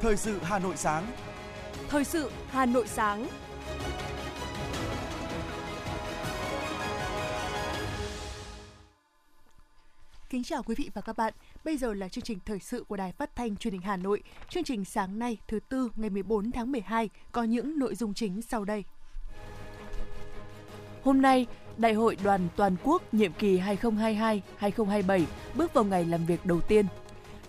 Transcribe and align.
Thời 0.00 0.16
sự 0.16 0.38
Hà 0.42 0.58
Nội 0.58 0.76
sáng. 0.76 1.06
Thời 1.88 2.04
sự 2.04 2.30
Hà 2.48 2.66
Nội 2.66 2.88
sáng. 2.88 3.28
Kính 10.30 10.44
chào 10.44 10.62
quý 10.62 10.74
vị 10.78 10.90
và 10.94 11.00
các 11.00 11.16
bạn. 11.16 11.32
Bây 11.64 11.76
giờ 11.76 11.94
là 11.94 12.08
chương 12.08 12.24
trình 12.24 12.38
thời 12.46 12.58
sự 12.58 12.84
của 12.88 12.96
Đài 12.96 13.12
Phát 13.12 13.36
thanh 13.36 13.56
Truyền 13.56 13.72
hình 13.72 13.82
Hà 13.82 13.96
Nội. 13.96 14.22
Chương 14.48 14.64
trình 14.64 14.84
sáng 14.84 15.18
nay 15.18 15.38
thứ 15.48 15.60
tư 15.68 15.90
ngày 15.96 16.10
14 16.10 16.52
tháng 16.52 16.72
12 16.72 17.10
có 17.32 17.42
những 17.42 17.78
nội 17.78 17.94
dung 17.94 18.14
chính 18.14 18.42
sau 18.42 18.64
đây. 18.64 18.84
Hôm 21.04 21.22
nay, 21.22 21.46
Đại 21.78 21.94
hội 21.94 22.16
đoàn 22.24 22.48
toàn 22.56 22.76
quốc 22.84 23.14
nhiệm 23.14 23.32
kỳ 23.32 23.58
2022-2027 24.60 25.24
bước 25.54 25.74
vào 25.74 25.84
ngày 25.84 26.04
làm 26.04 26.26
việc 26.26 26.46
đầu 26.46 26.60
tiên. 26.60 26.86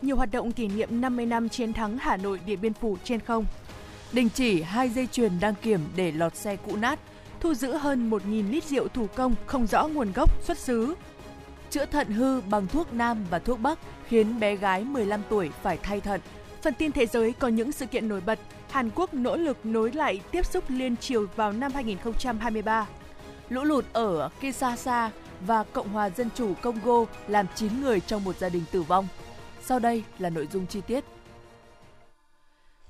Nhiều 0.02 0.16
hoạt 0.16 0.32
động 0.32 0.52
kỷ 0.52 0.68
niệm 0.68 1.02
50 1.02 1.26
năm 1.26 1.50
chiến 1.50 1.74
thắng 1.74 1.98
Hà 1.98 2.18
Nội 2.18 2.40
Điện 2.46 2.62
Biên 2.62 2.74
Phủ 2.74 2.98
trên 3.04 3.20
không. 3.20 3.46
Đình 4.12 4.30
chỉ 4.30 4.62
hai 4.62 4.90
dây 4.90 5.08
chuyền 5.12 5.40
đăng 5.40 5.56
kiểm 5.62 5.80
để 5.96 6.12
lọt 6.12 6.36
xe 6.36 6.56
cũ 6.56 6.76
nát, 6.76 7.00
thu 7.40 7.54
giữ 7.54 7.74
hơn 7.74 8.10
1.000 8.10 8.52
lít 8.52 8.64
rượu 8.64 8.88
thủ 8.88 9.08
công 9.16 9.36
không 9.46 9.68
rõ 9.68 9.88
nguồn 9.88 10.12
gốc, 10.12 10.44
xuất 10.44 10.58
xứ. 10.58 10.96
Chữa 11.70 11.86
thận 11.86 12.08
hư 12.08 12.42
bằng 12.42 12.68
thuốc 12.68 12.94
nam 12.94 13.26
và 13.30 13.40
thuốc 13.40 13.60
bắc 13.60 13.80
khiến 14.08 14.40
bé 14.40 14.56
gái 14.56 14.84
15 14.84 15.22
tuổi 15.30 15.50
phải 15.64 15.78
thay 15.84 16.02
thận. 16.02 16.22
Phần 16.62 16.74
tin 16.74 16.92
thế 16.92 17.06
giới 17.06 17.34
có 17.34 17.48
những 17.48 17.72
sự 17.72 17.86
kiện 17.86 18.08
nổi 18.08 18.22
bật. 18.22 18.40
Hàn 18.72 18.90
Quốc 18.96 19.14
nỗ 19.14 19.38
lực 19.38 19.58
nối 19.64 19.92
lại 19.92 20.22
tiếp 20.32 20.46
xúc 20.46 20.64
liên 20.68 20.98
triều 20.98 21.26
vào 21.36 21.54
năm 21.54 21.72
2023 21.74 22.88
lũ 23.50 23.64
lụt 23.64 23.86
ở 23.94 24.30
Kinshasa 24.42 25.12
và 25.48 25.64
Cộng 25.64 25.90
hòa 25.90 26.10
Dân 26.10 26.30
chủ 26.36 26.54
Congo 26.62 27.06
làm 27.28 27.46
9 27.56 27.82
người 27.82 28.00
trong 28.00 28.24
một 28.24 28.38
gia 28.38 28.50
đình 28.50 28.64
tử 28.72 28.82
vong. 28.82 29.08
Sau 29.62 29.80
đây 29.80 30.04
là 30.20 30.30
nội 30.30 30.48
dung 30.52 30.68
chi 30.68 30.82
tiết. 30.88 31.04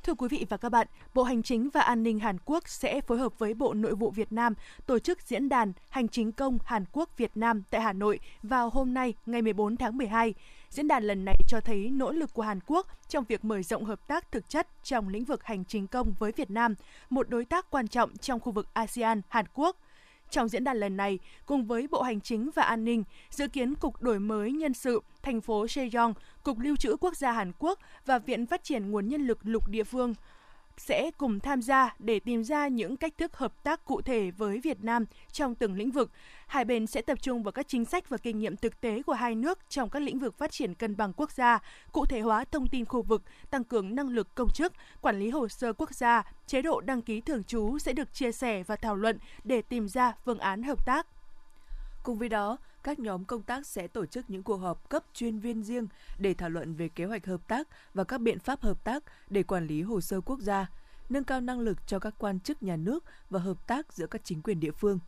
Thưa 0.04 0.14
quý 0.14 0.28
vị 0.28 0.46
và 0.50 0.58
các 0.58 0.70
bạn, 0.70 0.88
Bộ 1.14 1.24
Hành 1.24 1.44
chính 1.44 1.70
và 1.70 1.82
An 1.82 2.04
ninh 2.04 2.20
Hàn 2.20 2.38
Quốc 2.46 2.68
sẽ 2.68 3.02
phối 3.02 3.18
hợp 3.18 3.40
với 3.40 3.54
Bộ 3.54 3.74
Nội 3.74 3.96
vụ 3.96 4.12
Việt 4.12 4.32
Nam 4.32 4.54
tổ 4.86 5.00
chức 5.00 5.22
diễn 5.22 5.50
đàn 5.50 5.74
Hành 5.90 6.08
chính 6.08 6.32
công 6.32 6.58
Hàn 6.66 6.86
Quốc 6.92 7.18
Việt 7.18 7.32
Nam 7.36 7.64
tại 7.70 7.82
Hà 7.82 7.94
Nội 7.94 8.20
vào 8.44 8.70
hôm 8.70 8.94
nay, 8.94 9.14
ngày 9.26 9.42
14 9.42 9.78
tháng 9.78 9.98
12. 9.98 10.34
Diễn 10.70 10.88
đàn 10.88 11.04
lần 11.04 11.26
này 11.26 11.36
cho 11.48 11.60
thấy 11.62 11.90
nỗ 11.90 12.12
lực 12.12 12.34
của 12.34 12.42
Hàn 12.42 12.60
Quốc 12.68 12.88
trong 13.10 13.24
việc 13.28 13.46
mở 13.46 13.62
rộng 13.62 13.86
hợp 13.86 14.08
tác 14.08 14.32
thực 14.32 14.50
chất 14.50 14.68
trong 14.84 15.10
lĩnh 15.10 15.24
vực 15.24 15.44
hành 15.44 15.66
chính 15.66 15.88
công 15.88 16.14
với 16.20 16.32
Việt 16.32 16.52
Nam, 16.52 16.76
một 17.10 17.30
đối 17.30 17.46
tác 17.46 17.70
quan 17.70 17.88
trọng 17.88 18.18
trong 18.18 18.40
khu 18.40 18.52
vực 18.52 18.68
ASEAN 18.74 19.22
Hàn 19.30 19.46
Quốc– 19.54 19.76
trong 20.32 20.48
diễn 20.48 20.64
đàn 20.64 20.78
lần 20.78 20.98
này, 20.98 21.20
cùng 21.46 21.66
với 21.66 21.88
Bộ 21.88 22.02
Hành 22.02 22.22
chính 22.22 22.50
và 22.56 22.64
An 22.64 22.86
ninh, 22.86 23.04
dự 23.30 23.48
kiến 23.48 23.76
Cục 23.76 24.02
Đổi 24.02 24.20
mới 24.20 24.52
Nhân 24.52 24.74
sự, 24.74 25.02
thành 25.22 25.42
phố 25.42 25.66
Sejong, 25.66 26.14
Cục 26.44 26.60
Lưu 26.60 26.76
trữ 26.76 26.96
Quốc 27.02 27.18
gia 27.18 27.32
Hàn 27.32 27.52
Quốc 27.60 27.80
và 28.06 28.20
Viện 28.20 28.46
Phát 28.46 28.64
triển 28.64 28.92
Nguồn 28.92 29.08
Nhân 29.10 29.28
lực 29.28 29.40
Lục 29.44 29.68
Địa 29.68 29.84
phương 29.84 30.14
sẽ 30.80 31.12
cùng 31.18 31.40
tham 31.40 31.62
gia 31.62 31.96
để 32.00 32.20
tìm 32.20 32.44
ra 32.44 32.68
những 32.68 32.98
cách 32.98 33.14
thức 33.18 33.38
hợp 33.38 33.64
tác 33.64 33.86
cụ 33.86 34.02
thể 34.02 34.32
với 34.32 34.60
Việt 34.60 34.84
Nam 34.84 35.06
trong 35.32 35.56
từng 35.56 35.76
lĩnh 35.76 35.92
vực. 35.92 36.12
Hai 36.48 36.66
bên 36.66 36.88
sẽ 36.88 37.02
tập 37.02 37.22
trung 37.22 37.44
vào 37.44 37.52
các 37.52 37.68
chính 37.68 37.86
sách 37.86 38.10
và 38.10 38.18
kinh 38.18 38.40
nghiệm 38.40 38.56
thực 38.56 38.82
tế 38.82 39.02
của 39.02 39.14
hai 39.14 39.36
nước 39.36 39.60
trong 39.70 39.90
các 39.90 40.00
lĩnh 40.02 40.20
vực 40.20 40.38
phát 40.38 40.52
triển 40.52 40.74
cân 40.74 40.98
bằng 40.98 41.14
quốc 41.14 41.32
gia, 41.32 41.60
cụ 41.92 42.06
thể 42.06 42.20
hóa 42.20 42.46
thông 42.52 42.68
tin 42.68 42.86
khu 42.86 43.02
vực, 43.02 43.22
tăng 43.50 43.64
cường 43.64 43.96
năng 43.96 44.10
lực 44.10 44.36
công 44.36 44.50
chức, 44.50 44.74
quản 45.02 45.20
lý 45.20 45.30
hồ 45.30 45.48
sơ 45.48 45.74
quốc 45.74 45.94
gia, 45.94 46.24
chế 46.48 46.62
độ 46.62 46.82
đăng 46.82 47.02
ký 47.02 47.22
thường 47.22 47.44
trú 47.44 47.80
sẽ 47.80 47.94
được 47.94 48.14
chia 48.14 48.32
sẻ 48.32 48.64
và 48.64 48.76
thảo 48.76 48.96
luận 48.96 49.18
để 49.44 49.62
tìm 49.62 49.88
ra 49.88 50.14
phương 50.26 50.40
án 50.40 50.64
hợp 50.64 50.86
tác. 50.86 51.08
Cùng 52.04 52.18
với 52.18 52.30
đó, 52.30 52.58
các 52.84 53.00
nhóm 53.00 53.26
công 53.26 53.42
tác 53.42 53.68
sẽ 53.68 53.88
tổ 53.88 54.06
chức 54.06 54.30
những 54.30 54.44
cuộc 54.44 54.58
họp 54.58 54.90
cấp 54.90 55.04
chuyên 55.14 55.40
viên 55.40 55.64
riêng 55.64 55.88
để 56.18 56.34
thảo 56.34 56.50
luận 56.50 56.74
về 56.74 56.90
kế 56.90 57.06
hoạch 57.06 57.26
hợp 57.26 57.48
tác 57.48 57.68
và 57.94 58.04
các 58.04 58.22
biện 58.22 58.40
pháp 58.40 58.62
hợp 58.62 58.84
tác 58.84 59.04
để 59.30 59.44
quản 59.44 59.68
lý 59.68 59.82
hồ 59.82 60.02
sơ 60.02 60.22
quốc 60.22 60.40
gia, 60.40 60.72
nâng 61.10 61.24
cao 61.24 61.42
năng 61.42 61.60
lực 61.60 61.88
cho 61.88 62.00
các 62.00 62.16
quan 62.18 62.40
chức 62.40 62.64
nhà 62.64 62.76
nước 62.76 63.04
và 63.30 63.40
hợp 63.40 63.68
tác 63.68 63.94
giữa 63.94 64.08
các 64.08 64.22
chính 64.24 64.42
quyền 64.42 64.60
địa 64.60 64.72
phương. 64.72 65.00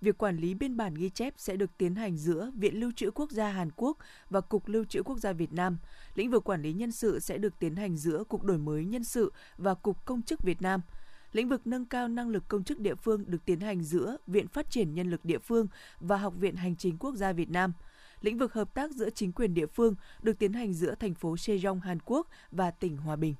Việc 0.00 0.18
quản 0.18 0.36
lý 0.36 0.54
biên 0.54 0.76
bản 0.76 0.94
ghi 0.94 1.10
chép 1.10 1.34
sẽ 1.36 1.56
được 1.56 1.70
tiến 1.78 1.94
hành 1.94 2.16
giữa 2.16 2.50
Viện 2.54 2.80
Lưu 2.80 2.92
trữ 2.96 3.10
Quốc 3.10 3.30
gia 3.30 3.48
Hàn 3.48 3.70
Quốc 3.76 3.98
và 4.30 4.40
Cục 4.40 4.68
Lưu 4.68 4.84
trữ 4.84 5.02
Quốc 5.02 5.18
gia 5.18 5.32
Việt 5.32 5.52
Nam. 5.52 5.78
Lĩnh 6.14 6.30
vực 6.30 6.44
quản 6.44 6.62
lý 6.62 6.72
nhân 6.72 6.92
sự 6.92 7.20
sẽ 7.20 7.38
được 7.38 7.58
tiến 7.58 7.76
hành 7.76 7.96
giữa 7.96 8.24
Cục 8.24 8.44
Đổi 8.44 8.58
mới 8.58 8.84
Nhân 8.84 9.04
sự 9.04 9.32
và 9.56 9.74
Cục 9.74 10.04
Công 10.04 10.22
chức 10.22 10.42
Việt 10.42 10.62
Nam– 10.62 10.80
Lĩnh 11.36 11.48
vực 11.48 11.66
nâng 11.66 11.84
cao 11.84 12.08
năng 12.08 12.28
lực 12.28 12.48
công 12.48 12.64
chức 12.64 12.80
địa 12.80 12.94
phương 12.94 13.24
được 13.26 13.44
tiến 13.44 13.60
hành 13.60 13.82
giữa 13.82 14.16
Viện 14.26 14.48
Phát 14.48 14.70
triển 14.70 14.94
Nhân 14.94 15.10
lực 15.10 15.24
địa 15.24 15.38
phương 15.38 15.66
và 16.00 16.16
Học 16.16 16.34
viện 16.38 16.56
Hành 16.56 16.76
chính 16.76 16.98
Quốc 16.98 17.14
gia 17.14 17.32
Việt 17.32 17.50
Nam. 17.50 17.72
Lĩnh 18.20 18.38
vực 18.38 18.52
hợp 18.52 18.74
tác 18.74 18.90
giữa 18.90 19.10
chính 19.10 19.32
quyền 19.32 19.54
địa 19.54 19.66
phương 19.66 19.94
được 20.22 20.38
tiến 20.38 20.52
hành 20.52 20.74
giữa 20.74 20.94
thành 20.94 21.14
phố 21.14 21.34
Sejong, 21.34 21.80
Hàn 21.80 21.98
Quốc 22.04 22.28
và 22.50 22.70
tỉnh 22.70 22.96
Hòa 22.96 23.16
Bình. 23.16 23.34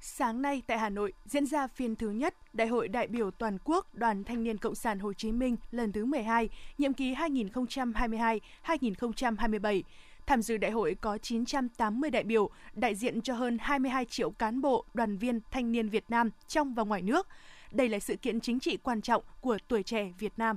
Sáng 0.00 0.42
nay 0.42 0.62
tại 0.66 0.78
Hà 0.78 0.88
Nội 0.88 1.12
diễn 1.26 1.46
ra 1.46 1.66
phiên 1.66 1.96
thứ 1.96 2.10
nhất 2.10 2.34
Đại 2.52 2.68
hội 2.68 2.88
đại 2.88 3.06
biểu 3.06 3.30
toàn 3.30 3.58
quốc 3.64 3.94
Đoàn 3.94 4.24
Thanh 4.24 4.44
niên 4.44 4.58
Cộng 4.58 4.74
sản 4.74 4.98
Hồ 4.98 5.12
Chí 5.12 5.32
Minh 5.32 5.56
lần 5.70 5.92
thứ 5.92 6.04
12, 6.04 6.48
nhiệm 6.78 6.92
kỳ 6.92 7.14
2022-2027. 7.14 9.82
Tham 10.28 10.42
dự 10.42 10.56
đại 10.56 10.70
hội 10.70 10.96
có 11.00 11.18
980 11.18 12.10
đại 12.10 12.22
biểu, 12.22 12.50
đại 12.74 12.94
diện 12.94 13.20
cho 13.20 13.34
hơn 13.34 13.58
22 13.60 14.04
triệu 14.04 14.30
cán 14.30 14.60
bộ, 14.60 14.84
đoàn 14.94 15.16
viên, 15.16 15.40
thanh 15.50 15.72
niên 15.72 15.88
Việt 15.88 16.04
Nam 16.08 16.30
trong 16.48 16.74
và 16.74 16.82
ngoài 16.82 17.02
nước. 17.02 17.26
Đây 17.70 17.88
là 17.88 17.98
sự 17.98 18.16
kiện 18.16 18.40
chính 18.40 18.60
trị 18.60 18.76
quan 18.76 19.00
trọng 19.00 19.22
của 19.40 19.58
tuổi 19.68 19.82
trẻ 19.82 20.12
Việt 20.18 20.32
Nam. 20.36 20.56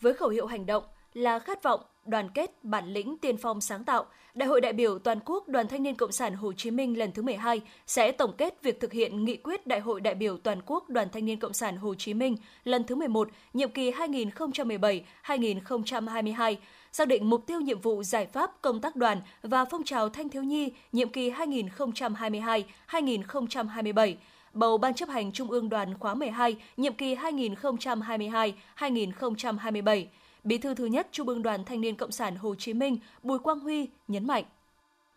Với 0.00 0.14
khẩu 0.14 0.28
hiệu 0.28 0.46
hành 0.46 0.66
động 0.66 0.84
là 1.14 1.38
khát 1.38 1.62
vọng, 1.62 1.80
đoàn 2.06 2.28
kết, 2.34 2.64
bản 2.64 2.92
lĩnh, 2.92 3.18
tiên 3.18 3.36
phong 3.36 3.60
sáng 3.60 3.84
tạo, 3.84 4.06
Đại 4.36 4.48
hội 4.48 4.60
đại 4.60 4.72
biểu 4.72 4.98
toàn 4.98 5.18
quốc 5.24 5.48
Đoàn 5.48 5.68
Thanh 5.68 5.82
niên 5.82 5.94
Cộng 5.94 6.12
sản 6.12 6.34
Hồ 6.34 6.52
Chí 6.52 6.70
Minh 6.70 6.98
lần 6.98 7.12
thứ 7.12 7.22
12 7.22 7.60
sẽ 7.86 8.12
tổng 8.12 8.32
kết 8.38 8.62
việc 8.62 8.80
thực 8.80 8.92
hiện 8.92 9.24
nghị 9.24 9.36
quyết 9.36 9.66
Đại 9.66 9.80
hội 9.80 10.00
đại 10.00 10.14
biểu 10.14 10.36
toàn 10.36 10.60
quốc 10.66 10.88
Đoàn 10.88 11.08
Thanh 11.12 11.24
niên 11.24 11.38
Cộng 11.38 11.52
sản 11.52 11.76
Hồ 11.76 11.94
Chí 11.94 12.14
Minh 12.14 12.36
lần 12.64 12.84
thứ 12.84 12.94
11, 12.94 13.28
nhiệm 13.54 13.70
kỳ 13.70 13.90
2017-2022 13.90 16.56
xác 16.96 17.08
định 17.08 17.30
mục 17.30 17.46
tiêu 17.46 17.60
nhiệm 17.60 17.80
vụ 17.80 18.02
giải 18.02 18.26
pháp 18.26 18.50
công 18.62 18.80
tác 18.80 18.96
đoàn 18.96 19.20
và 19.42 19.64
phong 19.64 19.84
trào 19.84 20.08
thanh 20.08 20.28
thiếu 20.28 20.42
nhi 20.42 20.72
nhiệm 20.92 21.08
kỳ 21.08 21.30
2022-2027, 21.30 24.14
bầu 24.52 24.78
Ban 24.78 24.94
chấp 24.94 25.08
hành 25.08 25.32
Trung 25.32 25.50
ương 25.50 25.68
đoàn 25.68 25.98
khóa 25.98 26.14
12 26.14 26.56
nhiệm 26.76 26.94
kỳ 26.94 27.14
2022-2027. 27.14 30.04
Bí 30.44 30.58
thư 30.58 30.74
thứ 30.74 30.86
nhất 30.86 31.08
Trung 31.12 31.28
ương 31.28 31.42
Đoàn 31.42 31.64
Thanh 31.64 31.80
niên 31.80 31.96
Cộng 31.96 32.10
sản 32.10 32.36
Hồ 32.36 32.54
Chí 32.54 32.74
Minh 32.74 32.98
Bùi 33.22 33.38
Quang 33.38 33.60
Huy 33.60 33.88
nhấn 34.08 34.26
mạnh. 34.26 34.44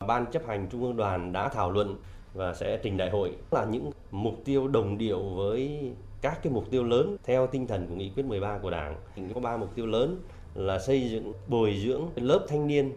Ban 0.07 0.25
chấp 0.31 0.41
hành 0.47 0.67
Trung 0.71 0.83
ương 0.83 0.97
đoàn 0.97 1.33
đã 1.33 1.49
thảo 1.49 1.71
luận 1.71 1.97
và 2.33 2.53
sẽ 2.53 2.79
trình 2.83 2.97
đại 2.97 3.09
hội 3.09 3.35
là 3.51 3.65
những 3.65 3.91
mục 4.11 4.41
tiêu 4.45 4.67
đồng 4.67 4.97
điệu 4.97 5.19
với 5.19 5.91
các 6.21 6.39
cái 6.43 6.53
mục 6.53 6.71
tiêu 6.71 6.83
lớn 6.83 7.17
theo 7.23 7.47
tinh 7.47 7.67
thần 7.67 7.87
của 7.87 7.95
nghị 7.95 8.09
quyết 8.09 8.25
13 8.25 8.57
của 8.57 8.69
Đảng. 8.69 8.95
Có 9.33 9.39
ba 9.39 9.57
mục 9.57 9.75
tiêu 9.75 9.85
lớn 9.85 10.21
là 10.55 10.79
xây 10.79 11.09
dựng, 11.09 11.33
bồi 11.47 11.79
dưỡng 11.83 12.09
lớp 12.15 12.45
thanh 12.47 12.67
niên 12.67 12.93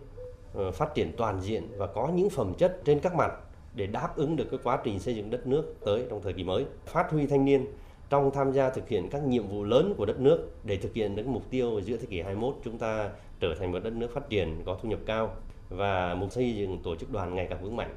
ờ, 0.54 0.70
phát 0.70 0.94
triển 0.94 1.12
toàn 1.16 1.40
diện 1.40 1.68
và 1.76 1.86
có 1.86 2.08
những 2.14 2.30
phẩm 2.30 2.54
chất 2.58 2.80
trên 2.84 3.00
các 3.00 3.14
mặt 3.14 3.32
để 3.74 3.86
đáp 3.86 4.16
ứng 4.16 4.36
được 4.36 4.46
cái 4.50 4.60
quá 4.62 4.78
trình 4.84 5.00
xây 5.00 5.14
dựng 5.14 5.30
đất 5.30 5.46
nước 5.46 5.74
tới 5.84 6.04
trong 6.10 6.22
thời 6.22 6.32
kỳ 6.32 6.44
mới. 6.44 6.64
Phát 6.86 7.10
huy 7.10 7.26
thanh 7.26 7.44
niên 7.44 7.66
trong 8.10 8.30
tham 8.30 8.52
gia 8.52 8.70
thực 8.70 8.88
hiện 8.88 9.08
các 9.10 9.22
nhiệm 9.22 9.46
vụ 9.48 9.64
lớn 9.64 9.94
của 9.96 10.06
đất 10.06 10.20
nước 10.20 10.48
để 10.64 10.76
thực 10.76 10.94
hiện 10.94 11.16
được 11.16 11.26
mục 11.26 11.50
tiêu 11.50 11.80
giữa 11.80 11.96
thế 11.96 12.06
kỷ 12.06 12.20
21 12.20 12.54
chúng 12.64 12.78
ta 12.78 13.10
trở 13.40 13.54
thành 13.54 13.72
một 13.72 13.78
đất 13.84 13.92
nước 13.92 14.14
phát 14.14 14.28
triển 14.28 14.62
có 14.66 14.78
thu 14.82 14.88
nhập 14.88 14.98
cao 15.06 15.36
và 15.68 16.14
mục 16.14 16.32
xây 16.32 16.56
dựng 16.56 16.78
tổ 16.82 16.96
chức 16.96 17.12
đoàn 17.12 17.34
ngày 17.34 17.46
càng 17.50 17.62
vững 17.62 17.76
mạnh 17.76 17.96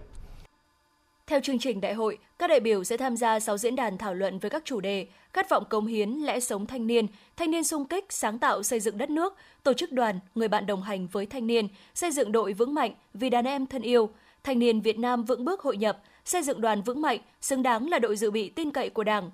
theo 1.27 1.39
chương 1.39 1.59
trình 1.59 1.81
đại 1.81 1.93
hội, 1.93 2.17
các 2.39 2.47
đại 2.47 2.59
biểu 2.59 2.83
sẽ 2.83 2.97
tham 2.97 3.17
gia 3.17 3.39
6 3.39 3.57
diễn 3.57 3.75
đàn 3.75 3.97
thảo 3.97 4.13
luận 4.13 4.39
với 4.39 4.49
các 4.49 4.65
chủ 4.65 4.79
đề 4.79 5.07
khát 5.33 5.49
vọng 5.49 5.63
cống 5.69 5.85
hiến, 5.85 6.09
lẽ 6.09 6.39
sống 6.39 6.65
thanh 6.65 6.87
niên, 6.87 7.07
thanh 7.37 7.51
niên 7.51 7.63
sung 7.63 7.85
kích, 7.85 8.05
sáng 8.09 8.39
tạo 8.39 8.63
xây 8.63 8.79
dựng 8.79 8.97
đất 8.97 9.09
nước, 9.09 9.35
tổ 9.63 9.73
chức 9.73 9.91
đoàn, 9.91 10.19
người 10.35 10.47
bạn 10.47 10.65
đồng 10.65 10.81
hành 10.81 11.07
với 11.07 11.25
thanh 11.25 11.47
niên, 11.47 11.67
xây 11.93 12.11
dựng 12.11 12.31
đội 12.31 12.53
vững 12.53 12.73
mạnh 12.73 12.91
vì 13.13 13.29
đàn 13.29 13.45
em 13.45 13.65
thân 13.65 13.81
yêu, 13.81 14.09
thanh 14.43 14.59
niên 14.59 14.81
Việt 14.81 14.99
Nam 14.99 15.23
vững 15.23 15.45
bước 15.45 15.61
hội 15.61 15.77
nhập, 15.77 16.01
xây 16.25 16.43
dựng 16.43 16.61
đoàn 16.61 16.81
vững 16.81 17.01
mạnh, 17.01 17.19
xứng 17.41 17.63
đáng 17.63 17.89
là 17.89 17.99
đội 17.99 18.15
dự 18.15 18.31
bị 18.31 18.49
tin 18.49 18.71
cậy 18.71 18.89
của 18.89 19.03
Đảng. 19.03 19.31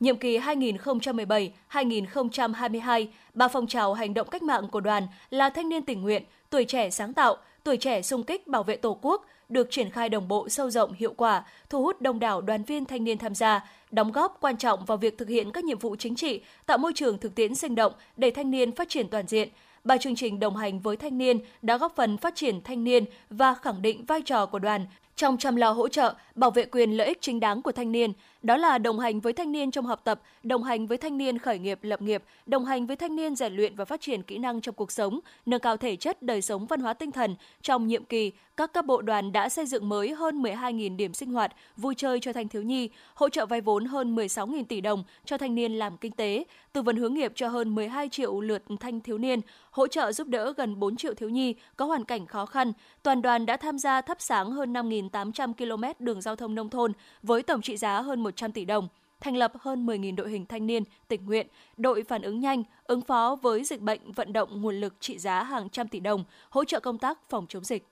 Nhiệm 0.00 0.16
kỳ 0.16 0.38
2017-2022, 0.38 3.06
ba 3.34 3.48
phong 3.48 3.66
trào 3.66 3.94
hành 3.94 4.14
động 4.14 4.28
cách 4.30 4.42
mạng 4.42 4.68
của 4.68 4.80
đoàn 4.80 5.06
là 5.30 5.50
thanh 5.50 5.68
niên 5.68 5.84
tình 5.84 6.02
nguyện, 6.02 6.22
tuổi 6.50 6.64
trẻ 6.64 6.90
sáng 6.90 7.14
tạo, 7.14 7.36
tuổi 7.64 7.76
trẻ 7.76 8.02
sung 8.02 8.22
kích 8.22 8.46
bảo 8.46 8.62
vệ 8.62 8.76
Tổ 8.76 8.98
quốc, 9.02 9.26
được 9.48 9.70
triển 9.70 9.90
khai 9.90 10.08
đồng 10.08 10.28
bộ 10.28 10.48
sâu 10.48 10.70
rộng 10.70 10.92
hiệu 10.92 11.14
quả, 11.16 11.44
thu 11.70 11.82
hút 11.82 12.00
đông 12.00 12.18
đảo 12.18 12.40
đoàn 12.40 12.64
viên 12.64 12.84
thanh 12.84 13.04
niên 13.04 13.18
tham 13.18 13.34
gia, 13.34 13.64
đóng 13.90 14.12
góp 14.12 14.38
quan 14.40 14.56
trọng 14.56 14.84
vào 14.84 14.96
việc 14.96 15.18
thực 15.18 15.28
hiện 15.28 15.50
các 15.50 15.64
nhiệm 15.64 15.78
vụ 15.78 15.96
chính 15.96 16.14
trị, 16.14 16.40
tạo 16.66 16.78
môi 16.78 16.92
trường 16.94 17.18
thực 17.18 17.34
tiễn 17.34 17.54
sinh 17.54 17.74
động 17.74 17.92
để 18.16 18.30
thanh 18.30 18.50
niên 18.50 18.72
phát 18.72 18.88
triển 18.88 19.08
toàn 19.08 19.26
diện. 19.26 19.48
Ba 19.84 19.96
chương 19.96 20.16
trình 20.16 20.40
đồng 20.40 20.56
hành 20.56 20.80
với 20.80 20.96
thanh 20.96 21.18
niên 21.18 21.38
đã 21.62 21.76
góp 21.76 21.96
phần 21.96 22.16
phát 22.16 22.34
triển 22.34 22.60
thanh 22.64 22.84
niên 22.84 23.04
và 23.30 23.54
khẳng 23.54 23.82
định 23.82 24.04
vai 24.04 24.22
trò 24.22 24.46
của 24.46 24.58
đoàn 24.58 24.86
trong 25.16 25.36
chăm 25.38 25.56
lo 25.56 25.70
hỗ 25.70 25.88
trợ, 25.88 26.14
bảo 26.34 26.50
vệ 26.50 26.64
quyền 26.64 26.90
lợi 26.90 27.06
ích 27.06 27.18
chính 27.20 27.40
đáng 27.40 27.62
của 27.62 27.72
thanh 27.72 27.92
niên, 27.92 28.12
đó 28.44 28.56
là 28.56 28.78
đồng 28.78 28.98
hành 29.00 29.20
với 29.20 29.32
thanh 29.32 29.52
niên 29.52 29.70
trong 29.70 29.86
học 29.86 30.00
tập, 30.04 30.20
đồng 30.42 30.62
hành 30.62 30.86
với 30.86 30.98
thanh 30.98 31.18
niên 31.18 31.38
khởi 31.38 31.58
nghiệp 31.58 31.78
lập 31.82 32.02
nghiệp, 32.02 32.22
đồng 32.46 32.64
hành 32.64 32.86
với 32.86 32.96
thanh 32.96 33.16
niên 33.16 33.36
rèn 33.36 33.52
luyện 33.56 33.76
và 33.76 33.84
phát 33.84 34.00
triển 34.00 34.22
kỹ 34.22 34.38
năng 34.38 34.60
trong 34.60 34.74
cuộc 34.74 34.92
sống, 34.92 35.20
nâng 35.46 35.60
cao 35.60 35.76
thể 35.76 35.96
chất 35.96 36.22
đời 36.22 36.42
sống 36.42 36.66
văn 36.66 36.80
hóa 36.80 36.94
tinh 36.94 37.12
thần. 37.12 37.36
Trong 37.62 37.86
nhiệm 37.86 38.04
kỳ, 38.04 38.32
các 38.56 38.72
cấp 38.72 38.86
bộ 38.86 39.02
đoàn 39.02 39.32
đã 39.32 39.48
xây 39.48 39.66
dựng 39.66 39.88
mới 39.88 40.14
hơn 40.14 40.42
12.000 40.42 40.96
điểm 40.96 41.14
sinh 41.14 41.32
hoạt, 41.32 41.52
vui 41.76 41.94
chơi 41.94 42.20
cho 42.20 42.32
thanh 42.32 42.48
thiếu 42.48 42.62
nhi, 42.62 42.88
hỗ 43.14 43.28
trợ 43.28 43.46
vay 43.46 43.60
vốn 43.60 43.84
hơn 43.84 44.16
16.000 44.16 44.64
tỷ 44.64 44.80
đồng 44.80 45.04
cho 45.24 45.38
thanh 45.38 45.54
niên 45.54 45.72
làm 45.72 45.96
kinh 45.96 46.12
tế, 46.12 46.44
tư 46.72 46.82
vấn 46.82 46.96
hướng 46.96 47.14
nghiệp 47.14 47.32
cho 47.34 47.48
hơn 47.48 47.74
12 47.74 48.08
triệu 48.08 48.40
lượt 48.40 48.62
thanh 48.80 49.00
thiếu 49.00 49.18
niên, 49.18 49.40
hỗ 49.70 49.86
trợ 49.86 50.12
giúp 50.12 50.28
đỡ 50.28 50.52
gần 50.56 50.80
4 50.80 50.96
triệu 50.96 51.14
thiếu 51.14 51.28
nhi 51.28 51.54
có 51.76 51.84
hoàn 51.84 52.04
cảnh 52.04 52.26
khó 52.26 52.46
khăn. 52.46 52.72
Toàn 53.02 53.22
đoàn 53.22 53.46
đã 53.46 53.56
tham 53.56 53.78
gia 53.78 54.00
thắp 54.00 54.16
sáng 54.20 54.50
hơn 54.50 54.72
5.800 54.72 55.52
km 55.54 56.04
đường 56.04 56.20
giao 56.20 56.36
thông 56.36 56.54
nông 56.54 56.70
thôn 56.70 56.92
với 57.22 57.42
tổng 57.42 57.62
trị 57.62 57.76
giá 57.76 58.00
hơn 58.00 58.22
100 58.34 58.52
tỷ 58.52 58.64
đồng 58.64 58.88
thành 59.20 59.36
lập 59.36 59.52
hơn 59.60 59.86
10.000 59.86 60.16
đội 60.16 60.30
hình 60.30 60.46
thanh 60.46 60.66
niên, 60.66 60.82
tình 61.08 61.26
nguyện, 61.26 61.46
đội 61.76 62.04
phản 62.08 62.22
ứng 62.22 62.40
nhanh, 62.40 62.62
ứng 62.84 63.00
phó 63.00 63.36
với 63.42 63.64
dịch 63.64 63.80
bệnh 63.80 64.12
vận 64.12 64.32
động 64.32 64.62
nguồn 64.62 64.80
lực 64.80 64.94
trị 65.00 65.18
giá 65.18 65.42
hàng 65.42 65.68
trăm 65.68 65.88
tỷ 65.88 66.00
đồng, 66.00 66.24
hỗ 66.50 66.64
trợ 66.64 66.80
công 66.80 66.98
tác 66.98 67.18
phòng 67.30 67.46
chống 67.48 67.64
dịch. 67.64 67.86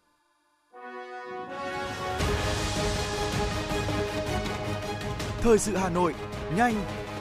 Thời 5.40 5.58
sự 5.58 5.76
Hà 5.76 5.90
Nội, 5.90 6.14
nhanh, 6.56 6.74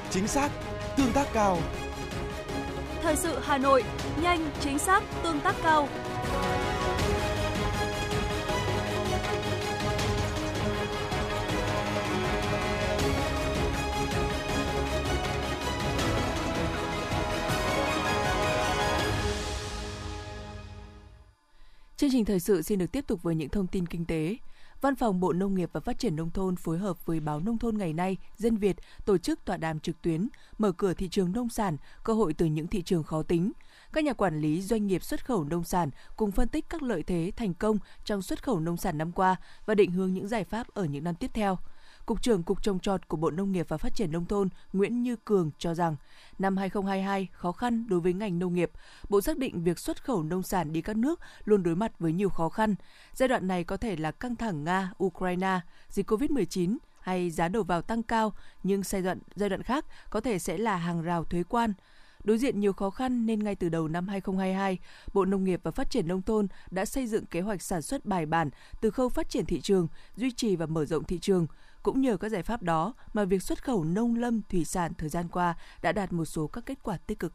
chính 0.09 0.27
xác, 0.27 0.49
tương 0.97 1.11
tác 1.13 1.27
cao. 1.33 1.57
Thời 3.01 3.15
sự 3.15 3.39
Hà 3.41 3.57
Nội, 3.57 3.83
nhanh, 4.21 4.49
chính 4.59 4.79
xác, 4.79 5.03
tương 5.23 5.39
tác 5.39 5.55
cao. 5.63 5.87
Chương 22.01 22.11
trình 22.11 22.25
thời 22.25 22.39
sự 22.39 22.61
xin 22.61 22.79
được 22.79 22.91
tiếp 22.91 23.07
tục 23.07 23.23
với 23.23 23.35
những 23.35 23.49
thông 23.49 23.67
tin 23.67 23.87
kinh 23.87 24.05
tế. 24.05 24.37
Văn 24.81 24.95
phòng 24.95 25.19
Bộ 25.19 25.33
Nông 25.33 25.55
nghiệp 25.55 25.69
và 25.73 25.79
Phát 25.79 25.99
triển 25.99 26.15
Nông 26.15 26.31
thôn 26.31 26.55
phối 26.55 26.77
hợp 26.77 27.05
với 27.05 27.19
báo 27.19 27.39
Nông 27.39 27.57
thôn 27.57 27.77
ngày 27.77 27.93
nay, 27.93 28.17
Dân 28.37 28.57
Việt 28.57 28.75
tổ 29.05 29.17
chức 29.17 29.45
tọa 29.45 29.57
đàm 29.57 29.79
trực 29.79 30.01
tuyến, 30.01 30.27
mở 30.57 30.71
cửa 30.71 30.93
thị 30.93 31.09
trường 31.09 31.31
nông 31.31 31.49
sản, 31.49 31.77
cơ 32.03 32.13
hội 32.13 32.33
từ 32.33 32.45
những 32.45 32.67
thị 32.67 32.81
trường 32.81 33.03
khó 33.03 33.23
tính. 33.23 33.51
Các 33.93 34.03
nhà 34.03 34.13
quản 34.13 34.41
lý 34.41 34.61
doanh 34.61 34.87
nghiệp 34.87 35.03
xuất 35.03 35.25
khẩu 35.25 35.43
nông 35.43 35.63
sản 35.63 35.89
cùng 36.15 36.31
phân 36.31 36.47
tích 36.47 36.65
các 36.69 36.83
lợi 36.83 37.03
thế 37.03 37.31
thành 37.35 37.53
công 37.53 37.77
trong 38.05 38.21
xuất 38.21 38.43
khẩu 38.43 38.59
nông 38.59 38.77
sản 38.77 38.97
năm 38.97 39.11
qua 39.11 39.35
và 39.65 39.75
định 39.75 39.91
hướng 39.91 40.13
những 40.13 40.27
giải 40.27 40.43
pháp 40.43 40.67
ở 40.73 40.85
những 40.85 41.03
năm 41.03 41.15
tiếp 41.15 41.31
theo. 41.33 41.57
Cục 42.05 42.21
trưởng 42.21 42.43
Cục 42.43 42.63
trồng 42.63 42.79
trọt 42.79 43.07
của 43.07 43.17
Bộ 43.17 43.31
Nông 43.31 43.51
nghiệp 43.51 43.65
và 43.69 43.77
Phát 43.77 43.95
triển 43.95 44.11
Nông 44.11 44.25
thôn 44.25 44.49
Nguyễn 44.73 45.03
Như 45.03 45.15
Cường 45.15 45.51
cho 45.57 45.73
rằng, 45.73 45.95
năm 46.39 46.57
2022 46.57 47.27
khó 47.31 47.51
khăn 47.51 47.87
đối 47.87 47.99
với 47.99 48.13
ngành 48.13 48.39
nông 48.39 48.53
nghiệp. 48.53 48.71
Bộ 49.09 49.21
xác 49.21 49.37
định 49.37 49.63
việc 49.63 49.79
xuất 49.79 50.03
khẩu 50.03 50.23
nông 50.23 50.43
sản 50.43 50.73
đi 50.73 50.81
các 50.81 50.97
nước 50.97 51.19
luôn 51.45 51.63
đối 51.63 51.75
mặt 51.75 51.99
với 51.99 52.13
nhiều 52.13 52.29
khó 52.29 52.49
khăn. 52.49 52.75
Giai 53.13 53.29
đoạn 53.29 53.47
này 53.47 53.63
có 53.63 53.77
thể 53.77 53.95
là 53.95 54.11
căng 54.11 54.35
thẳng 54.35 54.63
Nga, 54.63 54.91
Ukraine, 55.03 55.59
dịch 55.89 56.11
COVID-19 56.11 56.77
hay 56.99 57.29
giá 57.29 57.47
đầu 57.47 57.63
vào 57.63 57.81
tăng 57.81 58.03
cao, 58.03 58.33
nhưng 58.63 58.83
giai 58.83 59.01
đoạn 59.01 59.19
giai 59.35 59.49
đoạn 59.49 59.63
khác 59.63 59.85
có 60.09 60.19
thể 60.21 60.39
sẽ 60.39 60.57
là 60.57 60.77
hàng 60.77 61.01
rào 61.01 61.23
thuế 61.23 61.43
quan. 61.43 61.73
Đối 62.23 62.37
diện 62.37 62.59
nhiều 62.59 62.73
khó 62.73 62.89
khăn 62.89 63.25
nên 63.25 63.43
ngay 63.43 63.55
từ 63.55 63.69
đầu 63.69 63.87
năm 63.87 64.07
2022, 64.07 64.77
Bộ 65.13 65.25
Nông 65.25 65.43
nghiệp 65.43 65.59
và 65.63 65.71
Phát 65.71 65.89
triển 65.89 66.07
Nông 66.07 66.21
thôn 66.21 66.47
đã 66.71 66.85
xây 66.85 67.07
dựng 67.07 67.25
kế 67.25 67.41
hoạch 67.41 67.61
sản 67.61 67.81
xuất 67.81 68.05
bài 68.05 68.25
bản 68.25 68.49
từ 68.81 68.91
khâu 68.91 69.09
phát 69.09 69.29
triển 69.29 69.45
thị 69.45 69.61
trường, 69.61 69.87
duy 70.15 70.31
trì 70.31 70.55
và 70.55 70.65
mở 70.65 70.85
rộng 70.85 71.03
thị 71.03 71.19
trường, 71.19 71.47
cũng 71.83 72.01
nhờ 72.01 72.17
các 72.17 72.29
giải 72.29 72.43
pháp 72.43 72.63
đó 72.63 72.93
mà 73.13 73.25
việc 73.25 73.43
xuất 73.43 73.63
khẩu 73.63 73.83
nông 73.83 74.15
lâm 74.15 74.41
thủy 74.49 74.65
sản 74.65 74.91
thời 74.97 75.09
gian 75.09 75.27
qua 75.27 75.55
đã 75.81 75.91
đạt 75.91 76.13
một 76.13 76.25
số 76.25 76.47
các 76.47 76.65
kết 76.65 76.77
quả 76.83 76.97
tích 76.97 77.19
cực. 77.19 77.33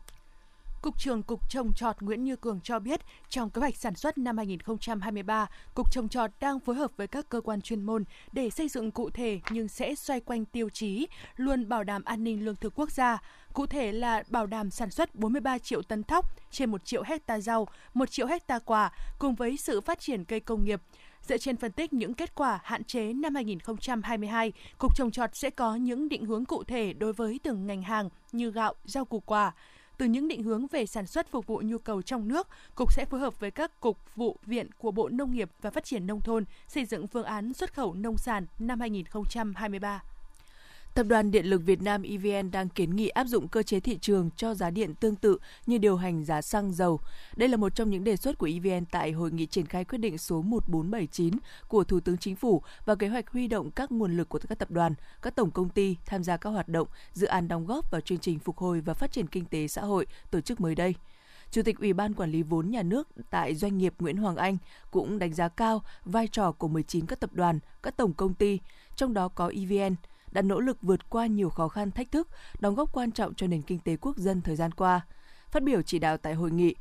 Cục 0.82 0.98
trưởng 0.98 1.22
Cục 1.22 1.50
Trồng 1.50 1.72
Trọt 1.72 2.00
Nguyễn 2.00 2.24
Như 2.24 2.36
Cường 2.36 2.60
cho 2.60 2.78
biết, 2.78 3.00
trong 3.28 3.50
kế 3.50 3.60
hoạch 3.60 3.76
sản 3.76 3.94
xuất 3.94 4.18
năm 4.18 4.36
2023, 4.36 5.46
Cục 5.74 5.92
Trồng 5.92 6.08
Trọt 6.08 6.30
đang 6.40 6.60
phối 6.60 6.76
hợp 6.76 6.90
với 6.96 7.06
các 7.06 7.28
cơ 7.28 7.40
quan 7.40 7.60
chuyên 7.60 7.82
môn 7.82 8.04
để 8.32 8.50
xây 8.50 8.68
dựng 8.68 8.90
cụ 8.90 9.10
thể 9.10 9.40
nhưng 9.50 9.68
sẽ 9.68 9.94
xoay 9.94 10.20
quanh 10.20 10.44
tiêu 10.44 10.68
chí 10.68 11.06
luôn 11.36 11.68
bảo 11.68 11.84
đảm 11.84 12.04
an 12.04 12.24
ninh 12.24 12.44
lương 12.44 12.56
thực 12.56 12.72
quốc 12.78 12.90
gia. 12.90 13.18
Cụ 13.52 13.66
thể 13.66 13.92
là 13.92 14.22
bảo 14.28 14.46
đảm 14.46 14.70
sản 14.70 14.90
xuất 14.90 15.14
43 15.14 15.58
triệu 15.58 15.82
tấn 15.82 16.02
thóc 16.02 16.26
trên 16.50 16.70
1 16.70 16.84
triệu 16.84 17.02
hecta 17.06 17.40
rau, 17.40 17.68
1 17.94 18.10
triệu 18.10 18.26
hecta 18.26 18.58
quả 18.58 18.92
cùng 19.18 19.34
với 19.34 19.56
sự 19.56 19.80
phát 19.80 20.00
triển 20.00 20.24
cây 20.24 20.40
công 20.40 20.64
nghiệp. 20.64 20.82
Dựa 21.28 21.38
trên 21.38 21.56
phân 21.56 21.72
tích 21.72 21.92
những 21.92 22.14
kết 22.14 22.34
quả 22.34 22.60
hạn 22.64 22.84
chế 22.84 23.12
năm 23.12 23.34
2022, 23.34 24.52
Cục 24.78 24.96
Trồng 24.96 25.10
Trọt 25.10 25.36
sẽ 25.36 25.50
có 25.50 25.76
những 25.76 26.08
định 26.08 26.24
hướng 26.24 26.44
cụ 26.44 26.64
thể 26.64 26.92
đối 26.92 27.12
với 27.12 27.40
từng 27.42 27.66
ngành 27.66 27.82
hàng 27.82 28.08
như 28.32 28.50
gạo, 28.50 28.74
rau 28.84 29.04
củ 29.04 29.20
quả. 29.20 29.52
Từ 29.98 30.06
những 30.06 30.28
định 30.28 30.42
hướng 30.42 30.66
về 30.66 30.86
sản 30.86 31.06
xuất 31.06 31.30
phục 31.30 31.46
vụ 31.46 31.62
nhu 31.64 31.78
cầu 31.78 32.02
trong 32.02 32.28
nước, 32.28 32.48
Cục 32.74 32.92
sẽ 32.92 33.04
phối 33.10 33.20
hợp 33.20 33.40
với 33.40 33.50
các 33.50 33.80
cục 33.80 33.98
vụ 34.16 34.36
viện 34.46 34.70
của 34.78 34.90
Bộ 34.90 35.08
Nông 35.08 35.32
nghiệp 35.32 35.50
và 35.60 35.70
Phát 35.70 35.84
triển 35.84 36.06
Nông 36.06 36.20
thôn 36.20 36.44
xây 36.68 36.84
dựng 36.84 37.06
phương 37.06 37.24
án 37.24 37.52
xuất 37.52 37.74
khẩu 37.74 37.94
nông 37.94 38.16
sản 38.16 38.46
năm 38.58 38.80
2023. 38.80 40.02
Tập 40.96 41.06
đoàn 41.08 41.30
Điện 41.30 41.46
lực 41.46 41.62
Việt 41.64 41.82
Nam 41.82 42.02
EVN 42.02 42.50
đang 42.50 42.68
kiến 42.68 42.96
nghị 42.96 43.08
áp 43.08 43.26
dụng 43.26 43.48
cơ 43.48 43.62
chế 43.62 43.80
thị 43.80 43.98
trường 44.00 44.30
cho 44.36 44.54
giá 44.54 44.70
điện 44.70 44.94
tương 44.94 45.16
tự 45.16 45.38
như 45.66 45.78
điều 45.78 45.96
hành 45.96 46.24
giá 46.24 46.42
xăng 46.42 46.72
dầu. 46.72 47.00
Đây 47.36 47.48
là 47.48 47.56
một 47.56 47.74
trong 47.74 47.90
những 47.90 48.04
đề 48.04 48.16
xuất 48.16 48.38
của 48.38 48.48
EVN 48.52 48.84
tại 48.84 49.12
hội 49.12 49.30
nghị 49.30 49.46
triển 49.46 49.66
khai 49.66 49.84
quyết 49.84 49.98
định 49.98 50.18
số 50.18 50.42
1479 50.42 51.34
của 51.68 51.84
Thủ 51.84 52.00
tướng 52.00 52.18
Chính 52.18 52.36
phủ 52.36 52.62
và 52.84 52.94
kế 52.94 53.08
hoạch 53.08 53.30
huy 53.30 53.48
động 53.48 53.70
các 53.70 53.92
nguồn 53.92 54.16
lực 54.16 54.28
của 54.28 54.38
các 54.48 54.58
tập 54.58 54.70
đoàn, 54.70 54.94
các 55.22 55.34
tổng 55.36 55.50
công 55.50 55.68
ty 55.68 55.96
tham 56.06 56.24
gia 56.24 56.36
các 56.36 56.50
hoạt 56.50 56.68
động, 56.68 56.88
dự 57.12 57.26
án 57.26 57.48
đóng 57.48 57.66
góp 57.66 57.90
vào 57.90 58.00
chương 58.00 58.18
trình 58.18 58.38
phục 58.38 58.58
hồi 58.58 58.80
và 58.80 58.94
phát 58.94 59.12
triển 59.12 59.26
kinh 59.26 59.44
tế 59.44 59.68
xã 59.68 59.82
hội 59.82 60.06
tổ 60.30 60.40
chức 60.40 60.60
mới 60.60 60.74
đây. 60.74 60.94
Chủ 61.50 61.62
tịch 61.62 61.78
Ủy 61.78 61.92
ban 61.92 62.14
Quản 62.14 62.30
lý 62.30 62.42
vốn 62.42 62.70
nhà 62.70 62.82
nước 62.82 63.08
tại 63.30 63.54
doanh 63.54 63.78
nghiệp 63.78 63.94
Nguyễn 63.98 64.16
Hoàng 64.16 64.36
Anh 64.36 64.56
cũng 64.90 65.18
đánh 65.18 65.34
giá 65.34 65.48
cao 65.48 65.82
vai 66.04 66.28
trò 66.28 66.52
của 66.52 66.68
19 66.68 67.06
các 67.06 67.20
tập 67.20 67.30
đoàn, 67.32 67.58
các 67.82 67.96
tổng 67.96 68.12
công 68.12 68.34
ty, 68.34 68.58
trong 68.96 69.14
đó 69.14 69.28
có 69.28 69.52
EVN, 69.56 69.94
đã 70.30 70.42
nỗ 70.42 70.60
lực 70.60 70.82
vượt 70.82 71.10
qua 71.10 71.26
nhiều 71.26 71.50
khó 71.50 71.68
khăn 71.68 71.90
thách 71.90 72.10
thức, 72.10 72.28
đóng 72.60 72.74
góp 72.74 72.92
quan 72.92 73.12
trọng 73.12 73.34
cho 73.34 73.46
nền 73.46 73.62
kinh 73.62 73.78
tế 73.78 73.96
quốc 73.96 74.16
dân 74.16 74.42
thời 74.42 74.56
gian 74.56 74.72
qua. 74.72 75.00
Phát 75.50 75.62
biểu 75.62 75.82
chỉ 75.82 75.98
đạo 75.98 76.16
tại 76.16 76.34
hội 76.34 76.50
nghị, 76.50 76.74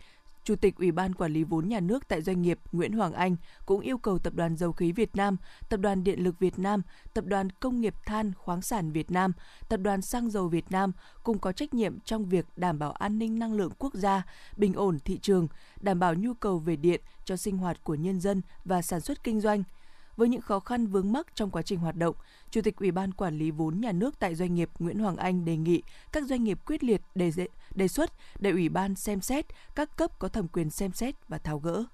Chủ 0.46 0.56
tịch 0.56 0.76
Ủy 0.76 0.92
ban 0.92 1.14
Quản 1.14 1.34
lý 1.34 1.44
vốn 1.44 1.70
nhà 1.70 1.80
nước 1.80 2.08
tại 2.08 2.22
doanh 2.22 2.42
nghiệp 2.42 2.60
Nguyễn 2.72 2.94
Hoàng 2.94 3.14
Anh 3.14 3.36
cũng 3.66 3.82
yêu 3.82 3.98
cầu 3.98 4.20
Tập 4.20 4.34
đoàn 4.34 4.58
Dầu 4.58 4.72
khí 4.72 4.92
Việt 4.92 5.16
Nam, 5.16 5.38
Tập 5.70 5.78
đoàn 5.78 6.04
Điện 6.04 6.20
lực 6.20 6.40
Việt 6.40 6.60
Nam, 6.60 6.82
Tập 7.14 7.26
đoàn 7.26 7.50
Công 7.50 7.82
nghiệp 7.82 7.96
Than 8.06 8.34
khoáng 8.34 8.62
sản 8.62 8.92
Việt 8.92 9.12
Nam, 9.12 9.32
Tập 9.70 9.78
đoàn 9.78 10.02
Xăng 10.02 10.30
dầu 10.30 10.48
Việt 10.48 10.72
Nam 10.72 10.92
cùng 11.24 11.40
có 11.40 11.52
trách 11.52 11.74
nhiệm 11.74 12.00
trong 12.00 12.26
việc 12.26 12.46
đảm 12.56 12.80
bảo 12.80 12.92
an 12.92 13.20
ninh 13.20 13.40
năng 13.40 13.54
lượng 13.54 13.72
quốc 13.80 13.94
gia, 13.94 14.24
bình 14.58 14.74
ổn 14.74 15.00
thị 15.00 15.20
trường, 15.22 15.48
đảm 15.82 16.00
bảo 16.00 16.14
nhu 16.14 16.34
cầu 16.34 16.60
về 16.60 16.76
điện 16.76 17.02
cho 17.26 17.38
sinh 17.38 17.58
hoạt 17.58 17.84
của 17.84 17.96
nhân 17.96 18.20
dân 18.20 18.42
và 18.66 18.82
sản 18.82 19.02
xuất 19.02 19.24
kinh 19.24 19.42
doanh– 19.42 19.64
với 20.18 20.30
những 20.30 20.42
khó 20.42 20.60
khăn 20.60 20.88
vướng 20.88 21.12
mắc 21.12 21.28
trong 21.36 21.50
quá 21.50 21.62
trình 21.62 21.80
hoạt 21.80 21.96
động, 21.96 22.16
Chủ 22.52 22.62
tịch 22.62 22.76
Ủy 22.76 22.92
ban 22.92 23.12
Quản 23.12 23.38
lý 23.38 23.52
vốn 23.52 23.82
nhà 23.82 23.92
nước 23.92 24.20
tại 24.20 24.36
doanh 24.36 24.56
nghiệp 24.56 24.70
Nguyễn 24.80 25.00
Hoàng 25.00 25.18
Anh 25.18 25.46
đề 25.46 25.58
nghị 25.58 25.82
các 26.12 26.24
doanh 26.24 26.44
nghiệp 26.44 26.60
quyết 26.66 26.84
liệt 26.84 27.02
đề, 27.16 27.32
đề 27.76 27.88
xuất 27.88 28.12
để 28.40 28.52
Ủy 28.52 28.70
ban 28.70 28.96
xem 28.96 29.22
xét, 29.22 29.46
các 29.76 29.98
cấp 29.98 30.20
có 30.20 30.28
thẩm 30.28 30.48
quyền 30.48 30.70
xem 30.70 30.92
xét 30.92 31.16
và 31.28 31.38
tháo 31.38 31.60
gỡ. 31.60 31.86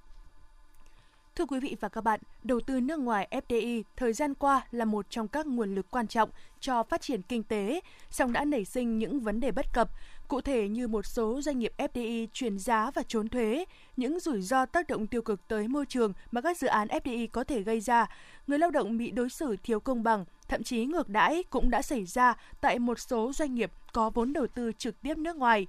Thưa 1.41 1.45
quý 1.45 1.59
vị 1.59 1.75
và 1.79 1.89
các 1.89 2.03
bạn, 2.03 2.19
đầu 2.43 2.59
tư 2.59 2.79
nước 2.79 2.99
ngoài 2.99 3.27
FDI 3.31 3.83
thời 3.95 4.13
gian 4.13 4.33
qua 4.33 4.61
là 4.71 4.85
một 4.85 5.05
trong 5.09 5.27
các 5.27 5.47
nguồn 5.47 5.75
lực 5.75 5.91
quan 5.91 6.07
trọng 6.07 6.29
cho 6.59 6.83
phát 6.83 7.01
triển 7.01 7.21
kinh 7.21 7.43
tế, 7.43 7.81
song 8.09 8.33
đã 8.33 8.45
nảy 8.45 8.65
sinh 8.65 8.97
những 8.97 9.19
vấn 9.19 9.39
đề 9.39 9.51
bất 9.51 9.73
cập, 9.73 9.89
cụ 10.27 10.41
thể 10.41 10.67
như 10.67 10.87
một 10.87 11.05
số 11.05 11.41
doanh 11.41 11.59
nghiệp 11.59 11.73
FDI 11.77 12.27
chuyển 12.33 12.59
giá 12.59 12.91
và 12.91 13.03
trốn 13.07 13.29
thuế, 13.29 13.65
những 13.97 14.19
rủi 14.19 14.41
ro 14.41 14.65
tác 14.65 14.87
động 14.87 15.07
tiêu 15.07 15.21
cực 15.21 15.47
tới 15.47 15.67
môi 15.67 15.85
trường 15.85 16.13
mà 16.31 16.41
các 16.41 16.57
dự 16.57 16.67
án 16.67 16.87
FDI 16.87 17.27
có 17.31 17.43
thể 17.43 17.61
gây 17.61 17.79
ra, 17.79 18.07
người 18.47 18.59
lao 18.59 18.71
động 18.71 18.97
bị 18.97 19.11
đối 19.11 19.29
xử 19.29 19.55
thiếu 19.63 19.79
công 19.79 20.03
bằng, 20.03 20.25
thậm 20.47 20.63
chí 20.63 20.85
ngược 20.85 21.09
đãi 21.09 21.43
cũng 21.49 21.69
đã 21.69 21.81
xảy 21.81 22.05
ra 22.05 22.33
tại 22.61 22.79
một 22.79 22.99
số 22.99 23.33
doanh 23.33 23.55
nghiệp 23.55 23.71
có 23.93 24.09
vốn 24.09 24.33
đầu 24.33 24.47
tư 24.47 24.71
trực 24.77 25.01
tiếp 25.01 25.17
nước 25.17 25.35
ngoài. 25.35 25.67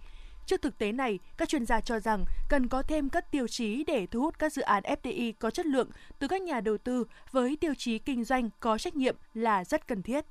Trước 0.53 0.63
thực 0.63 0.79
tế 0.79 0.93
này, 0.93 1.19
các 1.37 1.49
chuyên 1.49 1.67
gia 1.67 1.81
cho 1.81 2.01
rằng 2.01 2.25
cần 2.49 2.69
có 2.69 2.83
thêm 2.83 3.09
các 3.09 3.31
tiêu 3.31 3.49
chí 3.49 3.85
để 3.85 4.07
thu 4.07 4.21
hút 4.21 4.39
các 4.39 4.53
dự 4.53 4.63
án 4.63 4.83
FDI 4.83 5.33
có 5.39 5.51
chất 5.51 5.67
lượng 5.67 5.91
từ 6.19 6.29
các 6.29 6.43
nhà 6.43 6.61
đầu 6.61 6.79
tư 6.79 7.05
với 7.31 7.57
tiêu 7.57 7.75
chí 7.79 7.99
kinh 7.99 8.25
doanh 8.25 8.51
có 8.61 8.79
trách 8.79 8.97
nhiệm 8.97 9.17
là 9.35 9.65
rất 9.65 9.89
cần 9.89 10.03
thiết. 10.03 10.25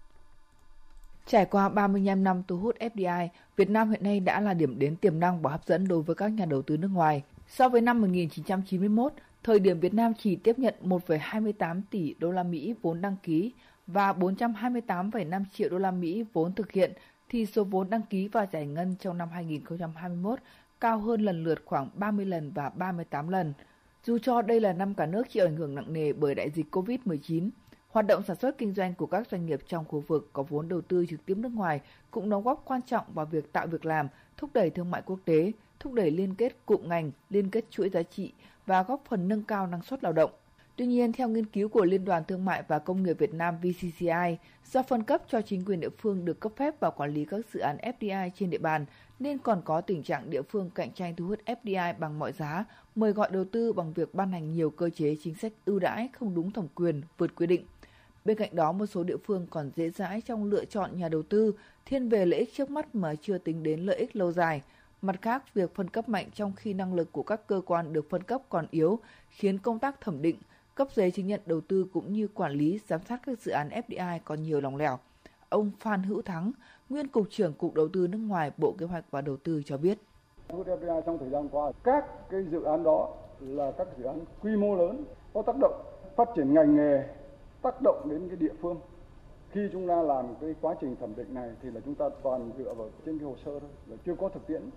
Trải 1.28 1.46
qua 1.46 1.70
35 1.70 2.24
năm 2.24 2.44
thu 2.48 2.58
hút 2.58 2.75
FDI, 2.80 3.28
Việt 3.56 3.70
Nam 3.70 3.92
hiện 3.92 4.04
nay 4.04 4.20
đã 4.20 4.42
là 4.42 4.54
điểm 4.54 4.80
đến 4.80 4.96
tiềm 4.96 5.20
năng 5.20 5.42
và 5.42 5.51
hấp 5.51 5.66
dẫn 5.66 5.88
đối 5.88 6.01
với 6.01 6.16
các 6.16 6.28
nhà 6.28 6.46
đầu 6.46 6.62
tư 6.62 6.78
nước 6.78 6.90
ngoài. 6.94 7.24
So 7.48 7.70
với 7.70 7.82
năm 7.82 8.01
1991, 8.01 9.13
thời 9.44 9.60
điểm 9.60 9.80
Việt 9.80 9.94
Nam 9.94 10.13
chỉ 10.18 10.36
tiếp 10.36 10.60
nhận 10.60 10.75
1,28 10.84 11.82
tỷ 11.92 12.16
đô 12.20 12.32
la 12.32 12.44
Mỹ 12.44 12.74
vốn 12.82 13.01
đăng 13.01 13.16
ký 13.24 13.51
và 13.88 14.13
428,5 14.13 15.44
triệu 15.54 15.70
đô 15.70 15.78
la 15.78 15.92
Mỹ 15.92 16.25
vốn 16.34 16.54
thực 16.54 16.72
hiện 16.72 16.94
thì 17.32 17.46
số 17.46 17.64
vốn 17.64 17.90
đăng 17.90 18.02
ký 18.02 18.28
và 18.28 18.48
giải 18.52 18.68
ngân 18.68 18.96
trong 19.00 19.18
năm 19.18 19.30
2021 19.30 20.40
cao 20.80 21.00
hơn 21.00 21.22
lần 21.22 21.44
lượt 21.44 21.62
khoảng 21.66 21.90
30 21.94 22.26
lần 22.26 22.52
và 22.52 22.70
38 22.70 23.30
lần. 23.30 23.54
Dù 24.04 24.18
cho 24.18 24.42
đây 24.42 24.60
là 24.60 24.74
năm 24.74 24.94
cả 24.94 25.06
nước 25.06 25.30
chịu 25.30 25.46
ảnh 25.46 25.56
hưởng 25.56 25.76
nặng 25.76 25.94
nề 25.94 26.14
bởi 26.14 26.36
đại 26.36 26.50
dịch 26.50 26.76
COVID-19, 26.76 27.50
Hoạt 27.92 28.08
động 28.08 28.24
sản 28.24 28.38
xuất 28.38 28.58
kinh 28.58 28.74
doanh 28.74 28.94
của 28.94 29.06
các 29.06 29.28
doanh 29.32 29.46
nghiệp 29.46 29.60
trong 29.68 29.86
khu 29.86 30.04
vực 30.08 30.30
có 30.34 30.44
vốn 30.44 30.70
đầu 30.70 30.82
tư 30.82 31.06
trực 31.10 31.26
tiếp 31.26 31.38
nước 31.38 31.52
ngoài 31.52 31.82
cũng 32.12 32.30
đóng 32.30 32.44
góp 32.44 32.64
quan 32.66 32.82
trọng 32.82 33.06
vào 33.14 33.26
việc 33.26 33.54
tạo 33.54 33.68
việc 33.68 33.86
làm, 33.86 34.08
thúc 34.38 34.50
đẩy 34.54 34.70
thương 34.70 34.92
mại 34.92 35.02
quốc 35.06 35.20
tế, 35.26 35.52
thúc 35.80 35.94
đẩy 35.94 36.12
liên 36.12 36.36
kết 36.36 36.56
cụm 36.66 36.90
ngành, 36.90 37.12
liên 37.30 37.50
kết 37.50 37.66
chuỗi 37.70 37.90
giá 37.90 38.04
trị 38.04 38.34
và 38.66 38.84
góp 38.84 39.04
phần 39.10 39.28
nâng 39.28 39.44
cao 39.44 39.68
năng 39.68 39.84
suất 39.84 40.04
lao 40.04 40.14
động. 40.14 40.32
Tuy 40.75 40.86
nhiên, 40.86 41.12
theo 41.13 41.30
nghiên 41.30 41.46
cứu 41.46 41.70
của 41.70 41.86
Liên 41.86 42.06
đoàn 42.06 42.24
Thương 42.28 42.46
mại 42.46 42.63
và 42.68 42.80
Công 42.80 43.04
nghiệp 43.04 43.20
Việt 43.20 43.34
Nam 43.34 43.56
VCCI, 43.58 44.38
do 44.66 44.84
phân 44.84 45.04
cấp 45.04 45.22
cho 45.28 45.42
chính 45.42 45.66
quyền 45.66 45.80
địa 45.80 45.90
phương 45.90 46.25
được 46.25 46.40
cấp 46.40 46.51
phép 46.56 46.80
vào 46.80 46.92
quản 46.92 47.13
lý 47.13 47.25
các 47.25 47.46
dự 47.54 47.60
án 47.60 47.78
FDI 47.78 48.30
trên 48.36 48.50
địa 48.50 48.58
bàn, 48.58 48.86
nên 49.20 49.38
còn 49.38 49.62
có 49.66 49.82
tình 49.82 50.04
trạng 50.04 50.30
địa 50.30 50.42
phương 50.42 50.70
cạnh 50.75 50.92
tranh 50.92 51.16
thu 51.16 51.25
hút 51.25 51.40
FDI 51.46 51.94
bằng 52.00 52.20
mọi 52.20 52.32
giá, 52.32 52.66
mời 52.96 53.12
gọi 53.12 53.30
đầu 53.32 53.46
tư 53.46 53.74
bằng 53.74 53.94
việc 53.94 54.16
ban 54.16 54.32
hành 54.32 54.51
nhiều 54.51 54.70
cơ 54.70 54.90
chế 54.90 55.16
chính 55.24 55.36
sách 55.36 55.54
ưu 55.66 55.80
đãi 55.80 56.10
không 56.13 56.36
đúng 56.36 56.51
thẩm 56.51 56.68
quyền, 56.75 57.01
vượt 57.18 57.36
quy 57.36 57.48
định. 57.48 57.66
Bên 58.25 58.38
cạnh 58.38 58.56
đó, 58.56 58.72
một 58.72 58.86
số 58.86 59.04
địa 59.04 59.18
phương 59.18 59.48
còn 59.50 59.72
dễ 59.75 59.90
dãi 59.90 60.22
trong 60.22 60.44
lựa 60.44 60.66
chọn 60.66 60.98
nhà 60.98 61.10
đầu 61.10 61.24
tư, 61.24 61.54
thiên 61.86 62.10
về 62.10 62.25
lợi 62.25 62.40
ích 62.40 62.54
trước 62.56 62.70
mắt 62.70 62.96
mà 62.96 63.16
chưa 63.22 63.38
tính 63.38 63.63
đến 63.63 63.80
lợi 63.80 63.96
ích 63.96 64.16
lâu 64.16 64.32
dài. 64.32 64.62
Mặt 65.01 65.22
khác, 65.22 65.54
việc 65.54 65.75
phân 65.75 65.90
cấp 65.90 66.10
mạnh 66.10 66.30
trong 66.34 66.54
khi 66.56 66.74
năng 66.74 66.94
lực 66.94 67.12
của 67.12 67.24
các 67.24 67.48
cơ 67.48 67.62
quan 67.66 67.94
được 67.94 68.10
phân 68.10 68.24
cấp 68.24 68.42
còn 68.50 68.68
yếu, 68.72 69.00
khiến 69.30 69.58
công 69.58 69.80
tác 69.80 70.01
thẩm 70.01 70.22
định, 70.22 70.36
cấp 70.75 70.88
giấy 70.94 71.12
chứng 71.12 71.28
nhận 71.28 71.42
đầu 71.46 71.62
tư 71.62 71.86
cũng 71.94 72.13
như 72.13 72.28
quản 72.34 72.51
lý, 72.51 72.80
giám 72.88 73.01
sát 73.01 73.20
các 73.25 73.40
dự 73.40 73.51
án 73.51 73.70
FDI 73.70 74.20
còn 74.25 74.44
nhiều 74.44 74.62
lòng 74.62 74.75
lẻo. 74.78 74.98
Ông 75.50 75.72
Phan 75.80 76.04
Hữu 76.04 76.22
Thắng, 76.22 76.51
nguyên 76.90 77.08
Cục 77.08 77.28
trưởng 77.30 77.54
Cục 77.54 77.74
Đầu 77.74 77.88
tư 77.94 78.08
nước 78.08 78.18
ngoài 78.18 78.51
Bộ 78.58 78.75
Kế 78.78 78.86
hoạch 78.86 79.06
và 79.12 79.22
Đầu 79.22 79.38
tư 79.38 79.62
cho 79.66 79.78
biết. 79.78 79.98
Thu 80.50 80.63
FDI 80.63 81.01
trong 81.01 81.18
thời 81.18 81.30
gian 81.30 81.50
qua, 81.50 81.72
các 81.84 82.30
cái 82.30 82.44
dự 82.51 82.63
án 82.63 82.84
đó 82.84 83.10
là 83.40 83.72
các 83.72 83.88
dự 83.98 84.04
án 84.04 84.20
quy 84.42 84.56
mô 84.56 84.75
lớn, 84.75 85.04
có 85.34 85.42
tác 85.42 85.56
động 85.62 85.84
phát 86.16 86.30
triển 86.36 86.54
ngành 86.54 86.75
nghề, 86.75 87.04
tác 87.62 87.75
động 87.84 88.08
đến 88.10 88.28
cái 88.28 88.38
địa 88.38 88.54
phương. 88.62 88.80
Khi 89.50 89.70
chúng 89.72 89.88
ta 89.88 90.01
làm 90.01 90.36
cái 90.42 90.56
quá 90.62 90.75
trình 90.82 90.96
thẩm 90.96 91.16
định 91.16 91.34
này 91.34 91.50
thì 91.62 91.72
là 91.72 91.82
chúng 91.86 91.96
ta 91.96 92.10
toàn 92.24 92.51
dựa 92.58 92.74
vào 92.74 92.90
trên 93.06 93.20
cái 93.20 93.25
hồ 93.28 93.36
sơ 93.46 93.60
thôi, 93.60 93.70
là 93.88 93.98
chưa 94.06 94.16
có 94.16 94.30
thực 94.30 94.48
tiễn. 94.48 94.70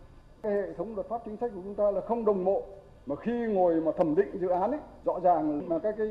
Cái 0.43 0.53
hệ 0.53 0.73
thống 0.73 0.95
luật 0.95 1.09
pháp 1.09 1.23
chính 1.25 1.37
sách 1.37 1.51
của 1.55 1.61
chúng 1.65 1.75
ta 1.75 1.91
là 1.91 2.01
không 2.01 2.25
đồng 2.25 2.45
bộ 2.45 2.67
mà 3.07 3.17
khi 3.17 3.33
ngồi 3.33 3.81
mà 3.81 3.93
thẩm 3.97 4.15
định 4.15 4.39
dự 4.41 4.49
án 4.49 4.71
ấy 4.71 4.81
rõ 5.05 5.21
ràng 5.23 5.71
là 5.71 5.79
các 5.79 5.95
cái 5.99 6.09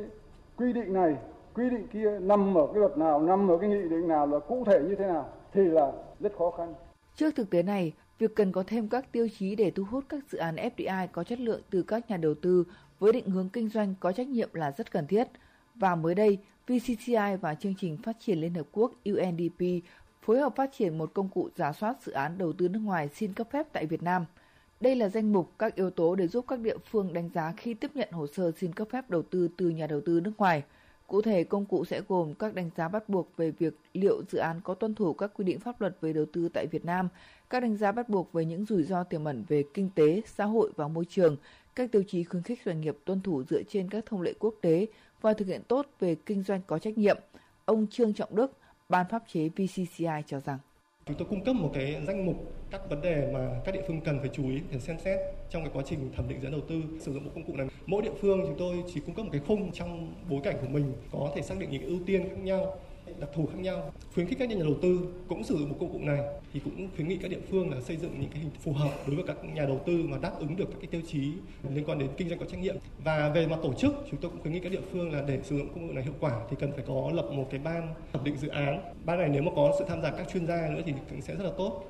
quy 0.57 0.73
định 0.73 0.93
này 0.93 1.15
quy 1.53 1.69
định 1.69 1.87
kia 1.93 2.19
nằm 2.21 2.57
ở 2.57 2.67
cái 2.67 2.79
luật 2.79 2.97
nào 2.97 3.21
nằm 3.21 3.51
ở 3.51 3.57
cái 3.57 3.69
nghị 3.69 3.89
định 3.89 4.07
nào 4.07 4.27
là 4.27 4.39
cụ 4.39 4.63
thể 4.65 4.79
như 4.79 4.95
thế 4.95 5.07
nào 5.07 5.29
thì 5.53 5.61
là 5.61 5.91
rất 6.19 6.33
khó 6.37 6.51
khăn 6.51 6.73
trước 7.15 7.35
thực 7.35 7.49
tế 7.49 7.63
này 7.63 7.93
việc 8.19 8.35
cần 8.35 8.51
có 8.51 8.63
thêm 8.67 8.89
các 8.89 9.11
tiêu 9.11 9.27
chí 9.39 9.55
để 9.55 9.71
thu 9.71 9.83
hút 9.91 10.03
các 10.09 10.23
dự 10.31 10.37
án 10.37 10.55
FDI 10.55 11.07
có 11.11 11.23
chất 11.23 11.39
lượng 11.39 11.61
từ 11.69 11.83
các 11.83 12.09
nhà 12.09 12.17
đầu 12.17 12.33
tư 12.41 12.63
với 12.99 13.13
định 13.13 13.29
hướng 13.29 13.49
kinh 13.49 13.69
doanh 13.69 13.95
có 13.99 14.11
trách 14.11 14.27
nhiệm 14.27 14.49
là 14.53 14.71
rất 14.71 14.91
cần 14.91 15.07
thiết. 15.07 15.27
Và 15.75 15.95
mới 15.95 16.15
đây, 16.15 16.37
VCCI 16.67 17.35
và 17.41 17.55
chương 17.55 17.73
trình 17.77 17.97
phát 18.03 18.15
triển 18.19 18.41
Liên 18.41 18.53
Hợp 18.53 18.65
Quốc 18.71 18.91
UNDP 19.05 19.85
phối 20.21 20.39
hợp 20.39 20.55
phát 20.55 20.69
triển 20.73 20.97
một 20.97 21.13
công 21.13 21.29
cụ 21.29 21.49
giả 21.55 21.71
soát 21.73 21.95
dự 22.01 22.11
án 22.11 22.37
đầu 22.37 22.53
tư 22.53 22.67
nước 22.67 22.79
ngoài 22.79 23.09
xin 23.15 23.33
cấp 23.33 23.47
phép 23.51 23.67
tại 23.73 23.85
Việt 23.85 24.03
Nam– 24.03 24.25
đây 24.83 24.95
là 24.95 25.09
danh 25.09 25.33
mục 25.33 25.51
các 25.59 25.75
yếu 25.75 25.89
tố 25.89 26.15
để 26.15 26.27
giúp 26.27 26.45
các 26.47 26.59
địa 26.59 26.77
phương 26.77 27.13
đánh 27.13 27.29
giá 27.33 27.53
khi 27.57 27.73
tiếp 27.73 27.91
nhận 27.95 28.11
hồ 28.11 28.27
sơ 28.27 28.51
xin 28.57 28.73
cấp 28.73 28.87
phép 28.91 29.09
đầu 29.09 29.21
tư 29.21 29.49
từ 29.57 29.69
nhà 29.69 29.87
đầu 29.87 30.01
tư 30.05 30.19
nước 30.23 30.31
ngoài. 30.37 30.63
Cụ 31.07 31.21
thể, 31.21 31.43
công 31.43 31.65
cụ 31.65 31.85
sẽ 31.85 32.01
gồm 32.07 32.33
các 32.33 32.53
đánh 32.53 32.69
giá 32.75 32.87
bắt 32.87 33.09
buộc 33.09 33.37
về 33.37 33.51
việc 33.51 33.73
liệu 33.93 34.21
dự 34.29 34.37
án 34.37 34.61
có 34.63 34.73
tuân 34.73 34.95
thủ 34.95 35.13
các 35.13 35.31
quy 35.33 35.45
định 35.45 35.59
pháp 35.59 35.81
luật 35.81 35.97
về 36.01 36.13
đầu 36.13 36.25
tư 36.33 36.49
tại 36.53 36.67
Việt 36.67 36.85
Nam, 36.85 37.07
các 37.49 37.59
đánh 37.59 37.77
giá 37.77 37.91
bắt 37.91 38.09
buộc 38.09 38.33
về 38.33 38.45
những 38.45 38.65
rủi 38.65 38.83
ro 38.83 39.03
tiềm 39.03 39.23
ẩn 39.23 39.43
về 39.47 39.63
kinh 39.73 39.89
tế, 39.95 40.21
xã 40.25 40.45
hội 40.45 40.71
và 40.75 40.87
môi 40.87 41.05
trường, 41.05 41.37
các 41.75 41.91
tiêu 41.91 42.03
chí 42.07 42.23
khuyến 42.23 42.43
khích 42.43 42.61
doanh 42.65 42.81
nghiệp 42.81 42.97
tuân 43.05 43.21
thủ 43.21 43.43
dựa 43.43 43.63
trên 43.63 43.89
các 43.89 44.05
thông 44.05 44.21
lệ 44.21 44.33
quốc 44.39 44.55
tế 44.61 44.87
và 45.21 45.33
thực 45.33 45.47
hiện 45.47 45.61
tốt 45.67 45.87
về 45.99 46.15
kinh 46.15 46.43
doanh 46.43 46.61
có 46.67 46.79
trách 46.79 46.97
nhiệm. 46.97 47.17
Ông 47.65 47.87
Trương 47.87 48.13
Trọng 48.13 48.35
Đức, 48.35 48.51
Ban 48.89 49.05
pháp 49.09 49.23
chế 49.27 49.49
VCCI 49.49 50.23
cho 50.27 50.39
rằng 50.39 50.59
Chúng 51.05 51.17
tôi 51.17 51.27
cung 51.29 51.43
cấp 51.43 51.55
một 51.55 51.71
cái 51.73 52.01
danh 52.07 52.25
mục 52.25 52.35
các 52.71 52.89
vấn 52.89 53.01
đề 53.01 53.29
mà 53.33 53.61
các 53.65 53.71
địa 53.71 53.81
phương 53.87 54.01
cần 54.01 54.19
phải 54.19 54.29
chú 54.33 54.49
ý 54.49 54.61
để 54.71 54.79
xem 54.79 54.97
xét 54.99 55.19
trong 55.49 55.63
cái 55.63 55.71
quá 55.73 55.83
trình 55.85 56.11
thẩm 56.15 56.29
định 56.29 56.39
dự 56.41 56.47
án 56.47 56.51
đầu 56.51 56.61
tư, 56.69 56.81
sử 56.99 57.13
dụng 57.13 57.23
bộ 57.25 57.31
công 57.35 57.43
cụ 57.43 57.55
này. 57.55 57.67
Mỗi 57.85 58.01
địa 58.01 58.11
phương 58.21 58.41
chúng 58.41 58.57
tôi 58.57 58.83
chỉ 58.93 58.99
cung 59.05 59.15
cấp 59.15 59.25
một 59.25 59.31
cái 59.31 59.41
khung 59.47 59.71
trong 59.71 60.13
bối 60.29 60.41
cảnh 60.43 60.55
của 60.61 60.67
mình, 60.67 60.93
có 61.11 61.31
thể 61.35 61.41
xác 61.41 61.55
định 61.59 61.69
những 61.71 61.85
ưu 61.85 61.99
tiên 62.05 62.29
khác 62.29 62.37
nhau 62.43 62.75
đặc 63.19 63.29
thù 63.35 63.45
khác 63.45 63.57
nhau. 63.59 63.91
Khuyến 64.13 64.27
khích 64.27 64.39
các 64.39 64.49
nhà 64.49 64.55
đầu 64.59 64.75
tư 64.81 64.99
cũng 65.27 65.43
sử 65.43 65.57
dụng 65.57 65.69
một 65.69 65.75
công 65.79 65.93
cụ 65.93 65.99
này 66.01 66.19
thì 66.53 66.59
cũng 66.59 66.87
khuyến 66.95 67.07
nghị 67.07 67.17
các 67.17 67.31
địa 67.31 67.39
phương 67.51 67.71
là 67.71 67.81
xây 67.81 67.97
dựng 67.97 68.19
những 68.19 68.29
cái 68.29 68.39
hình 68.39 68.51
phù 68.63 68.73
hợp 68.73 68.91
đối 69.07 69.15
với 69.15 69.25
các 69.27 69.45
nhà 69.53 69.65
đầu 69.65 69.81
tư 69.85 70.03
mà 70.03 70.17
đáp 70.21 70.31
ứng 70.39 70.55
được 70.55 70.65
các 70.71 70.77
cái 70.81 70.87
tiêu 70.87 71.01
chí 71.07 71.33
liên 71.69 71.85
quan 71.85 71.99
đến 71.99 72.09
kinh 72.17 72.29
doanh 72.29 72.39
có 72.39 72.45
trách 72.45 72.59
nhiệm. 72.59 72.75
Và 73.03 73.29
về 73.29 73.47
mặt 73.47 73.57
tổ 73.63 73.73
chức 73.73 73.93
chúng 74.11 74.19
tôi 74.21 74.31
cũng 74.31 74.41
khuyến 74.41 74.53
nghị 74.53 74.59
các 74.59 74.71
địa 74.71 74.81
phương 74.91 75.11
là 75.11 75.21
để 75.21 75.39
sử 75.43 75.57
dụng 75.57 75.67
công 75.73 75.87
cụ 75.87 75.93
này 75.93 76.03
hiệu 76.03 76.13
quả 76.19 76.45
thì 76.49 76.55
cần 76.59 76.71
phải 76.71 76.83
có 76.87 77.11
lập 77.13 77.25
một 77.31 77.47
cái 77.51 77.59
ban 77.59 77.93
thẩm 78.13 78.23
định 78.23 78.37
dự 78.37 78.47
án. 78.47 78.81
Ban 79.05 79.17
này 79.17 79.29
nếu 79.29 79.43
mà 79.43 79.51
có 79.55 79.75
sự 79.79 79.85
tham 79.87 80.01
gia 80.01 80.11
các 80.11 80.27
chuyên 80.33 80.47
gia 80.47 80.69
nữa 80.69 80.81
thì 80.85 80.93
cũng 81.09 81.21
sẽ 81.21 81.35
rất 81.35 81.43
là 81.43 81.51
tốt. 81.57 81.85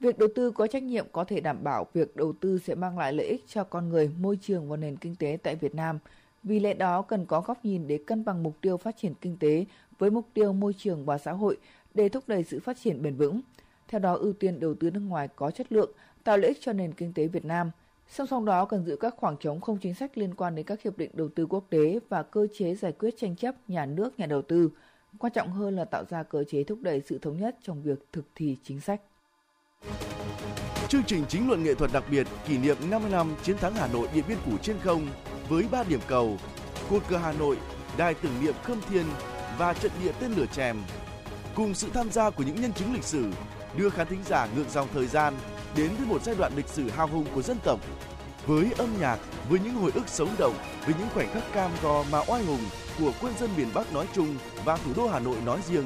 Việc 0.00 0.18
đầu 0.18 0.28
tư 0.34 0.50
có 0.50 0.66
trách 0.66 0.82
nhiệm 0.82 1.06
có 1.12 1.24
thể 1.24 1.40
đảm 1.40 1.64
bảo 1.64 1.86
việc 1.92 2.16
đầu 2.16 2.32
tư 2.40 2.58
sẽ 2.58 2.74
mang 2.74 2.98
lại 2.98 3.12
lợi 3.12 3.26
ích 3.26 3.44
cho 3.46 3.64
con 3.64 3.88
người, 3.88 4.10
môi 4.18 4.38
trường 4.42 4.68
và 4.68 4.76
nền 4.76 4.96
kinh 4.96 5.16
tế 5.16 5.38
tại 5.42 5.56
Việt 5.56 5.74
Nam. 5.74 5.98
Vì 6.42 6.60
lẽ 6.60 6.74
đó 6.74 7.02
cần 7.02 7.26
có 7.26 7.40
góc 7.40 7.64
nhìn 7.64 7.86
để 7.86 7.98
cân 8.06 8.24
bằng 8.24 8.42
mục 8.42 8.56
tiêu 8.60 8.76
phát 8.76 8.96
triển 8.96 9.14
kinh 9.20 9.36
tế 9.36 9.64
với 10.00 10.10
mục 10.10 10.26
tiêu 10.34 10.52
môi 10.52 10.74
trường 10.78 11.04
và 11.04 11.18
xã 11.18 11.32
hội 11.32 11.56
để 11.94 12.08
thúc 12.08 12.24
đẩy 12.26 12.44
sự 12.44 12.60
phát 12.60 12.76
triển 12.82 13.02
bền 13.02 13.16
vững. 13.16 13.40
Theo 13.88 13.98
đó, 13.98 14.14
ưu 14.14 14.32
tiên 14.32 14.60
đầu 14.60 14.74
tư 14.74 14.90
nước 14.90 15.00
ngoài 15.00 15.28
có 15.36 15.50
chất 15.50 15.72
lượng, 15.72 15.90
tạo 16.24 16.36
lợi 16.36 16.48
ích 16.48 16.58
cho 16.60 16.72
nền 16.72 16.92
kinh 16.92 17.12
tế 17.12 17.26
Việt 17.26 17.44
Nam. 17.44 17.70
Song 18.10 18.26
song 18.26 18.44
đó 18.44 18.64
cần 18.64 18.84
giữ 18.84 18.96
các 18.96 19.14
khoảng 19.16 19.36
trống 19.36 19.60
không 19.60 19.78
chính 19.78 19.94
sách 19.94 20.18
liên 20.18 20.34
quan 20.34 20.54
đến 20.54 20.66
các 20.66 20.82
hiệp 20.82 20.98
định 20.98 21.10
đầu 21.14 21.28
tư 21.28 21.46
quốc 21.46 21.64
tế 21.70 21.98
và 22.08 22.22
cơ 22.22 22.46
chế 22.58 22.74
giải 22.74 22.92
quyết 22.92 23.14
tranh 23.18 23.36
chấp 23.36 23.54
nhà 23.68 23.86
nước 23.86 24.18
nhà 24.18 24.26
đầu 24.26 24.42
tư. 24.42 24.70
Quan 25.18 25.32
trọng 25.32 25.50
hơn 25.52 25.76
là 25.76 25.84
tạo 25.84 26.04
ra 26.04 26.22
cơ 26.22 26.44
chế 26.44 26.64
thúc 26.64 26.78
đẩy 26.82 27.02
sự 27.06 27.18
thống 27.18 27.40
nhất 27.40 27.56
trong 27.62 27.82
việc 27.82 28.06
thực 28.12 28.24
thi 28.34 28.56
chính 28.64 28.80
sách. 28.80 29.00
Chương 30.88 31.02
trình 31.06 31.24
chính 31.28 31.48
luận 31.48 31.64
nghệ 31.64 31.74
thuật 31.74 31.90
đặc 31.92 32.04
biệt 32.10 32.26
kỷ 32.48 32.58
niệm 32.58 32.76
50 32.90 33.10
năm 33.10 33.34
chiến 33.42 33.56
thắng 33.56 33.74
Hà 33.74 33.88
Nội 33.92 34.08
Điện 34.14 34.24
Biên 34.28 34.38
Phủ 34.38 34.52
trên 34.62 34.76
không 34.82 35.06
với 35.48 35.64
3 35.70 35.84
điểm 35.88 36.00
cầu: 36.08 36.36
cột 36.90 37.02
cờ 37.08 37.16
Hà 37.16 37.32
Nội, 37.32 37.56
đài 37.98 38.14
tưởng 38.14 38.32
niệm 38.42 38.54
Khâm 38.62 38.80
Thiên 38.90 39.04
và 39.60 39.74
trận 39.74 39.92
địa 40.02 40.12
tên 40.20 40.32
lửa 40.36 40.46
chèm. 40.52 40.76
Cùng 41.54 41.74
sự 41.74 41.88
tham 41.94 42.10
gia 42.10 42.30
của 42.30 42.42
những 42.42 42.60
nhân 42.60 42.72
chứng 42.72 42.94
lịch 42.94 43.04
sử 43.04 43.26
đưa 43.76 43.90
khán 43.90 44.06
thính 44.06 44.22
giả 44.26 44.48
ngược 44.56 44.70
dòng 44.70 44.88
thời 44.94 45.06
gian 45.06 45.34
đến 45.76 45.90
với 45.98 46.06
một 46.06 46.22
giai 46.24 46.34
đoạn 46.38 46.52
lịch 46.56 46.68
sử 46.68 46.90
hào 46.90 47.06
hùng 47.06 47.26
của 47.34 47.42
dân 47.42 47.56
tộc. 47.64 47.80
Với 48.46 48.72
âm 48.78 49.00
nhạc, 49.00 49.18
với 49.48 49.60
những 49.60 49.74
hồi 49.74 49.90
ức 49.94 50.08
sống 50.08 50.28
động, 50.38 50.54
với 50.86 50.94
những 50.98 51.08
khoảnh 51.14 51.32
khắc 51.34 51.52
cam 51.52 51.70
go 51.82 52.04
mà 52.10 52.20
oai 52.26 52.44
hùng 52.44 52.60
của 52.98 53.12
quân 53.20 53.34
dân 53.40 53.50
miền 53.56 53.68
Bắc 53.74 53.92
nói 53.92 54.06
chung 54.14 54.36
và 54.64 54.76
thủ 54.76 54.92
đô 54.96 55.08
Hà 55.08 55.18
Nội 55.18 55.36
nói 55.46 55.58
riêng. 55.68 55.84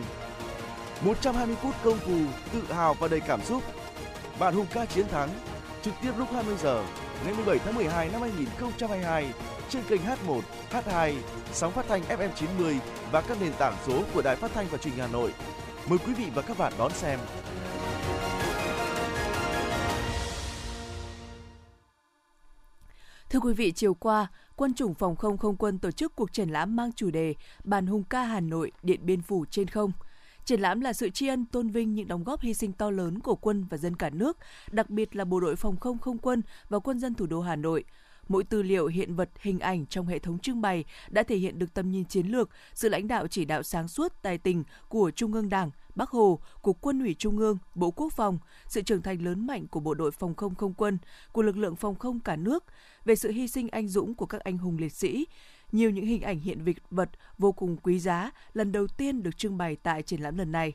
120 1.00 1.56
phút 1.62 1.74
công 1.84 1.98
phu, 1.98 2.18
tự 2.52 2.72
hào 2.72 2.94
và 2.94 3.08
đầy 3.08 3.20
cảm 3.20 3.42
xúc. 3.44 3.62
Bản 4.38 4.54
hùng 4.54 4.66
ca 4.74 4.86
chiến 4.86 5.08
thắng, 5.08 5.28
trực 5.82 5.94
tiếp 6.02 6.12
lúc 6.18 6.28
20 6.32 6.56
giờ 6.62 6.84
ngày 7.24 7.34
17 7.34 7.58
tháng 7.58 7.74
12 7.74 8.08
năm 8.08 8.20
2022 8.20 9.32
trên 9.74 9.84
kênh 9.88 10.00
H1, 10.00 10.40
H2, 10.70 11.14
sóng 11.52 11.72
phát 11.72 11.84
thanh 11.88 12.02
FM 12.02 12.28
90 12.36 12.80
và 13.12 13.20
các 13.20 13.40
nền 13.40 13.52
tảng 13.58 13.76
số 13.86 14.02
của 14.14 14.22
Đài 14.22 14.36
Phát 14.36 14.50
thanh 14.54 14.66
và 14.70 14.78
Truyền 14.78 14.94
hình 14.94 15.02
Hà 15.02 15.12
Nội. 15.12 15.32
Mời 15.88 15.98
quý 16.06 16.14
vị 16.14 16.24
và 16.34 16.42
các 16.42 16.58
bạn 16.58 16.72
đón 16.78 16.92
xem. 16.92 17.18
Thưa 23.30 23.40
quý 23.40 23.52
vị, 23.54 23.72
chiều 23.72 23.94
qua, 23.94 24.26
Quân 24.56 24.74
chủng 24.74 24.94
phòng 24.94 25.16
không 25.16 25.38
không 25.38 25.56
quân 25.56 25.78
tổ 25.78 25.90
chức 25.90 26.16
cuộc 26.16 26.32
triển 26.32 26.48
lãm 26.48 26.76
mang 26.76 26.92
chủ 26.92 27.10
đề 27.10 27.34
Bàn 27.64 27.86
hùng 27.86 28.04
ca 28.10 28.22
Hà 28.22 28.40
Nội, 28.40 28.72
Điện 28.82 29.00
Biên 29.02 29.22
Phủ 29.22 29.44
trên 29.50 29.68
không. 29.68 29.92
Triển 30.44 30.60
lãm 30.60 30.80
là 30.80 30.92
sự 30.92 31.10
tri 31.10 31.26
ân 31.26 31.44
tôn 31.44 31.68
vinh 31.68 31.94
những 31.94 32.08
đóng 32.08 32.24
góp 32.24 32.40
hy 32.40 32.54
sinh 32.54 32.72
to 32.72 32.90
lớn 32.90 33.20
của 33.20 33.34
quân 33.34 33.66
và 33.70 33.76
dân 33.76 33.96
cả 33.96 34.10
nước, 34.10 34.38
đặc 34.70 34.90
biệt 34.90 35.16
là 35.16 35.24
bộ 35.24 35.40
đội 35.40 35.56
phòng 35.56 35.76
không 35.76 35.98
không 35.98 36.18
quân 36.18 36.42
và 36.68 36.78
quân 36.78 36.98
dân 36.98 37.14
thủ 37.14 37.26
đô 37.26 37.40
Hà 37.40 37.56
Nội, 37.56 37.84
Mỗi 38.28 38.44
tư 38.44 38.62
liệu, 38.62 38.86
hiện 38.86 39.14
vật, 39.14 39.30
hình 39.40 39.58
ảnh 39.58 39.86
trong 39.86 40.06
hệ 40.06 40.18
thống 40.18 40.38
trưng 40.38 40.60
bày 40.60 40.84
đã 41.08 41.22
thể 41.22 41.36
hiện 41.36 41.58
được 41.58 41.74
tầm 41.74 41.90
nhìn 41.90 42.04
chiến 42.04 42.26
lược, 42.26 42.50
sự 42.74 42.88
lãnh 42.88 43.08
đạo 43.08 43.26
chỉ 43.26 43.44
đạo 43.44 43.62
sáng 43.62 43.88
suốt, 43.88 44.22
tài 44.22 44.38
tình 44.38 44.64
của 44.88 45.10
Trung 45.10 45.32
ương 45.32 45.48
Đảng, 45.48 45.70
Bắc 45.94 46.10
Hồ, 46.10 46.38
của 46.60 46.72
Quân 46.72 47.00
ủy 47.00 47.14
Trung 47.14 47.38
ương, 47.38 47.58
Bộ 47.74 47.90
Quốc 47.90 48.12
phòng, 48.12 48.38
sự 48.66 48.82
trưởng 48.82 49.02
thành 49.02 49.22
lớn 49.22 49.46
mạnh 49.46 49.66
của 49.66 49.80
bộ 49.80 49.94
đội 49.94 50.10
phòng 50.10 50.34
không 50.34 50.54
không 50.54 50.74
quân, 50.74 50.98
của 51.32 51.42
lực 51.42 51.56
lượng 51.56 51.76
phòng 51.76 51.94
không 51.94 52.20
cả 52.20 52.36
nước, 52.36 52.64
về 53.04 53.16
sự 53.16 53.30
hy 53.30 53.48
sinh 53.48 53.68
anh 53.68 53.88
dũng 53.88 54.14
của 54.14 54.26
các 54.26 54.40
anh 54.40 54.58
hùng 54.58 54.78
liệt 54.78 54.92
sĩ, 54.92 55.26
nhiều 55.72 55.90
những 55.90 56.06
hình 56.06 56.22
ảnh 56.22 56.40
hiện 56.40 56.64
vật 56.90 57.10
vô 57.38 57.52
cùng 57.52 57.76
quý 57.76 57.98
giá 57.98 58.30
lần 58.52 58.72
đầu 58.72 58.86
tiên 58.86 59.22
được 59.22 59.38
trưng 59.38 59.58
bày 59.58 59.76
tại 59.76 60.02
triển 60.02 60.20
lãm 60.20 60.38
lần 60.38 60.52
này. 60.52 60.72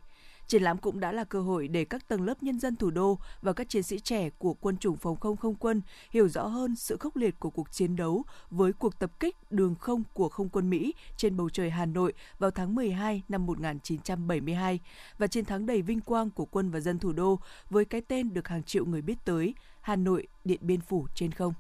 Triển 0.49 0.63
lãm 0.63 0.77
cũng 0.77 0.99
đã 0.99 1.11
là 1.11 1.23
cơ 1.23 1.41
hội 1.41 1.67
để 1.67 1.85
các 1.85 2.07
tầng 2.07 2.21
lớp 2.21 2.43
nhân 2.43 2.59
dân 2.59 2.75
thủ 2.75 2.91
đô 2.91 3.19
và 3.41 3.53
các 3.53 3.69
chiến 3.69 3.83
sĩ 3.83 3.99
trẻ 3.99 4.29
của 4.29 4.53
quân 4.53 4.77
chủng 4.77 4.97
phòng 4.97 5.15
không 5.15 5.37
không 5.37 5.55
quân 5.55 5.81
hiểu 6.11 6.27
rõ 6.27 6.47
hơn 6.47 6.75
sự 6.75 6.97
khốc 6.99 7.15
liệt 7.15 7.39
của 7.39 7.49
cuộc 7.49 7.71
chiến 7.71 7.95
đấu 7.95 8.23
với 8.51 8.73
cuộc 8.73 8.99
tập 8.99 9.11
kích 9.19 9.35
đường 9.49 9.75
không 9.75 10.03
của 10.13 10.29
không 10.29 10.49
quân 10.49 10.69
Mỹ 10.69 10.93
trên 11.17 11.37
bầu 11.37 11.49
trời 11.49 11.69
Hà 11.69 11.85
Nội 11.85 12.13
vào 12.39 12.51
tháng 12.51 12.75
12 12.75 13.23
năm 13.29 13.45
1972 13.45 14.79
và 15.17 15.27
chiến 15.27 15.45
thắng 15.45 15.65
đầy 15.65 15.81
vinh 15.81 16.01
quang 16.01 16.29
của 16.29 16.45
quân 16.45 16.71
và 16.71 16.79
dân 16.79 16.99
thủ 16.99 17.11
đô 17.13 17.39
với 17.69 17.85
cái 17.85 18.01
tên 18.01 18.33
được 18.33 18.47
hàng 18.47 18.63
triệu 18.63 18.85
người 18.85 19.01
biết 19.01 19.17
tới, 19.25 19.53
Hà 19.81 19.95
Nội 19.95 20.27
Điện 20.45 20.59
Biên 20.61 20.81
Phủ 20.81 21.07
trên 21.15 21.31
không 21.31 21.53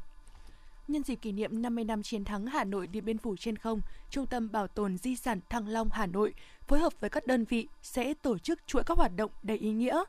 nhân 0.89 1.03
dịp 1.03 1.15
kỷ 1.15 1.31
niệm 1.31 1.61
50 1.61 1.83
năm 1.83 2.03
chiến 2.03 2.25
thắng 2.25 2.45
Hà 2.45 2.63
Nội 2.63 2.87
Điện 2.87 3.05
Biên 3.05 3.17
Phủ 3.17 3.35
trên 3.35 3.55
không, 3.55 3.81
Trung 4.09 4.25
tâm 4.25 4.51
Bảo 4.51 4.67
tồn 4.67 4.97
Di 4.97 5.15
sản 5.15 5.39
Thăng 5.49 5.67
Long 5.67 5.89
Hà 5.91 6.05
Nội 6.05 6.33
phối 6.67 6.79
hợp 6.79 6.93
với 6.99 7.09
các 7.09 7.27
đơn 7.27 7.45
vị 7.45 7.67
sẽ 7.81 8.13
tổ 8.13 8.37
chức 8.37 8.67
chuỗi 8.67 8.83
các 8.83 8.97
hoạt 8.97 9.11
động 9.15 9.31
đầy 9.43 9.57
ý 9.57 9.71
nghĩa. 9.71 10.03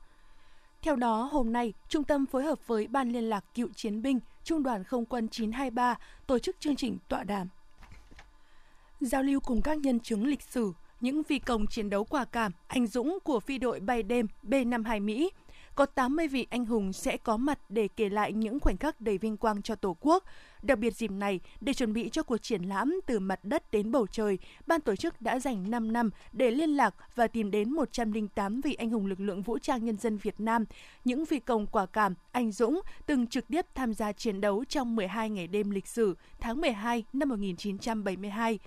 Theo 0.82 0.96
đó, 0.96 1.28
hôm 1.32 1.52
nay, 1.52 1.72
Trung 1.88 2.04
tâm 2.04 2.26
phối 2.26 2.44
hợp 2.44 2.66
với 2.66 2.87
Ban 2.87 3.12
Liên 3.12 3.25
lạc 3.25 3.44
Cựu 3.54 3.68
Chiến 3.76 4.02
binh, 4.02 4.20
Trung 4.44 4.62
đoàn 4.62 4.84
Không 4.84 5.04
quân 5.04 5.28
923 5.28 5.99
tổ 6.26 6.38
chức 6.38 6.60
chương 6.60 6.76
trình 6.76 6.99
tọa 7.08 7.25
đàm. 7.25 7.49
Giao 9.00 9.22
lưu 9.22 9.40
cùng 9.40 9.62
các 9.62 9.78
nhân 9.78 10.00
chứng 10.00 10.26
lịch 10.26 10.42
sử, 10.42 10.72
những 11.00 11.22
phi 11.22 11.38
công 11.38 11.66
chiến 11.66 11.90
đấu 11.90 12.04
quả 12.04 12.25
cảm, 12.25 12.52
anh 12.66 12.87
dũng 12.87 13.18
của 13.25 13.40
phi 13.40 13.58
đội 13.58 13.80
bay 13.80 14.02
đêm 14.02 14.26
B-52 14.42 15.02
Mỹ– 15.02 15.30
có 15.75 15.87
80 15.87 16.29
vị 16.29 16.47
anh 16.50 16.65
hùng 16.65 16.93
sẽ 16.93 17.17
có 17.17 17.37
mặt 17.37 17.59
để 17.69 17.89
kể 17.97 18.09
lại 18.09 18.33
những 18.33 18.61
khoảnh 18.61 18.77
khắc 18.77 19.00
đầy 19.00 19.19
vinh 19.19 19.37
quang 19.37 19.62
cho 19.62 19.75
Tổ 19.75 19.97
quốc. 20.00 20.25
Đặc 20.62 20.79
biệt 20.79 20.97
dịp 20.97 21.11
này, 21.11 21.41
để 21.61 21.73
chuẩn 21.73 21.93
bị 21.93 22.09
cho 22.12 22.23
cuộc 22.23 22.39
triển 22.39 22.62
lãm 22.62 23.00
từ 23.07 23.19
mặt 23.19 23.45
đất 23.45 23.71
đến 23.71 23.93
bầu 23.93 24.07
trời, 24.07 24.39
ban 24.67 24.81
tổ 24.81 24.97
chức 24.97 25.23
đã 25.23 25.39
dành 25.39 25.71
5 25.71 25.93
năm 25.93 26.11
để 26.33 26.50
liên 26.50 26.71
lạc 26.71 26.95
và 27.15 27.27
tìm 27.27 27.50
đến 27.50 27.73
108 27.73 28.61
vị 28.61 28.75
anh 28.75 28.91
hùng 28.91 29.07
lực 29.07 29.21
lượng 29.21 29.43
vũ 29.43 29.59
trang 29.59 29.85
nhân 29.85 29.97
dân 29.97 30.17
Việt 30.17 30.41
Nam, 30.41 30.65
những 31.05 31.27
phi 31.27 31.41
công 31.41 31.67
quả 31.67 31.87
cảm, 31.87 32.15
anh 32.33 32.53
dũng 32.53 32.81
từng 33.07 33.27
trực 33.27 33.49
tiếp 33.49 33.67
tham 33.75 33.95
gia 33.95 34.12
chiến 34.12 34.41
đấu 34.41 34.65
trong 34.65 34.97
12 34.97 35.31
ngày 35.31 35.47
đêm 35.47 35.71
lịch 35.71 35.87
sử 35.87 36.17
tháng 36.41 36.61
12 36.61 37.05
năm 37.12 37.29
1972. 37.29 38.59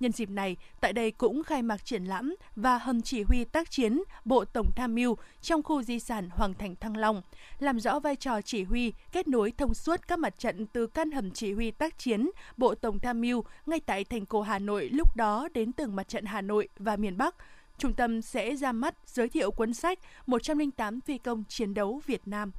Nhân 0.00 0.12
dịp 0.12 0.30
này, 0.30 0.56
tại 0.80 0.92
đây 0.92 1.10
cũng 1.10 1.42
khai 1.42 1.62
mạc 1.62 1.84
triển 1.84 2.04
lãm 2.04 2.34
và 2.56 2.78
hầm 2.78 3.02
chỉ 3.02 3.22
huy 3.22 3.44
tác 3.44 3.70
chiến 3.70 4.02
Bộ 4.24 4.44
Tổng 4.44 4.70
tham 4.76 4.94
mưu 4.94 5.16
trong 5.40 5.62
khu 5.62 5.82
di 5.82 5.98
sản 5.98 6.28
Hoàng 6.30 6.54
Thành 6.54 6.76
Thăng 6.76 6.96
Long, 6.96 7.22
làm 7.58 7.80
rõ 7.80 7.98
vai 8.00 8.16
trò 8.16 8.40
chỉ 8.40 8.64
huy, 8.64 8.92
kết 9.12 9.28
nối 9.28 9.52
thông 9.58 9.74
suốt 9.74 10.08
các 10.08 10.18
mặt 10.18 10.38
trận 10.38 10.66
từ 10.66 10.86
căn 10.86 11.10
hầm 11.10 11.30
chỉ 11.30 11.52
huy 11.52 11.70
tác 11.70 11.98
chiến 11.98 12.30
Bộ 12.56 12.74
Tổng 12.74 12.98
tham 12.98 13.20
mưu 13.20 13.44
ngay 13.66 13.80
tại 13.80 14.04
thành 14.04 14.26
cổ 14.26 14.42
Hà 14.42 14.58
Nội 14.58 14.88
lúc 14.88 15.16
đó 15.16 15.48
đến 15.54 15.72
từng 15.72 15.96
mặt 15.96 16.08
trận 16.08 16.24
Hà 16.24 16.40
Nội 16.40 16.68
và 16.78 16.96
miền 16.96 17.16
Bắc. 17.16 17.34
Trung 17.78 17.94
tâm 17.94 18.22
sẽ 18.22 18.56
ra 18.56 18.72
mắt 18.72 18.94
giới 19.06 19.28
thiệu 19.28 19.50
cuốn 19.50 19.74
sách 19.74 19.98
108 20.26 21.00
phi 21.00 21.18
công 21.18 21.44
chiến 21.48 21.74
đấu 21.74 22.00
Việt 22.06 22.22
Nam. 22.26 22.52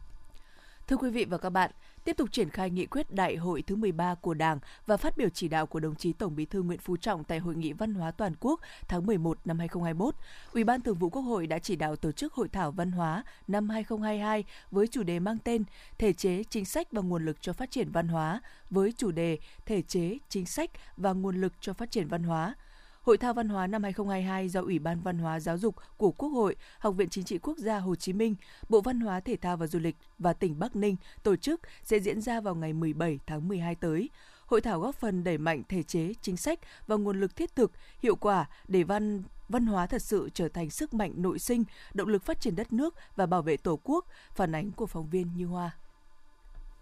Thưa 0.87 0.97
quý 0.97 1.09
vị 1.09 1.25
và 1.25 1.37
các 1.37 1.49
bạn, 1.49 1.71
tiếp 2.03 2.17
tục 2.17 2.31
triển 2.31 2.49
khai 2.49 2.69
nghị 2.69 2.85
quyết 2.85 3.11
đại 3.11 3.35
hội 3.35 3.61
thứ 3.61 3.75
13 3.75 4.15
của 4.15 4.33
Đảng 4.33 4.59
và 4.85 4.97
phát 4.97 5.17
biểu 5.17 5.29
chỉ 5.29 5.47
đạo 5.47 5.65
của 5.65 5.79
đồng 5.79 5.95
chí 5.95 6.13
Tổng 6.13 6.35
Bí 6.35 6.45
thư 6.45 6.61
Nguyễn 6.61 6.79
Phú 6.79 6.97
Trọng 6.97 7.23
tại 7.23 7.39
Hội 7.39 7.55
nghị 7.55 7.73
Văn 7.73 7.93
hóa 7.93 8.11
Toàn 8.11 8.33
quốc 8.39 8.59
tháng 8.87 9.05
11 9.05 9.37
năm 9.45 9.59
2021. 9.59 10.15
Ủy 10.53 10.63
ban 10.63 10.81
Thường 10.81 10.97
vụ 10.97 11.09
Quốc 11.09 11.21
hội 11.21 11.47
đã 11.47 11.59
chỉ 11.59 11.75
đạo 11.75 11.95
tổ 11.95 12.11
chức 12.11 12.33
Hội 12.33 12.47
thảo 12.49 12.71
Văn 12.71 12.91
hóa 12.91 13.23
năm 13.47 13.69
2022 13.69 14.43
với 14.71 14.87
chủ 14.87 15.03
đề 15.03 15.19
mang 15.19 15.37
tên 15.43 15.63
Thể 15.97 16.13
chế, 16.13 16.43
chính 16.49 16.65
sách 16.65 16.87
và 16.91 17.01
nguồn 17.01 17.25
lực 17.25 17.41
cho 17.41 17.53
phát 17.53 17.71
triển 17.71 17.91
văn 17.91 18.07
hóa 18.07 18.41
với 18.69 18.93
chủ 18.97 19.11
đề 19.11 19.37
Thể 19.65 19.81
chế, 19.81 20.17
chính 20.29 20.45
sách 20.45 20.69
và 20.97 21.13
nguồn 21.13 21.41
lực 21.41 21.53
cho 21.61 21.73
phát 21.73 21.91
triển 21.91 22.07
văn 22.07 22.23
hóa– 22.23 22.55
Hội 23.01 23.17
thao 23.17 23.33
văn 23.33 23.49
hóa 23.49 23.67
năm 23.67 23.83
2022 23.83 24.49
do 24.49 24.61
Ủy 24.61 24.79
ban 24.79 25.01
Văn 25.01 25.17
hóa 25.17 25.39
Giáo 25.39 25.57
dục 25.57 25.75
của 25.97 26.11
Quốc 26.11 26.29
hội, 26.29 26.55
Học 26.79 26.95
viện 26.95 27.09
Chính 27.09 27.23
trị 27.23 27.37
Quốc 27.37 27.57
gia 27.57 27.79
Hồ 27.79 27.95
Chí 27.95 28.13
Minh, 28.13 28.35
Bộ 28.69 28.81
Văn 28.81 28.99
hóa 28.99 29.19
Thể 29.19 29.35
thao 29.35 29.57
và 29.57 29.67
Du 29.67 29.79
lịch 29.79 29.95
và 30.19 30.33
tỉnh 30.33 30.59
Bắc 30.59 30.75
Ninh 30.75 30.95
tổ 31.23 31.35
chức 31.35 31.61
sẽ 31.83 31.99
diễn 31.99 32.21
ra 32.21 32.41
vào 32.41 32.55
ngày 32.55 32.73
17 32.73 33.19
tháng 33.25 33.47
12 33.47 33.75
tới. 33.75 34.09
Hội 34.45 34.61
thảo 34.61 34.79
góp 34.79 34.95
phần 34.95 35.23
đẩy 35.23 35.37
mạnh 35.37 35.63
thể 35.69 35.83
chế, 35.83 36.13
chính 36.21 36.37
sách 36.37 36.59
và 36.87 36.95
nguồn 36.95 37.19
lực 37.19 37.35
thiết 37.35 37.55
thực, 37.55 37.71
hiệu 37.99 38.15
quả 38.15 38.49
để 38.67 38.83
văn 38.83 39.23
văn 39.49 39.65
hóa 39.65 39.87
thật 39.87 40.01
sự 40.01 40.29
trở 40.33 40.47
thành 40.47 40.69
sức 40.69 40.93
mạnh 40.93 41.13
nội 41.15 41.39
sinh, 41.39 41.63
động 41.93 42.07
lực 42.07 42.23
phát 42.23 42.41
triển 42.41 42.55
đất 42.55 42.73
nước 42.73 42.95
và 43.15 43.25
bảo 43.25 43.41
vệ 43.41 43.57
Tổ 43.57 43.79
quốc, 43.83 44.05
phản 44.35 44.55
ánh 44.55 44.71
của 44.71 44.87
phóng 44.87 45.09
viên 45.09 45.27
Như 45.35 45.45
Hoa. 45.45 45.71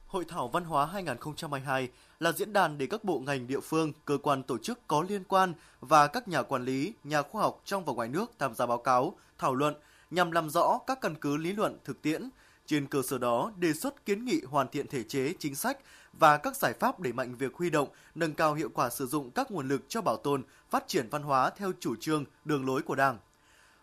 Hội 0.10 0.26
thảo 0.28 0.48
văn 0.48 0.64
hóa 0.64 0.86
2022 0.86 1.90
là 2.20 2.32
diễn 2.32 2.54
đàn 2.54 2.78
để 2.78 2.88
các 2.88 3.04
bộ 3.04 3.20
ngành 3.20 3.48
địa 3.48 3.60
phương, 3.60 3.94
cơ 4.06 4.18
quan 4.24 4.44
tổ 4.44 4.58
chức 4.58 4.80
có 4.88 5.06
liên 5.10 5.24
quan 5.24 5.54
và 5.80 6.08
các 6.08 6.28
nhà 6.28 6.44
quản 6.44 6.66
lý, 6.66 6.94
nhà 7.04 7.22
khoa 7.22 7.42
học 7.42 7.62
trong 7.66 7.86
và 7.86 7.94
ngoài 7.94 8.10
nước 8.10 8.32
tham 8.40 8.56
gia 8.56 8.66
báo 8.66 8.78
cáo, 8.78 9.16
thảo 9.38 9.56
luận 9.56 9.76
nhằm 10.12 10.32
làm 10.32 10.50
rõ 10.50 10.80
các 10.88 11.02
căn 11.02 11.16
cứ 11.16 11.38
lý 11.38 11.54
luận 11.54 11.78
thực 11.84 12.02
tiễn, 12.02 12.30
trên 12.66 12.88
cơ 12.88 13.02
sở 13.02 13.18
đó 13.18 13.52
đề 13.58 13.74
xuất 13.74 14.06
kiến 14.06 14.26
nghị 14.26 14.42
hoàn 14.48 14.68
thiện 14.68 14.88
thể 14.88 15.04
chế, 15.04 15.34
chính 15.40 15.56
sách 15.56 15.78
và 16.14 16.38
các 16.38 16.56
giải 16.56 16.74
pháp 16.80 17.00
đẩy 17.00 17.14
mạnh 17.14 17.36
việc 17.36 17.56
huy 17.56 17.70
động, 17.70 17.90
nâng 18.16 18.34
cao 18.34 18.54
hiệu 18.54 18.70
quả 18.74 18.90
sử 18.90 19.08
dụng 19.08 19.32
các 19.32 19.52
nguồn 19.52 19.68
lực 19.68 19.82
cho 19.90 20.02
bảo 20.02 20.18
tồn, 20.18 20.44
phát 20.70 20.88
triển 20.88 21.08
văn 21.10 21.24
hóa 21.24 21.50
theo 21.50 21.72
chủ 21.80 21.96
trương, 21.96 22.26
đường 22.46 22.66
lối 22.66 22.82
của 22.82 22.96
Đảng. 22.96 23.18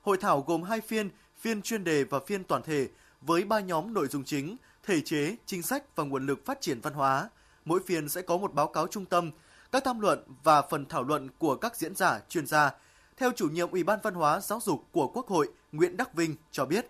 Hội 0.03 0.17
thảo 0.17 0.45
gồm 0.47 0.63
hai 0.63 0.81
phiên, 0.81 1.11
phiên 1.39 1.63
chuyên 1.63 1.85
đề 1.85 2.05
và 2.05 2.19
phiên 2.27 2.45
toàn 2.45 2.63
thể 2.63 2.89
với 3.21 3.45
ba 3.45 3.61
nhóm 3.61 3.95
nội 3.95 4.07
dung 4.07 4.25
chính 4.25 4.57
thể 4.87 5.01
chế, 5.01 5.37
chính 5.47 5.63
sách 5.63 5.97
và 5.97 6.05
nguồn 6.05 6.27
lực 6.27 6.47
phát 6.47 6.61
triển 6.61 6.81
văn 6.81 6.93
hóa. 6.93 7.31
Mỗi 7.65 7.81
phiên 7.87 8.09
sẽ 8.09 8.23
có 8.23 8.37
một 8.37 8.55
báo 8.55 8.67
cáo 8.67 8.87
trung 8.87 9.05
tâm, 9.05 9.31
các 9.73 9.85
tham 9.85 10.01
luận 10.01 10.25
và 10.45 10.63
phần 10.63 10.87
thảo 10.87 11.03
luận 11.03 11.29
của 11.39 11.57
các 11.57 11.77
diễn 11.77 11.95
giả, 11.95 12.21
chuyên 12.29 12.47
gia. 12.47 12.71
Theo 13.17 13.31
chủ 13.37 13.49
nhiệm 13.49 13.71
Ủy 13.71 13.85
ban 13.85 13.99
Văn 14.03 14.15
hóa 14.15 14.41
Giáo 14.41 14.61
dục 14.63 14.85
của 14.93 15.09
Quốc 15.09 15.27
hội 15.27 15.49
Nguyễn 15.73 15.97
Đắc 15.97 16.15
Vinh 16.15 16.37
cho 16.53 16.65
biết, 16.65 16.87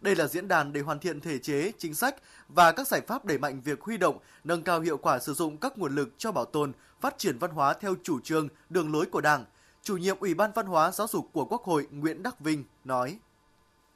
đây 0.00 0.16
là 0.16 0.26
diễn 0.26 0.48
đàn 0.48 0.72
để 0.72 0.80
hoàn 0.80 0.98
thiện 0.98 1.20
thể 1.20 1.38
chế, 1.38 1.72
chính 1.78 1.94
sách 1.94 2.16
và 2.48 2.72
các 2.72 2.88
giải 2.88 3.00
pháp 3.00 3.24
đẩy 3.24 3.38
mạnh 3.38 3.60
việc 3.64 3.80
huy 3.80 3.96
động, 3.96 4.18
nâng 4.44 4.62
cao 4.62 4.80
hiệu 4.80 4.96
quả 4.96 5.18
sử 5.18 5.34
dụng 5.34 5.56
các 5.56 5.78
nguồn 5.78 5.94
lực 5.94 6.08
cho 6.18 6.32
bảo 6.32 6.44
tồn, 6.44 6.72
phát 7.00 7.18
triển 7.18 7.38
văn 7.38 7.50
hóa 7.50 7.74
theo 7.74 7.94
chủ 8.02 8.20
trương, 8.20 8.48
đường 8.70 8.92
lối 8.92 9.06
của 9.06 9.20
Đảng. 9.20 9.44
Chủ 9.82 9.96
nhiệm 9.96 10.16
Ủy 10.20 10.34
ban 10.34 10.50
Văn 10.54 10.66
hóa 10.66 10.90
Giáo 10.90 11.06
dục 11.06 11.28
của 11.32 11.44
Quốc 11.44 11.62
hội 11.64 11.86
Nguyễn 11.90 12.22
Đắc 12.22 12.40
Vinh 12.40 12.64
nói: 12.84 13.18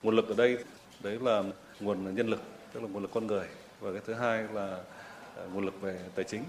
Nguồn 0.03 0.17
lực 0.17 0.29
ở 0.29 0.35
đây 0.35 0.65
đấy 1.03 1.19
là 1.21 1.43
nguồn 1.81 2.15
nhân 2.15 2.29
lực 2.29 2.41
tức 2.73 2.81
là 2.81 2.89
nguồn 2.89 3.03
lực 3.03 3.11
con 3.15 3.27
người. 3.27 3.47
Và 3.81 3.93
cái 3.93 4.01
thứ 4.07 4.15
hai 4.15 4.45
là 4.53 4.79
à, 5.37 5.43
nguồn 5.53 5.65
lực 5.65 5.81
về 5.81 5.99
tài 6.15 6.25
chính. 6.25 6.43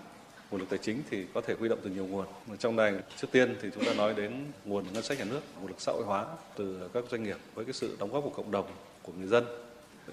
Nguồn 0.52 0.60
lực 0.60 0.70
tài 0.70 0.80
chính 0.80 1.04
thì 1.10 1.26
có 1.34 1.42
thể 1.42 1.56
huy 1.60 1.70
động 1.70 1.80
từ 1.84 1.90
nhiều 1.90 2.06
nguồn. 2.06 2.26
Trong 2.60 2.76
này, 2.76 2.94
trước 3.18 3.28
tiên 3.32 3.56
thì 3.62 3.70
chúng 3.76 3.86
ta 3.86 3.94
nói 3.94 4.14
đến 4.14 4.52
nguồn 4.66 4.86
ngân 4.94 5.04
sách 5.04 5.18
nhà 5.20 5.26
nước, 5.26 5.42
nguồn 5.60 5.68
lực 5.68 5.82
xã 5.82 5.92
hội 5.92 6.04
hóa 6.04 6.26
từ 6.56 6.90
các 6.94 7.04
doanh 7.12 7.24
nghiệp 7.24 7.38
với 7.54 7.66
cái 7.66 7.74
sự 7.74 7.98
đóng 8.00 8.12
góp 8.12 8.24
của 8.24 8.30
cộng 8.30 8.52
đồng, 8.52 8.66
của 9.04 9.14
người 9.18 9.28
dân, 9.28 9.46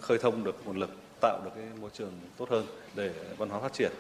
khơi 0.01 0.19
thông 0.19 0.45
được 0.45 0.57
nguồn 0.65 0.79
lực, 0.79 0.91
tạo 1.21 1.41
được 1.45 1.51
cái 1.55 1.65
môi 1.81 1.91
trường 1.93 2.13
tốt 2.37 2.51
hơn 2.51 2.67
để 2.95 3.15
văn 3.39 3.49
hóa 3.49 3.61
phát 3.61 3.73
triển. 3.73 3.93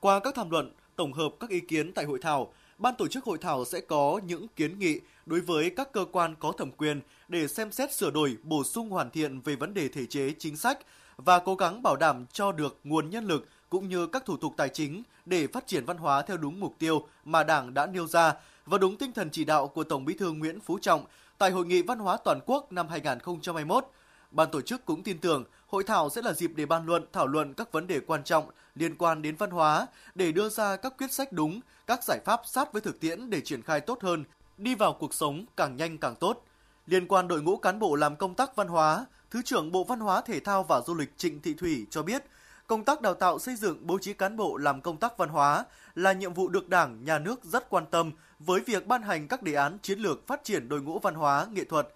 Qua 0.00 0.20
các 0.20 0.34
tham 0.34 0.50
luận, 0.50 0.72
tổng 0.96 1.12
hợp 1.12 1.30
các 1.40 1.50
ý 1.50 1.60
kiến 1.60 1.92
tại 1.92 2.04
hội 2.04 2.18
thảo 2.22 2.52
ban 2.80 2.94
tổ 2.98 3.08
chức 3.08 3.24
hội 3.24 3.38
thảo 3.38 3.64
sẽ 3.64 3.80
có 3.80 4.20
những 4.26 4.46
kiến 4.56 4.78
nghị 4.78 5.00
đối 5.26 5.40
với 5.40 5.70
các 5.70 5.92
cơ 5.92 6.04
quan 6.12 6.34
có 6.38 6.52
thẩm 6.52 6.70
quyền 6.72 7.00
để 7.28 7.48
xem 7.48 7.72
xét 7.72 7.94
sửa 7.94 8.10
đổi, 8.10 8.36
bổ 8.42 8.64
sung 8.64 8.90
hoàn 8.90 9.10
thiện 9.10 9.40
về 9.40 9.56
vấn 9.56 9.74
đề 9.74 9.88
thể 9.88 10.06
chế 10.06 10.32
chính 10.38 10.56
sách 10.56 10.78
và 11.16 11.38
cố 11.38 11.54
gắng 11.54 11.82
bảo 11.82 11.96
đảm 11.96 12.26
cho 12.32 12.52
được 12.52 12.78
nguồn 12.84 13.10
nhân 13.10 13.24
lực 13.24 13.48
cũng 13.70 13.88
như 13.88 14.06
các 14.06 14.24
thủ 14.26 14.36
tục 14.36 14.54
tài 14.56 14.68
chính 14.68 15.02
để 15.26 15.46
phát 15.46 15.66
triển 15.66 15.84
văn 15.84 15.96
hóa 15.96 16.22
theo 16.22 16.36
đúng 16.36 16.60
mục 16.60 16.74
tiêu 16.78 17.06
mà 17.24 17.44
Đảng 17.44 17.74
đã 17.74 17.86
nêu 17.86 18.06
ra 18.06 18.34
và 18.66 18.78
đúng 18.78 18.96
tinh 18.96 19.12
thần 19.12 19.30
chỉ 19.30 19.44
đạo 19.44 19.68
của 19.68 19.84
Tổng 19.84 20.04
Bí 20.04 20.14
thư 20.14 20.32
Nguyễn 20.32 20.60
Phú 20.60 20.78
Trọng 20.78 21.04
tại 21.38 21.50
Hội 21.50 21.66
nghị 21.66 21.82
Văn 21.82 21.98
hóa 21.98 22.16
Toàn 22.24 22.40
quốc 22.46 22.72
năm 22.72 22.88
2021. 22.88 23.84
Ban 24.30 24.50
tổ 24.50 24.60
chức 24.60 24.84
cũng 24.84 25.02
tin 25.02 25.18
tưởng 25.18 25.44
hội 25.66 25.84
thảo 25.84 26.10
sẽ 26.10 26.22
là 26.22 26.32
dịp 26.32 26.52
để 26.54 26.66
bàn 26.66 26.86
luận, 26.86 27.06
thảo 27.12 27.26
luận 27.26 27.54
các 27.54 27.72
vấn 27.72 27.86
đề 27.86 28.00
quan 28.00 28.24
trọng 28.24 28.44
liên 28.74 28.96
quan 28.96 29.22
đến 29.22 29.36
văn 29.36 29.50
hóa 29.50 29.86
để 30.14 30.32
đưa 30.32 30.48
ra 30.48 30.76
các 30.76 30.94
quyết 30.98 31.12
sách 31.12 31.32
đúng, 31.32 31.60
các 31.86 32.04
giải 32.04 32.20
pháp 32.24 32.40
sát 32.44 32.72
với 32.72 32.82
thực 32.82 33.00
tiễn 33.00 33.30
để 33.30 33.40
triển 33.40 33.62
khai 33.62 33.80
tốt 33.80 34.02
hơn, 34.02 34.24
đi 34.58 34.74
vào 34.74 34.92
cuộc 34.92 35.14
sống 35.14 35.44
càng 35.56 35.76
nhanh 35.76 35.98
càng 35.98 36.14
tốt. 36.16 36.44
Liên 36.86 37.08
quan 37.08 37.28
đội 37.28 37.42
ngũ 37.42 37.56
cán 37.56 37.78
bộ 37.78 37.94
làm 37.94 38.16
công 38.16 38.34
tác 38.34 38.56
văn 38.56 38.68
hóa, 38.68 39.06
Thứ 39.30 39.42
trưởng 39.42 39.72
Bộ 39.72 39.84
Văn 39.84 40.00
hóa 40.00 40.20
Thể 40.20 40.40
thao 40.40 40.62
và 40.62 40.80
Du 40.80 40.94
lịch 40.94 41.18
Trịnh 41.18 41.40
Thị 41.40 41.54
Thủy 41.54 41.86
cho 41.90 42.02
biết, 42.02 42.24
công 42.66 42.84
tác 42.84 43.00
đào 43.00 43.14
tạo 43.14 43.38
xây 43.38 43.56
dựng 43.56 43.86
bố 43.86 43.98
trí 43.98 44.12
cán 44.12 44.36
bộ 44.36 44.56
làm 44.56 44.80
công 44.80 44.96
tác 44.96 45.18
văn 45.18 45.28
hóa 45.28 45.64
là 45.94 46.12
nhiệm 46.12 46.34
vụ 46.34 46.48
được 46.48 46.68
Đảng, 46.68 47.04
Nhà 47.04 47.18
nước 47.18 47.44
rất 47.44 47.70
quan 47.70 47.86
tâm 47.90 48.12
với 48.38 48.60
việc 48.60 48.86
ban 48.86 49.02
hành 49.02 49.28
các 49.28 49.42
đề 49.42 49.54
án 49.54 49.78
chiến 49.82 49.98
lược 49.98 50.26
phát 50.26 50.44
triển 50.44 50.68
đội 50.68 50.80
ngũ 50.80 50.98
văn 50.98 51.14
hóa, 51.14 51.46
nghệ 51.52 51.64
thuật. 51.64 51.88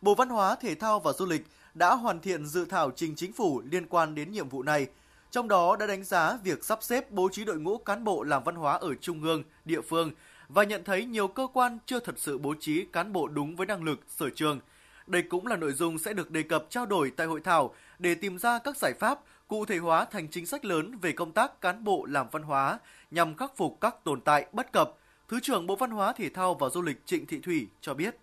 Bộ 0.00 0.14
Văn 0.14 0.28
hóa, 0.28 0.56
Thể 0.56 0.74
thao 0.74 1.00
và 1.00 1.12
Du 1.12 1.26
lịch 1.26 1.46
đã 1.74 1.94
hoàn 1.94 2.20
thiện 2.20 2.46
dự 2.46 2.64
thảo 2.64 2.90
trình 2.96 3.14
chính 3.16 3.32
phủ 3.32 3.62
liên 3.70 3.86
quan 3.86 4.14
đến 4.14 4.32
nhiệm 4.32 4.48
vụ 4.48 4.62
này, 4.62 4.86
trong 5.30 5.48
đó 5.48 5.76
đã 5.76 5.86
đánh 5.86 6.04
giá 6.04 6.38
việc 6.44 6.64
sắp 6.64 6.78
xếp 6.82 7.10
bố 7.10 7.28
trí 7.32 7.44
đội 7.44 7.58
ngũ 7.58 7.78
cán 7.78 8.04
bộ 8.04 8.22
làm 8.22 8.44
văn 8.44 8.54
hóa 8.54 8.78
ở 8.78 8.94
trung 8.94 9.22
ương, 9.22 9.42
địa 9.64 9.80
phương 9.80 10.10
và 10.48 10.64
nhận 10.64 10.84
thấy 10.84 11.04
nhiều 11.04 11.28
cơ 11.28 11.46
quan 11.52 11.78
chưa 11.86 12.00
thật 12.00 12.14
sự 12.18 12.38
bố 12.38 12.54
trí 12.60 12.84
cán 12.84 13.12
bộ 13.12 13.28
đúng 13.28 13.56
với 13.56 13.66
năng 13.66 13.82
lực, 13.82 14.00
sở 14.08 14.30
trường– 14.30 14.60
đây 15.06 15.22
cũng 15.22 15.46
là 15.46 15.56
nội 15.56 15.72
dung 15.72 15.98
sẽ 15.98 16.12
được 16.12 16.30
đề 16.30 16.42
cập 16.42 16.66
trao 16.70 16.86
đổi 16.86 17.12
tại 17.16 17.26
hội 17.26 17.40
thảo 17.40 17.74
để 17.98 18.14
tìm 18.14 18.38
ra 18.38 18.58
các 18.58 18.76
giải 18.76 18.92
pháp 19.00 19.20
cụ 19.48 19.64
thể 19.64 19.78
hóa 19.78 20.04
thành 20.04 20.28
chính 20.28 20.46
sách 20.46 20.64
lớn 20.64 20.98
về 21.02 21.12
công 21.12 21.32
tác 21.32 21.60
cán 21.60 21.84
bộ 21.84 22.04
làm 22.04 22.26
văn 22.30 22.42
hóa 22.42 22.78
nhằm 23.10 23.34
khắc 23.34 23.56
phục 23.56 23.78
các 23.80 24.04
tồn 24.04 24.20
tại 24.20 24.46
bất 24.52 24.72
cập. 24.72 24.90
Thứ 25.28 25.40
trưởng 25.40 25.66
Bộ 25.66 25.76
Văn 25.76 25.90
hóa 25.90 26.12
Thể 26.12 26.28
thao 26.28 26.54
và 26.54 26.68
Du 26.68 26.82
lịch 26.82 27.06
Trịnh 27.06 27.26
Thị 27.26 27.40
Thủy 27.40 27.68
cho 27.80 27.94
biết. 27.94 28.16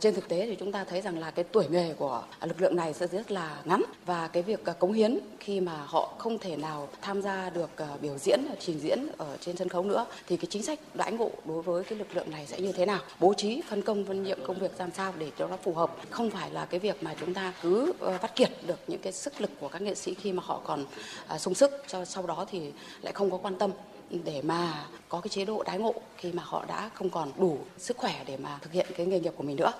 Trên 0.00 0.14
thực 0.14 0.28
tế 0.28 0.46
thì 0.46 0.56
chúng 0.56 0.72
ta 0.72 0.84
thấy 0.84 1.00
rằng 1.00 1.18
là 1.18 1.30
cái 1.30 1.44
tuổi 1.44 1.66
nghề 1.70 1.94
của 1.94 2.24
lực 2.42 2.60
lượng 2.60 2.76
này 2.76 2.94
sẽ 2.94 3.06
rất 3.06 3.30
là 3.30 3.62
ngắn 3.64 3.82
và 4.06 4.28
cái 4.28 4.42
việc 4.42 4.64
à, 4.64 4.72
cống 4.72 4.92
hiến 4.92 5.18
khi 5.40 5.60
mà 5.60 5.72
họ 5.86 6.14
không 6.18 6.38
thể 6.38 6.56
nào 6.56 6.88
tham 7.02 7.22
gia 7.22 7.50
được 7.50 7.76
à, 7.76 7.88
biểu 8.02 8.18
diễn, 8.18 8.40
trình 8.60 8.78
diễn 8.78 9.06
ở 9.18 9.36
trên 9.40 9.56
sân 9.56 9.68
khấu 9.68 9.82
nữa 9.82 10.06
thì 10.26 10.36
cái 10.36 10.46
chính 10.50 10.62
sách 10.62 10.78
đãi 10.94 11.12
ngộ 11.12 11.30
đối 11.44 11.62
với 11.62 11.84
cái 11.84 11.98
lực 11.98 12.16
lượng 12.16 12.30
này 12.30 12.46
sẽ 12.46 12.60
như 12.60 12.72
thế 12.72 12.86
nào? 12.86 12.98
Bố 13.20 13.34
trí 13.34 13.62
phân 13.68 13.82
công 13.82 14.04
phân 14.04 14.22
nhiệm 14.22 14.38
công 14.46 14.58
việc 14.58 14.70
làm 14.78 14.90
sao 14.90 15.12
để 15.18 15.30
cho 15.38 15.46
nó 15.46 15.56
phù 15.56 15.74
hợp, 15.74 15.96
không 16.10 16.30
phải 16.30 16.50
là 16.50 16.64
cái 16.64 16.80
việc 16.80 17.02
mà 17.02 17.14
chúng 17.20 17.34
ta 17.34 17.52
cứ 17.62 17.92
ờ, 18.00 18.18
vắt 18.22 18.36
kiệt 18.36 18.50
được 18.66 18.78
những 18.86 19.00
cái 19.00 19.12
sức 19.12 19.40
lực 19.40 19.50
của 19.60 19.68
các 19.68 19.82
nghệ 19.82 19.94
sĩ 19.94 20.14
khi 20.14 20.32
mà 20.32 20.42
họ 20.46 20.60
còn 20.64 20.84
à, 21.26 21.38
sung 21.38 21.54
sức 21.54 21.70
cho 21.86 22.04
sau 22.04 22.26
đó 22.26 22.46
thì 22.50 22.72
lại 23.02 23.12
không 23.12 23.30
có 23.30 23.36
quan 23.36 23.58
tâm 23.58 23.70
để 24.10 24.42
mà 24.42 24.84
có 25.08 25.20
cái 25.20 25.28
chế 25.28 25.44
độ 25.44 25.62
đái 25.62 25.78
ngộ 25.78 25.94
khi 26.16 26.32
mà 26.32 26.42
họ 26.46 26.64
đã 26.64 26.90
không 26.94 27.10
còn 27.10 27.32
đủ 27.36 27.58
sức 27.78 27.96
khỏe 27.96 28.24
để 28.26 28.36
mà 28.36 28.58
thực 28.62 28.72
hiện 28.72 28.86
cái 28.96 29.06
nghề 29.06 29.20
nghiệp 29.20 29.32
của 29.36 29.42
mình 29.42 29.56
nữa. 29.56 29.72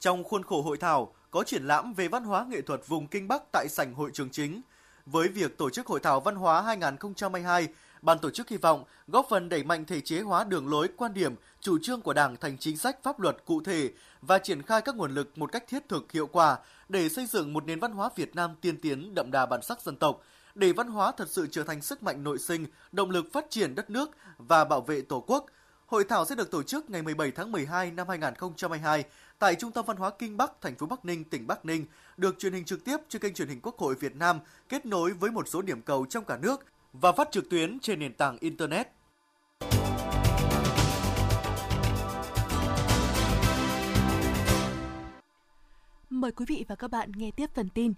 Trong 0.00 0.24
khuôn 0.24 0.42
khổ 0.42 0.62
hội 0.62 0.76
thảo 0.76 1.12
có 1.30 1.44
triển 1.44 1.66
lãm 1.66 1.94
về 1.94 2.08
văn 2.08 2.24
hóa 2.24 2.46
nghệ 2.48 2.60
thuật 2.60 2.80
vùng 2.86 3.06
Kinh 3.06 3.28
Bắc 3.28 3.42
tại 3.52 3.66
sảnh 3.68 3.94
hội 3.94 4.10
trường 4.14 4.30
chính. 4.30 4.60
Với 5.06 5.28
việc 5.28 5.58
tổ 5.58 5.70
chức 5.70 5.86
hội 5.86 6.00
thảo 6.00 6.20
văn 6.20 6.34
hóa 6.36 6.62
2022, 6.62 7.68
ban 8.02 8.18
tổ 8.18 8.30
chức 8.30 8.48
hy 8.48 8.56
vọng 8.56 8.84
góp 9.06 9.26
phần 9.30 9.48
đẩy 9.48 9.64
mạnh 9.64 9.84
thể 9.84 10.00
chế 10.00 10.20
hóa 10.20 10.44
đường 10.44 10.68
lối, 10.68 10.88
quan 10.96 11.14
điểm, 11.14 11.34
chủ 11.60 11.78
trương 11.82 12.00
của 12.00 12.12
Đảng 12.12 12.36
thành 12.36 12.58
chính 12.58 12.76
sách 12.76 13.02
pháp 13.02 13.20
luật 13.20 13.36
cụ 13.44 13.60
thể 13.64 13.90
và 14.22 14.38
triển 14.38 14.62
khai 14.62 14.82
các 14.82 14.96
nguồn 14.96 15.14
lực 15.14 15.38
một 15.38 15.52
cách 15.52 15.64
thiết 15.68 15.88
thực 15.88 16.12
hiệu 16.12 16.26
quả 16.26 16.58
để 16.88 17.08
xây 17.08 17.26
dựng 17.26 17.52
một 17.52 17.66
nền 17.66 17.80
văn 17.80 17.92
hóa 17.92 18.10
Việt 18.16 18.34
Nam 18.36 18.50
tiên 18.60 18.80
tiến 18.80 19.14
đậm 19.14 19.30
đà 19.30 19.46
bản 19.46 19.62
sắc 19.62 19.82
dân 19.82 19.96
tộc, 19.96 20.22
để 20.56 20.72
văn 20.72 20.88
hóa 20.88 21.12
thật 21.16 21.28
sự 21.30 21.46
trở 21.50 21.64
thành 21.64 21.82
sức 21.82 22.02
mạnh 22.02 22.24
nội 22.24 22.38
sinh, 22.38 22.66
động 22.92 23.10
lực 23.10 23.32
phát 23.32 23.46
triển 23.50 23.74
đất 23.74 23.90
nước 23.90 24.10
và 24.38 24.64
bảo 24.64 24.80
vệ 24.80 25.02
Tổ 25.02 25.24
quốc. 25.26 25.46
Hội 25.86 26.04
thảo 26.04 26.24
sẽ 26.24 26.34
được 26.34 26.50
tổ 26.50 26.62
chức 26.62 26.90
ngày 26.90 27.02
17 27.02 27.30
tháng 27.30 27.52
12 27.52 27.90
năm 27.90 28.08
2022 28.08 29.04
tại 29.38 29.54
Trung 29.54 29.72
tâm 29.72 29.84
Văn 29.84 29.96
hóa 29.96 30.10
Kinh 30.10 30.36
Bắc, 30.36 30.60
thành 30.60 30.74
phố 30.74 30.86
Bắc 30.86 31.04
Ninh, 31.04 31.24
tỉnh 31.24 31.46
Bắc 31.46 31.64
Ninh, 31.64 31.86
được 32.16 32.38
truyền 32.38 32.52
hình 32.52 32.64
trực 32.64 32.84
tiếp 32.84 32.96
trên 33.08 33.22
kênh 33.22 33.34
truyền 33.34 33.48
hình 33.48 33.60
Quốc 33.62 33.78
hội 33.78 33.94
Việt 33.94 34.16
Nam, 34.16 34.38
kết 34.68 34.86
nối 34.86 35.12
với 35.12 35.30
một 35.30 35.48
số 35.48 35.62
điểm 35.62 35.82
cầu 35.82 36.06
trong 36.10 36.24
cả 36.24 36.38
nước 36.42 36.64
và 36.92 37.12
phát 37.12 37.28
trực 37.30 37.50
tuyến 37.50 37.80
trên 37.80 37.98
nền 37.98 38.14
tảng 38.14 38.38
Internet. 38.40 38.88
Mời 46.10 46.32
quý 46.32 46.44
vị 46.48 46.64
và 46.68 46.74
các 46.74 46.90
bạn 46.90 47.12
nghe 47.16 47.30
tiếp 47.36 47.50
phần 47.54 47.68
tin. 47.68 47.92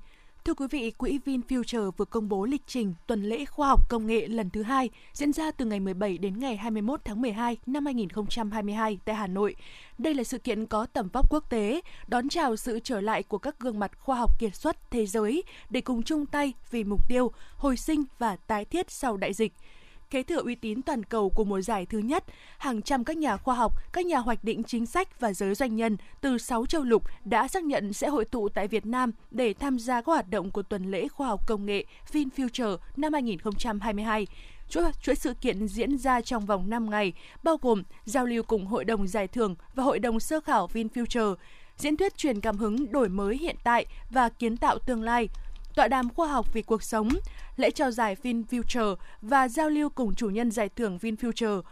Thưa 0.45 0.55
quý 0.55 0.67
vị, 0.71 0.91
Quỹ 0.91 1.19
VinFuture 1.25 1.91
vừa 1.91 2.05
công 2.05 2.29
bố 2.29 2.45
lịch 2.45 2.63
trình 2.67 2.95
tuần 3.07 3.23
lễ 3.23 3.45
khoa 3.45 3.69
học 3.69 3.89
công 3.89 4.07
nghệ 4.07 4.27
lần 4.27 4.51
thứ 4.51 4.63
hai 4.63 4.91
diễn 5.13 5.33
ra 5.33 5.51
từ 5.51 5.65
ngày 5.65 5.81
17 5.81 6.19
đến 6.19 6.39
ngày 6.39 6.57
21 6.57 7.01
tháng 7.05 7.23
12 7.23 7.57
năm 7.67 7.85
2022 7.85 8.99
tại 9.05 9.15
Hà 9.17 9.27
Nội. 9.27 9.55
Đây 9.99 10.15
là 10.15 10.25
sự 10.25 10.39
kiện 10.39 10.67
có 10.67 10.87
tầm 10.87 11.09
vóc 11.13 11.31
quốc 11.31 11.51
tế, 11.51 11.81
đón 12.09 12.29
chào 12.29 12.57
sự 12.57 12.81
trở 12.85 13.01
lại 13.01 13.23
của 13.23 13.39
các 13.39 13.61
gương 13.61 13.79
mặt 13.79 13.91
khoa 14.01 14.17
học 14.17 14.39
kiệt 14.41 14.55
xuất 14.55 14.91
thế 14.91 15.07
giới 15.07 15.43
để 15.71 15.81
cùng 15.81 16.03
chung 16.03 16.27
tay 16.27 16.53
vì 16.71 16.85
mục 16.85 17.09
tiêu 17.09 17.31
hồi 17.57 17.77
sinh 17.77 18.05
và 18.19 18.37
tái 18.37 18.65
thiết 18.65 18.91
sau 18.91 19.17
đại 19.17 19.33
dịch– 19.33 19.53
kế 20.11 20.23
thừa 20.23 20.43
uy 20.43 20.55
tín 20.55 20.83
toàn 20.83 21.03
cầu 21.03 21.31
của 21.31 21.45
mùa 21.45 21.61
giải 21.61 21.87
thứ 21.87 21.99
nhất, 21.99 22.25
hàng 22.59 22.83
trăm 22.83 23.05
các 23.05 23.17
nhà 23.17 23.37
khoa 23.37 23.55
học, 23.55 23.73
các 23.93 24.07
nhà 24.07 24.19
hoạch 24.19 24.45
định 24.45 24.63
chính 24.63 24.87
sách 24.87 25.21
và 25.21 25.33
giới 25.33 25.55
doanh 25.55 25.77
nhân 25.77 25.97
từ 26.21 26.39
6 26.39 26.67
châu 26.67 26.83
lục 26.83 27.03
đã 27.25 27.49
xác 27.49 27.65
nhận 27.65 27.93
sẽ 27.93 28.09
hội 28.09 28.25
tụ 28.25 28.49
tại 28.49 28.69
Việt 28.69 28.87
Nam 28.87 29.13
để 29.31 29.55
tham 29.55 29.79
gia 29.79 30.01
các 30.01 30.07
hoạt 30.07 30.31
động 30.31 30.51
của 30.51 30.63
tuần 30.63 30.91
lễ 30.91 31.09
khoa 31.09 31.29
học 31.29 31.47
công 31.47 31.67
nghệ 31.67 31.85
VinFuture 32.13 32.77
năm 32.97 33.13
2022 33.13 34.27
chuỗi, 34.69 34.85
chuỗi 35.03 35.15
sự 35.15 35.35
kiện 35.35 35.69
diễn 35.69 35.99
ra 35.99 36.21
trong 36.21 36.47
vòng 36.47 36.71
5 36.71 36.91
ngày, 36.91 37.13
bao 37.43 37.57
gồm 37.63 37.83
giao 38.05 38.27
lưu 38.27 38.43
cùng 38.43 38.67
Hội 38.67 38.85
đồng 38.85 39.09
Giải 39.09 39.29
thưởng 39.29 39.55
và 39.75 39.85
Hội 39.85 39.99
đồng 39.99 40.21
Sơ 40.21 40.41
khảo 40.41 40.69
VinFuture, 40.73 41.35
diễn 41.77 41.97
thuyết 41.97 42.17
truyền 42.17 42.41
cảm 42.41 42.57
hứng 42.57 42.93
đổi 42.93 43.09
mới 43.09 43.39
hiện 43.39 43.57
tại 43.65 43.87
và 44.11 44.29
kiến 44.29 44.57
tạo 44.57 44.79
tương 44.79 45.03
lai, 45.03 45.29
tọa 45.79 45.89
đàm 45.89 46.09
khoa 46.15 46.29
học 46.29 46.53
vì 46.53 46.63
cuộc 46.63 46.83
sống, 46.83 47.09
lễ 47.57 47.71
trao 47.71 47.91
giải 47.91 48.17
VinFuture 48.23 48.97
và 49.23 49.49
giao 49.49 49.71
lưu 49.71 49.89
cùng 49.89 50.15
chủ 50.15 50.31
nhân 50.31 50.51
giải 50.51 50.69
thưởng 50.69 50.99
VinFuture. 51.03 51.63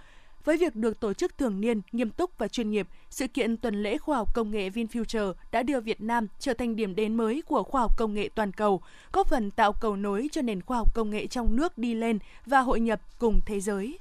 Với 0.45 0.57
việc 0.57 0.77
được 0.77 1.01
tổ 1.01 1.13
chức 1.13 1.39
thường 1.39 1.61
niên, 1.61 1.81
nghiêm 1.93 2.11
túc 2.11 2.39
và 2.39 2.49
chuyên 2.49 2.71
nghiệp, 2.71 2.89
sự 3.11 3.27
kiện 3.27 3.57
tuần 3.57 3.83
lễ 3.83 3.99
khoa 3.99 4.17
học 4.17 4.35
công 4.35 4.51
nghệ 4.51 4.71
VinFuture 4.71 5.33
đã 5.53 5.63
đưa 5.63 5.81
Việt 5.81 6.01
Nam 6.01 6.27
trở 6.39 6.55
thành 6.55 6.77
điểm 6.77 6.95
đến 6.95 7.15
mới 7.15 7.43
của 7.47 7.63
khoa 7.63 7.81
học 7.81 7.99
công 7.99 8.15
nghệ 8.15 8.29
toàn 8.35 8.53
cầu, 8.53 8.81
góp 9.13 9.29
phần 9.29 9.51
tạo 9.51 9.73
cầu 9.73 9.97
nối 9.97 10.29
cho 10.33 10.43
nền 10.43 10.63
khoa 10.63 10.77
học 10.77 10.95
công 10.95 11.11
nghệ 11.11 11.27
trong 11.27 11.57
nước 11.57 11.79
đi 11.79 11.95
lên 11.95 12.19
và 12.47 12.61
hội 12.61 12.81
nhập 12.81 13.01
cùng 13.19 13.41
thế 13.47 13.61
giới. 13.61 13.99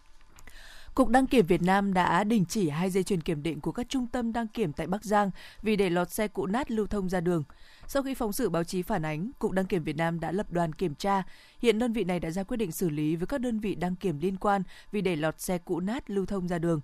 Cục 0.96 1.10
Đăng 1.10 1.28
kiểm 1.28 1.46
Việt 1.46 1.62
Nam 1.62 1.94
đã 1.94 2.24
đình 2.24 2.46
chỉ 2.46 2.70
hai 2.70 2.90
dây 2.90 3.04
chuyền 3.04 3.22
kiểm 3.22 3.44
định 3.44 3.62
của 3.62 3.72
các 3.72 3.90
trung 3.90 4.08
tâm 4.08 4.34
đăng 4.34 4.48
kiểm 4.48 4.74
tại 4.74 4.88
Bắc 4.88 5.04
Giang 5.04 5.32
vì 5.62 5.76
để 5.76 5.90
lọt 5.90 6.12
xe 6.12 6.28
cũ 6.28 6.46
nát 6.46 6.72
lưu 6.72 6.88
thông 6.88 7.10
ra 7.10 7.22
đường. 7.22 7.44
Sau 7.88 8.04
khi 8.04 8.14
phóng 8.14 8.34
sự 8.34 8.50
báo 8.50 8.64
chí 8.64 8.82
phản 8.82 9.06
ánh, 9.06 9.32
Cục 9.40 9.52
Đăng 9.52 9.66
kiểm 9.66 9.84
Việt 9.84 9.96
Nam 9.98 10.20
đã 10.20 10.32
lập 10.32 10.52
đoàn 10.52 10.74
kiểm 10.74 10.96
tra. 10.96 11.24
Hiện 11.60 11.80
đơn 11.80 11.94
vị 11.94 12.04
này 12.04 12.20
đã 12.20 12.32
ra 12.32 12.44
quyết 12.44 12.58
định 12.58 12.72
xử 12.72 12.90
lý 12.90 13.16
với 13.16 13.28
các 13.28 13.42
đơn 13.42 13.60
vị 13.60 13.76
đăng 13.76 13.96
kiểm 13.96 14.20
liên 14.20 14.38
quan 14.38 14.64
vì 14.92 15.02
để 15.02 15.16
lọt 15.16 15.40
xe 15.40 15.58
cũ 15.58 15.80
nát 15.80 16.10
lưu 16.10 16.26
thông 16.26 16.48
ra 16.48 16.60
đường. 16.60 16.82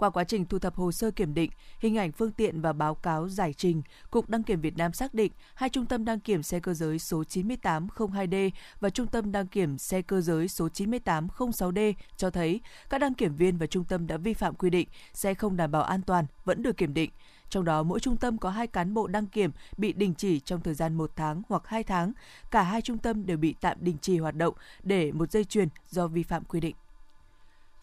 Qua 0.00 0.10
quá 0.10 0.24
trình 0.24 0.44
thu 0.44 0.58
thập 0.58 0.76
hồ 0.76 0.92
sơ 0.92 1.10
kiểm 1.10 1.34
định, 1.34 1.50
hình 1.78 1.98
ảnh 1.98 2.12
phương 2.12 2.32
tiện 2.32 2.60
và 2.60 2.72
báo 2.72 2.94
cáo 2.94 3.28
giải 3.28 3.52
trình, 3.52 3.82
Cục 4.10 4.28
Đăng 4.28 4.42
kiểm 4.42 4.60
Việt 4.60 4.76
Nam 4.76 4.92
xác 4.92 5.14
định 5.14 5.32
hai 5.54 5.68
trung 5.68 5.86
tâm 5.86 6.04
đăng 6.04 6.20
kiểm 6.20 6.42
xe 6.42 6.60
cơ 6.60 6.74
giới 6.74 6.98
số 6.98 7.22
9802D 7.22 8.50
và 8.80 8.90
trung 8.90 9.06
tâm 9.06 9.32
đăng 9.32 9.46
kiểm 9.46 9.78
xe 9.78 10.02
cơ 10.02 10.20
giới 10.20 10.48
số 10.48 10.68
9806D 10.68 11.92
cho 12.16 12.30
thấy 12.30 12.60
các 12.90 12.98
đăng 12.98 13.14
kiểm 13.14 13.36
viên 13.36 13.58
và 13.58 13.66
trung 13.66 13.84
tâm 13.84 14.06
đã 14.06 14.16
vi 14.16 14.34
phạm 14.34 14.54
quy 14.54 14.70
định, 14.70 14.88
xe 15.12 15.34
không 15.34 15.56
đảm 15.56 15.70
bảo 15.70 15.82
an 15.82 16.02
toàn 16.02 16.26
vẫn 16.44 16.62
được 16.62 16.76
kiểm 16.76 16.94
định. 16.94 17.10
Trong 17.50 17.64
đó, 17.64 17.82
mỗi 17.82 18.00
trung 18.00 18.16
tâm 18.16 18.38
có 18.38 18.50
hai 18.50 18.66
cán 18.66 18.94
bộ 18.94 19.06
đăng 19.06 19.26
kiểm 19.26 19.50
bị 19.76 19.92
đình 19.92 20.14
chỉ 20.14 20.40
trong 20.40 20.60
thời 20.60 20.74
gian 20.74 20.94
một 20.94 21.10
tháng 21.16 21.42
hoặc 21.48 21.66
hai 21.66 21.84
tháng. 21.84 22.12
Cả 22.50 22.62
hai 22.62 22.82
trung 22.82 22.98
tâm 22.98 23.26
đều 23.26 23.36
bị 23.36 23.54
tạm 23.60 23.76
đình 23.80 23.96
chỉ 24.00 24.18
hoạt 24.18 24.34
động 24.34 24.54
để 24.82 25.12
một 25.12 25.30
dây 25.30 25.44
chuyền 25.44 25.68
do 25.88 26.06
vi 26.06 26.22
phạm 26.22 26.44
quy 26.44 26.60
định. 26.60 26.76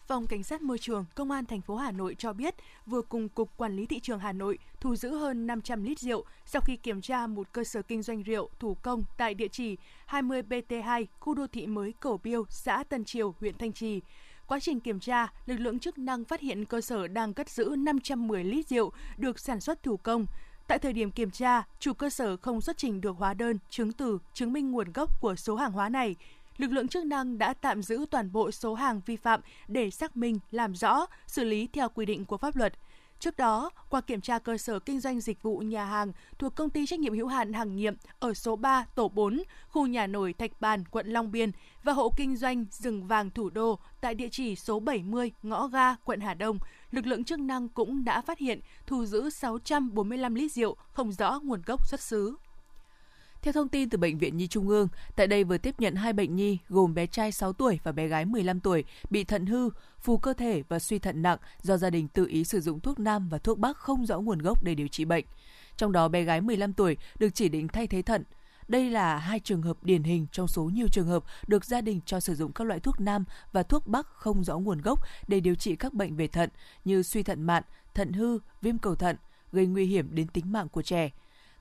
Phòng 0.08 0.26
Cảnh 0.26 0.42
sát 0.42 0.62
Môi 0.62 0.78
trường, 0.78 1.04
Công 1.14 1.30
an 1.30 1.44
thành 1.44 1.60
phố 1.60 1.76
Hà 1.76 1.90
Nội 1.90 2.16
cho 2.18 2.32
biết 2.32 2.54
vừa 2.86 3.02
cùng 3.02 3.28
Cục 3.28 3.56
Quản 3.56 3.76
lý 3.76 3.86
Thị 3.86 4.00
trường 4.00 4.18
Hà 4.18 4.32
Nội 4.32 4.58
thu 4.80 4.96
giữ 4.96 5.14
hơn 5.14 5.46
500 5.46 5.84
lít 5.84 5.98
rượu 5.98 6.24
sau 6.46 6.62
khi 6.62 6.76
kiểm 6.76 7.00
tra 7.00 7.26
một 7.26 7.52
cơ 7.52 7.64
sở 7.64 7.82
kinh 7.82 8.02
doanh 8.02 8.22
rượu 8.22 8.48
thủ 8.58 8.74
công 8.82 9.04
tại 9.16 9.34
địa 9.34 9.48
chỉ 9.48 9.76
20 10.06 10.42
BT2, 10.42 11.06
khu 11.20 11.34
đô 11.34 11.46
thị 11.46 11.66
mới 11.66 11.94
Cổ 12.00 12.20
Biêu, 12.22 12.44
xã 12.48 12.84
Tân 12.88 13.04
Triều, 13.04 13.34
huyện 13.40 13.58
Thanh 13.58 13.72
Trì. 13.72 14.00
Quá 14.46 14.60
trình 14.60 14.80
kiểm 14.80 15.00
tra, 15.00 15.32
lực 15.46 15.56
lượng 15.56 15.78
chức 15.78 15.98
năng 15.98 16.24
phát 16.24 16.40
hiện 16.40 16.64
cơ 16.64 16.80
sở 16.80 17.08
đang 17.08 17.34
cất 17.34 17.48
giữ 17.48 17.74
510 17.78 18.44
lít 18.44 18.68
rượu 18.68 18.92
được 19.16 19.38
sản 19.38 19.60
xuất 19.60 19.82
thủ 19.82 19.96
công. 19.96 20.26
Tại 20.68 20.78
thời 20.78 20.92
điểm 20.92 21.10
kiểm 21.10 21.30
tra, 21.30 21.62
chủ 21.78 21.92
cơ 21.92 22.10
sở 22.10 22.36
không 22.36 22.60
xuất 22.60 22.76
trình 22.78 23.00
được 23.00 23.16
hóa 23.18 23.34
đơn, 23.34 23.58
chứng 23.70 23.92
từ, 23.92 24.18
chứng 24.34 24.52
minh 24.52 24.70
nguồn 24.70 24.92
gốc 24.92 25.20
của 25.20 25.34
số 25.34 25.56
hàng 25.56 25.72
hóa 25.72 25.88
này. 25.88 26.16
Lực 26.58 26.72
lượng 26.72 26.88
chức 26.88 27.04
năng 27.04 27.38
đã 27.38 27.54
tạm 27.54 27.82
giữ 27.82 28.06
toàn 28.10 28.32
bộ 28.32 28.50
số 28.50 28.74
hàng 28.74 29.00
vi 29.06 29.16
phạm 29.16 29.40
để 29.68 29.90
xác 29.90 30.16
minh, 30.16 30.38
làm 30.50 30.74
rõ, 30.74 31.06
xử 31.26 31.44
lý 31.44 31.68
theo 31.72 31.88
quy 31.88 32.06
định 32.06 32.24
của 32.24 32.36
pháp 32.36 32.56
luật. 32.56 32.72
Trước 33.18 33.36
đó, 33.36 33.70
qua 33.88 34.00
kiểm 34.00 34.20
tra 34.20 34.38
cơ 34.38 34.58
sở 34.58 34.78
kinh 34.78 35.00
doanh 35.00 35.20
dịch 35.20 35.42
vụ 35.42 35.58
nhà 35.58 35.84
hàng 35.84 36.12
thuộc 36.38 36.54
công 36.54 36.70
ty 36.70 36.86
trách 36.86 37.00
nhiệm 37.00 37.14
hữu 37.14 37.26
hạn 37.26 37.52
Hàng 37.52 37.76
Nghiệm 37.76 37.94
ở 38.18 38.34
số 38.34 38.56
3, 38.56 38.86
tổ 38.94 39.08
4, 39.08 39.42
khu 39.68 39.86
nhà 39.86 40.06
nổi 40.06 40.32
Thạch 40.32 40.60
Bàn, 40.60 40.84
quận 40.90 41.06
Long 41.06 41.32
Biên 41.32 41.50
và 41.84 41.92
hộ 41.92 42.12
kinh 42.16 42.36
doanh 42.36 42.64
rừng 42.70 43.06
vàng 43.06 43.30
thủ 43.30 43.50
đô 43.50 43.78
tại 44.00 44.14
địa 44.14 44.28
chỉ 44.32 44.56
số 44.56 44.80
70, 44.80 45.32
ngõ 45.42 45.66
ga, 45.66 45.94
quận 46.04 46.20
Hà 46.20 46.34
Đông, 46.34 46.58
lực 46.90 47.06
lượng 47.06 47.24
chức 47.24 47.38
năng 47.40 47.68
cũng 47.68 48.04
đã 48.04 48.20
phát 48.20 48.38
hiện 48.38 48.60
thu 48.86 49.04
giữ 49.04 49.30
645 49.30 50.34
lít 50.34 50.52
rượu 50.52 50.76
không 50.92 51.12
rõ 51.12 51.40
nguồn 51.42 51.62
gốc 51.66 51.86
xuất 51.86 52.00
xứ. 52.00 52.36
Theo 53.42 53.52
thông 53.52 53.68
tin 53.68 53.90
từ 53.90 53.98
Bệnh 53.98 54.18
viện 54.18 54.36
Nhi 54.36 54.46
Trung 54.46 54.68
ương, 54.68 54.88
tại 55.16 55.26
đây 55.26 55.44
vừa 55.44 55.58
tiếp 55.58 55.74
nhận 55.78 55.94
hai 55.94 56.12
bệnh 56.12 56.36
nhi 56.36 56.58
gồm 56.68 56.94
bé 56.94 57.06
trai 57.06 57.32
6 57.32 57.52
tuổi 57.52 57.80
và 57.82 57.92
bé 57.92 58.08
gái 58.08 58.24
15 58.24 58.60
tuổi 58.60 58.84
bị 59.10 59.24
thận 59.24 59.46
hư, 59.46 59.70
phù 60.00 60.18
cơ 60.18 60.32
thể 60.32 60.62
và 60.68 60.78
suy 60.78 60.98
thận 60.98 61.22
nặng 61.22 61.38
do 61.62 61.76
gia 61.76 61.90
đình 61.90 62.08
tự 62.08 62.26
ý 62.26 62.44
sử 62.44 62.60
dụng 62.60 62.80
thuốc 62.80 62.98
nam 62.98 63.28
và 63.28 63.38
thuốc 63.38 63.58
bắc 63.58 63.76
không 63.76 64.06
rõ 64.06 64.20
nguồn 64.20 64.38
gốc 64.38 64.64
để 64.64 64.74
điều 64.74 64.88
trị 64.88 65.04
bệnh. 65.04 65.24
Trong 65.76 65.92
đó 65.92 66.08
bé 66.08 66.22
gái 66.22 66.40
15 66.40 66.72
tuổi 66.72 66.96
được 67.18 67.28
chỉ 67.34 67.48
định 67.48 67.68
thay 67.68 67.86
thế 67.86 68.02
thận. 68.02 68.24
Đây 68.68 68.90
là 68.90 69.16
hai 69.16 69.40
trường 69.40 69.62
hợp 69.62 69.84
điển 69.84 70.02
hình 70.02 70.26
trong 70.32 70.48
số 70.48 70.64
nhiều 70.64 70.88
trường 70.88 71.06
hợp 71.06 71.24
được 71.46 71.64
gia 71.64 71.80
đình 71.80 72.00
cho 72.06 72.20
sử 72.20 72.34
dụng 72.34 72.52
các 72.52 72.64
loại 72.64 72.80
thuốc 72.80 73.00
nam 73.00 73.24
và 73.52 73.62
thuốc 73.62 73.86
bắc 73.86 74.06
không 74.06 74.44
rõ 74.44 74.58
nguồn 74.58 74.80
gốc 74.80 75.00
để 75.28 75.40
điều 75.40 75.54
trị 75.54 75.76
các 75.76 75.94
bệnh 75.94 76.16
về 76.16 76.26
thận 76.26 76.50
như 76.84 77.02
suy 77.02 77.22
thận 77.22 77.42
mạn, 77.42 77.62
thận 77.94 78.12
hư, 78.12 78.38
viêm 78.62 78.78
cầu 78.78 78.94
thận, 78.94 79.16
gây 79.52 79.66
nguy 79.66 79.86
hiểm 79.86 80.08
đến 80.14 80.26
tính 80.26 80.52
mạng 80.52 80.68
của 80.68 80.82
trẻ. 80.82 81.10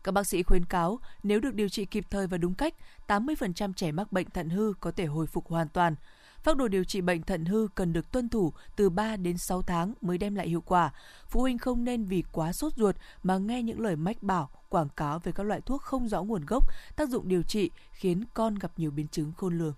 Các 0.03 0.11
bác 0.11 0.27
sĩ 0.27 0.43
khuyến 0.43 0.65
cáo 0.65 0.99
nếu 1.23 1.39
được 1.39 1.53
điều 1.53 1.69
trị 1.69 1.85
kịp 1.85 2.05
thời 2.09 2.27
và 2.27 2.37
đúng 2.37 2.53
cách, 2.53 2.73
80% 3.07 3.73
trẻ 3.73 3.91
mắc 3.91 4.11
bệnh 4.11 4.29
thận 4.29 4.49
hư 4.49 4.73
có 4.79 4.91
thể 4.91 5.05
hồi 5.05 5.27
phục 5.27 5.47
hoàn 5.47 5.69
toàn. 5.69 5.95
Phác 6.43 6.57
đồ 6.57 6.67
điều 6.67 6.83
trị 6.83 7.01
bệnh 7.01 7.21
thận 7.21 7.45
hư 7.45 7.67
cần 7.75 7.93
được 7.93 8.11
tuân 8.11 8.29
thủ 8.29 8.53
từ 8.75 8.89
3 8.89 9.15
đến 9.15 9.37
6 9.37 9.61
tháng 9.61 9.93
mới 10.01 10.17
đem 10.17 10.35
lại 10.35 10.49
hiệu 10.49 10.61
quả. 10.61 10.93
Phụ 11.27 11.41
huynh 11.41 11.57
không 11.57 11.83
nên 11.83 12.05
vì 12.05 12.23
quá 12.31 12.53
sốt 12.53 12.73
ruột 12.73 12.95
mà 13.23 13.37
nghe 13.37 13.63
những 13.63 13.79
lời 13.79 13.95
mách 13.95 14.23
bảo, 14.23 14.49
quảng 14.69 14.89
cáo 14.89 15.19
về 15.19 15.31
các 15.31 15.43
loại 15.43 15.61
thuốc 15.61 15.81
không 15.81 16.09
rõ 16.09 16.23
nguồn 16.23 16.45
gốc, 16.45 16.63
tác 16.95 17.09
dụng 17.09 17.27
điều 17.27 17.43
trị 17.43 17.71
khiến 17.91 18.23
con 18.33 18.55
gặp 18.55 18.71
nhiều 18.77 18.91
biến 18.91 19.07
chứng 19.07 19.31
khôn 19.37 19.57
lường. 19.57 19.73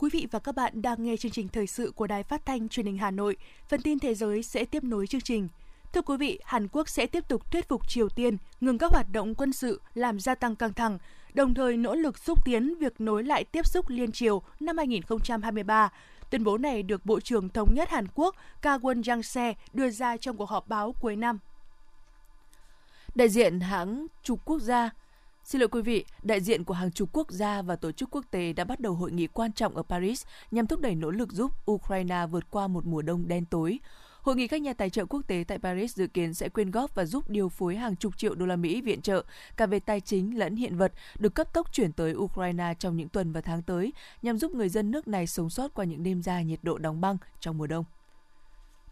Quý 0.00 0.10
vị 0.12 0.26
và 0.30 0.38
các 0.38 0.54
bạn 0.54 0.82
đang 0.82 1.04
nghe 1.04 1.16
chương 1.16 1.32
trình 1.32 1.48
thời 1.48 1.66
sự 1.66 1.92
của 1.96 2.06
Đài 2.06 2.22
Phát 2.22 2.46
thanh 2.46 2.68
Truyền 2.68 2.86
hình 2.86 2.98
Hà 2.98 3.10
Nội. 3.10 3.36
Phần 3.68 3.82
tin 3.82 3.98
thế 3.98 4.14
giới 4.14 4.42
sẽ 4.42 4.64
tiếp 4.64 4.84
nối 4.84 5.06
chương 5.06 5.20
trình. 5.20 5.48
Thưa 5.92 6.02
quý 6.02 6.16
vị, 6.16 6.38
Hàn 6.44 6.68
Quốc 6.68 6.88
sẽ 6.88 7.06
tiếp 7.06 7.28
tục 7.28 7.52
thuyết 7.52 7.68
phục 7.68 7.88
Triều 7.88 8.08
Tiên 8.08 8.36
ngừng 8.60 8.78
các 8.78 8.92
hoạt 8.92 9.06
động 9.12 9.34
quân 9.34 9.52
sự 9.52 9.80
làm 9.94 10.20
gia 10.20 10.34
tăng 10.34 10.56
căng 10.56 10.72
thẳng, 10.72 10.98
đồng 11.34 11.54
thời 11.54 11.76
nỗ 11.76 11.94
lực 11.94 12.18
xúc 12.18 12.44
tiến 12.44 12.74
việc 12.78 13.00
nối 13.00 13.24
lại 13.24 13.44
tiếp 13.44 13.66
xúc 13.66 13.88
liên 13.88 14.12
triều 14.12 14.42
năm 14.60 14.76
2023. 14.76 15.92
Tuyên 16.30 16.44
bố 16.44 16.58
này 16.58 16.82
được 16.82 17.06
Bộ 17.06 17.20
trưởng 17.20 17.48
Thống 17.48 17.74
nhất 17.74 17.90
Hàn 17.90 18.06
Quốc 18.14 18.36
Ka 18.62 18.78
Won 18.78 19.02
Jang-se 19.02 19.54
đưa 19.72 19.90
ra 19.90 20.16
trong 20.16 20.36
cuộc 20.36 20.48
họp 20.48 20.68
báo 20.68 20.94
cuối 21.00 21.16
năm. 21.16 21.38
Đại 23.14 23.28
diện 23.28 23.60
hãng 23.60 24.06
trục 24.22 24.44
quốc 24.44 24.58
gia 24.58 24.90
Xin 25.48 25.60
lỗi 25.60 25.68
quý 25.68 25.82
vị, 25.82 26.04
đại 26.22 26.40
diện 26.40 26.64
của 26.64 26.74
hàng 26.74 26.92
chục 26.92 27.08
quốc 27.12 27.30
gia 27.30 27.62
và 27.62 27.76
tổ 27.76 27.92
chức 27.92 28.10
quốc 28.10 28.24
tế 28.30 28.52
đã 28.52 28.64
bắt 28.64 28.80
đầu 28.80 28.92
hội 28.92 29.12
nghị 29.12 29.26
quan 29.26 29.52
trọng 29.52 29.76
ở 29.76 29.82
Paris 29.82 30.24
nhằm 30.50 30.66
thúc 30.66 30.80
đẩy 30.80 30.94
nỗ 30.94 31.10
lực 31.10 31.32
giúp 31.32 31.70
Ukraine 31.70 32.26
vượt 32.30 32.50
qua 32.50 32.66
một 32.66 32.86
mùa 32.86 33.02
đông 33.02 33.28
đen 33.28 33.44
tối. 33.44 33.78
Hội 34.20 34.36
nghị 34.36 34.48
các 34.48 34.60
nhà 34.62 34.72
tài 34.72 34.90
trợ 34.90 35.06
quốc 35.06 35.22
tế 35.26 35.44
tại 35.48 35.58
Paris 35.58 35.96
dự 35.96 36.06
kiến 36.06 36.34
sẽ 36.34 36.48
quyên 36.48 36.70
góp 36.70 36.94
và 36.94 37.04
giúp 37.04 37.30
điều 37.30 37.48
phối 37.48 37.76
hàng 37.76 37.96
chục 37.96 38.18
triệu 38.18 38.34
đô 38.34 38.46
la 38.46 38.56
Mỹ 38.56 38.80
viện 38.80 39.02
trợ 39.02 39.24
cả 39.56 39.66
về 39.66 39.80
tài 39.80 40.00
chính 40.00 40.38
lẫn 40.38 40.56
hiện 40.56 40.76
vật 40.76 40.92
được 41.18 41.34
cấp 41.34 41.54
tốc 41.54 41.72
chuyển 41.72 41.92
tới 41.92 42.14
Ukraine 42.14 42.74
trong 42.78 42.96
những 42.96 43.08
tuần 43.08 43.32
và 43.32 43.40
tháng 43.40 43.62
tới 43.62 43.92
nhằm 44.22 44.38
giúp 44.38 44.52
người 44.54 44.68
dân 44.68 44.90
nước 44.90 45.08
này 45.08 45.26
sống 45.26 45.50
sót 45.50 45.74
qua 45.74 45.84
những 45.84 46.02
đêm 46.02 46.22
dài 46.22 46.44
nhiệt 46.44 46.60
độ 46.62 46.78
đóng 46.78 47.00
băng 47.00 47.16
trong 47.40 47.58
mùa 47.58 47.66
đông. 47.66 47.84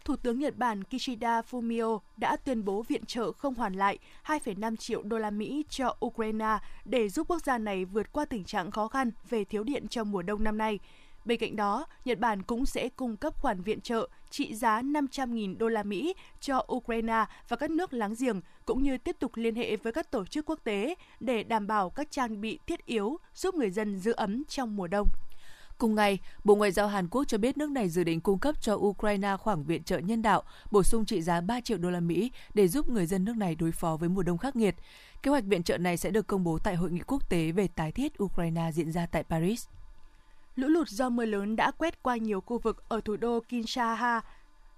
Thủ 0.07 0.15
tướng 0.15 0.39
Nhật 0.39 0.57
Bản 0.57 0.83
Kishida 0.83 1.41
Fumio 1.41 1.99
đã 2.17 2.35
tuyên 2.35 2.65
bố 2.65 2.81
viện 2.81 3.05
trợ 3.05 3.31
không 3.31 3.53
hoàn 3.53 3.73
lại 3.73 3.97
2,5 4.25 4.75
triệu 4.75 5.03
đô 5.03 5.17
la 5.17 5.29
Mỹ 5.29 5.65
cho 5.69 5.97
Ukraine 6.05 6.57
để 6.85 7.09
giúp 7.09 7.27
quốc 7.29 7.43
gia 7.43 7.57
này 7.57 7.85
vượt 7.85 8.11
qua 8.11 8.25
tình 8.25 8.43
trạng 8.43 8.71
khó 8.71 8.87
khăn 8.87 9.11
về 9.29 9.43
thiếu 9.43 9.63
điện 9.63 9.87
trong 9.87 10.11
mùa 10.11 10.21
đông 10.21 10.43
năm 10.43 10.57
nay. 10.57 10.79
Bên 11.25 11.39
cạnh 11.39 11.55
đó, 11.55 11.85
Nhật 12.05 12.19
Bản 12.19 12.43
cũng 12.43 12.65
sẽ 12.65 12.89
cung 12.89 13.17
cấp 13.17 13.33
khoản 13.41 13.61
viện 13.61 13.81
trợ 13.81 14.09
trị 14.29 14.55
giá 14.55 14.81
500.000 14.81 15.57
đô 15.57 15.67
la 15.67 15.83
Mỹ 15.83 16.13
cho 16.39 16.65
Ukraine 16.73 17.25
và 17.47 17.57
các 17.57 17.69
nước 17.69 17.93
láng 17.93 18.15
giềng, 18.19 18.41
cũng 18.65 18.83
như 18.83 18.97
tiếp 18.97 19.15
tục 19.19 19.31
liên 19.35 19.55
hệ 19.55 19.75
với 19.75 19.93
các 19.93 20.11
tổ 20.11 20.25
chức 20.25 20.49
quốc 20.49 20.59
tế 20.63 20.95
để 21.19 21.43
đảm 21.43 21.67
bảo 21.67 21.89
các 21.89 22.11
trang 22.11 22.41
bị 22.41 22.59
thiết 22.67 22.85
yếu 22.85 23.17
giúp 23.33 23.55
người 23.55 23.69
dân 23.69 23.99
giữ 23.99 24.11
ấm 24.11 24.43
trong 24.43 24.75
mùa 24.75 24.87
đông. 24.87 25.07
Cùng 25.77 25.95
ngày, 25.95 26.19
Bộ 26.43 26.55
Ngoại 26.55 26.71
giao 26.71 26.87
Hàn 26.87 27.07
Quốc 27.07 27.23
cho 27.27 27.37
biết 27.37 27.57
nước 27.57 27.69
này 27.69 27.89
dự 27.89 28.03
định 28.03 28.21
cung 28.21 28.39
cấp 28.39 28.61
cho 28.61 28.73
Ukraine 28.75 29.37
khoảng 29.39 29.63
viện 29.63 29.83
trợ 29.83 29.97
nhân 29.97 30.21
đạo 30.21 30.43
bổ 30.71 30.83
sung 30.83 31.05
trị 31.05 31.21
giá 31.21 31.41
3 31.41 31.61
triệu 31.61 31.77
đô 31.77 31.89
la 31.89 31.99
Mỹ 31.99 32.31
để 32.53 32.67
giúp 32.67 32.89
người 32.89 33.05
dân 33.05 33.25
nước 33.25 33.37
này 33.37 33.55
đối 33.55 33.71
phó 33.71 33.97
với 33.97 34.09
mùa 34.09 34.23
đông 34.23 34.37
khắc 34.37 34.55
nghiệt. 34.55 34.75
Kế 35.23 35.31
hoạch 35.31 35.43
viện 35.43 35.63
trợ 35.63 35.77
này 35.77 35.97
sẽ 35.97 36.09
được 36.09 36.27
công 36.27 36.43
bố 36.43 36.59
tại 36.63 36.75
hội 36.75 36.91
nghị 36.91 37.01
quốc 37.07 37.29
tế 37.29 37.51
về 37.51 37.67
tái 37.67 37.91
thiết 37.91 38.23
Ukraine 38.23 38.71
diễn 38.73 38.91
ra 38.91 39.05
tại 39.05 39.23
Paris. 39.23 39.67
Lũ 40.55 40.67
lụt 40.67 40.87
do 40.87 41.09
mưa 41.09 41.25
lớn 41.25 41.55
đã 41.55 41.71
quét 41.71 42.03
qua 42.03 42.17
nhiều 42.17 42.41
khu 42.41 42.57
vực 42.57 42.89
ở 42.89 43.01
thủ 43.01 43.17
đô 43.17 43.39
Kinshasa, 43.49 44.21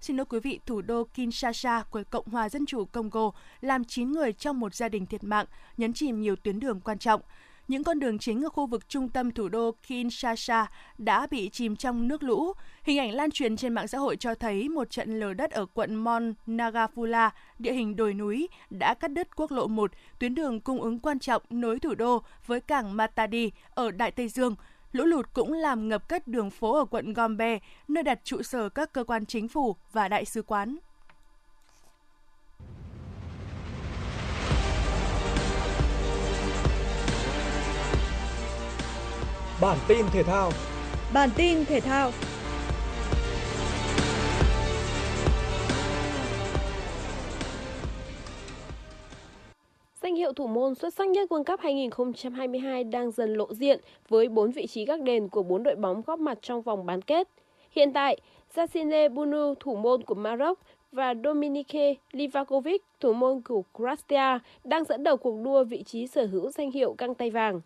Xin 0.01 0.17
lỗi 0.17 0.25
quý 0.29 0.39
vị, 0.39 0.59
thủ 0.65 0.81
đô 0.81 1.03
Kinshasa 1.03 1.83
của 1.83 2.03
Cộng 2.09 2.27
hòa 2.27 2.49
Dân 2.49 2.65
chủ 2.65 2.85
Congo 2.85 3.31
làm 3.61 3.85
9 3.85 4.11
người 4.11 4.33
trong 4.33 4.59
một 4.59 4.75
gia 4.75 4.89
đình 4.89 5.05
thiệt 5.05 5.23
mạng, 5.23 5.45
nhấn 5.77 5.93
chìm 5.93 6.21
nhiều 6.21 6.35
tuyến 6.35 6.59
đường 6.59 6.81
quan 6.81 6.97
trọng. 6.97 7.21
Những 7.69 7.83
con 7.83 7.99
đường 7.99 8.19
chính 8.19 8.43
ở 8.43 8.49
khu 8.49 8.67
vực 8.67 8.89
trung 8.89 9.09
tâm 9.09 9.31
thủ 9.31 9.49
đô 9.49 9.71
Kinshasa 9.87 10.67
đã 10.97 11.27
bị 11.31 11.49
chìm 11.49 11.75
trong 11.75 12.07
nước 12.07 12.23
lũ. 12.23 12.53
Hình 12.83 12.99
ảnh 12.99 13.11
lan 13.11 13.31
truyền 13.31 13.57
trên 13.57 13.73
mạng 13.73 13.87
xã 13.87 13.97
hội 13.97 14.15
cho 14.15 14.35
thấy 14.35 14.69
một 14.69 14.89
trận 14.89 15.19
lở 15.19 15.33
đất 15.33 15.51
ở 15.51 15.65
quận 15.65 15.95
Mon 15.95 16.33
Nagafula, 16.47 17.29
địa 17.59 17.73
hình 17.73 17.95
đồi 17.95 18.13
núi, 18.13 18.47
đã 18.69 18.93
cắt 18.93 19.07
đứt 19.11 19.35
quốc 19.35 19.51
lộ 19.51 19.67
1, 19.67 19.91
tuyến 20.19 20.35
đường 20.35 20.59
cung 20.59 20.81
ứng 20.81 20.99
quan 20.99 21.19
trọng 21.19 21.41
nối 21.49 21.79
thủ 21.79 21.95
đô 21.95 22.23
với 22.45 22.61
cảng 22.61 22.97
Matadi 22.97 23.51
ở 23.69 23.91
Đại 23.91 24.11
Tây 24.11 24.27
Dương, 24.27 24.55
Lũ 24.91 25.05
lụt 25.05 25.25
cũng 25.33 25.53
làm 25.53 25.89
ngập 25.89 26.09
cất 26.09 26.27
đường 26.27 26.49
phố 26.49 26.77
ở 26.77 26.85
quận 26.85 27.13
Gombe, 27.13 27.59
nơi 27.87 28.03
đặt 28.03 28.19
trụ 28.23 28.41
sở 28.41 28.69
các 28.69 28.93
cơ 28.93 29.03
quan 29.03 29.25
chính 29.25 29.47
phủ 29.47 29.75
và 29.91 30.07
đại 30.07 30.25
sứ 30.25 30.41
quán. 30.41 30.77
Bản 39.61 39.77
tin 39.87 40.05
thể 40.13 40.23
thao 40.23 40.51
Bản 41.13 41.29
tin 41.37 41.65
thể 41.65 41.79
thao 41.79 42.11
Danh 50.01 50.15
hiệu 50.15 50.33
thủ 50.33 50.47
môn 50.47 50.75
xuất 50.75 50.93
sắc 50.93 51.07
nhất 51.07 51.31
World 51.31 51.43
Cup 51.43 51.59
2022 51.59 52.83
đang 52.83 53.11
dần 53.11 53.33
lộ 53.33 53.53
diện 53.53 53.79
với 54.09 54.27
4 54.27 54.51
vị 54.51 54.67
trí 54.67 54.85
gác 54.85 55.01
đền 55.01 55.29
của 55.29 55.43
4 55.43 55.63
đội 55.63 55.75
bóng 55.75 56.01
góp 56.07 56.19
mặt 56.19 56.37
trong 56.41 56.61
vòng 56.61 56.85
bán 56.85 57.01
kết. 57.01 57.27
Hiện 57.71 57.93
tại, 57.93 58.17
Jacine 58.55 59.13
Bunu, 59.13 59.53
thủ 59.59 59.75
môn 59.75 60.03
của 60.03 60.15
Maroc 60.15 60.59
và 60.91 61.13
Dominike 61.23 61.93
Livakovic, 62.11 62.83
thủ 62.99 63.13
môn 63.13 63.41
của 63.41 63.63
Croatia, 63.73 64.39
đang 64.63 64.83
dẫn 64.83 65.03
đầu 65.03 65.17
cuộc 65.17 65.43
đua 65.43 65.63
vị 65.63 65.83
trí 65.83 66.07
sở 66.07 66.25
hữu 66.25 66.51
danh 66.51 66.71
hiệu 66.71 66.95
găng 66.97 67.15
tay 67.15 67.29
vàng. 67.29 67.61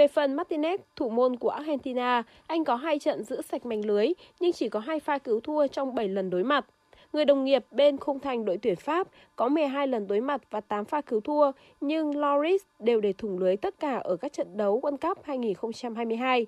Về 0.00 0.08
phần 0.08 0.36
Martinez, 0.36 0.78
thủ 0.96 1.08
môn 1.08 1.36
của 1.36 1.48
Argentina, 1.48 2.22
anh 2.46 2.64
có 2.64 2.76
hai 2.76 2.98
trận 2.98 3.24
giữ 3.24 3.42
sạch 3.42 3.66
mảnh 3.66 3.86
lưới 3.86 4.08
nhưng 4.40 4.52
chỉ 4.52 4.68
có 4.68 4.80
hai 4.80 5.00
pha 5.00 5.18
cứu 5.18 5.40
thua 5.40 5.66
trong 5.66 5.94
7 5.94 6.08
lần 6.08 6.30
đối 6.30 6.44
mặt. 6.44 6.66
Người 7.12 7.24
đồng 7.24 7.44
nghiệp 7.44 7.64
bên 7.70 7.96
khung 7.96 8.20
thành 8.20 8.44
đội 8.44 8.58
tuyển 8.62 8.76
Pháp 8.76 9.08
có 9.36 9.48
12 9.48 9.86
lần 9.86 10.06
đối 10.06 10.20
mặt 10.20 10.40
và 10.50 10.60
8 10.60 10.84
pha 10.84 11.00
cứu 11.00 11.20
thua, 11.20 11.52
nhưng 11.80 12.16
Loris 12.16 12.62
đều 12.78 13.00
để 13.00 13.12
thủng 13.12 13.38
lưới 13.38 13.56
tất 13.56 13.80
cả 13.80 13.96
ở 13.96 14.16
các 14.16 14.32
trận 14.32 14.56
đấu 14.56 14.80
World 14.80 14.96
Cup 14.96 15.24
2022. 15.24 16.46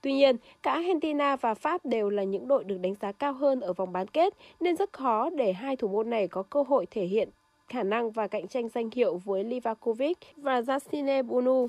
Tuy 0.00 0.12
nhiên, 0.12 0.36
cả 0.62 0.72
Argentina 0.72 1.36
và 1.36 1.54
Pháp 1.54 1.86
đều 1.86 2.10
là 2.10 2.22
những 2.22 2.48
đội 2.48 2.64
được 2.64 2.78
đánh 2.78 2.94
giá 2.94 3.12
cao 3.12 3.32
hơn 3.32 3.60
ở 3.60 3.72
vòng 3.72 3.92
bán 3.92 4.06
kết, 4.06 4.34
nên 4.60 4.76
rất 4.76 4.92
khó 4.92 5.30
để 5.30 5.52
hai 5.52 5.76
thủ 5.76 5.88
môn 5.88 6.10
này 6.10 6.28
có 6.28 6.42
cơ 6.42 6.62
hội 6.62 6.86
thể 6.90 7.04
hiện 7.04 7.28
khả 7.68 7.82
năng 7.82 8.10
và 8.10 8.26
cạnh 8.26 8.48
tranh 8.48 8.68
danh 8.68 8.90
hiệu 8.94 9.20
với 9.24 9.44
Livakovic 9.44 10.18
và 10.36 10.60
Justine 10.60 11.22
Bunu. 11.22 11.68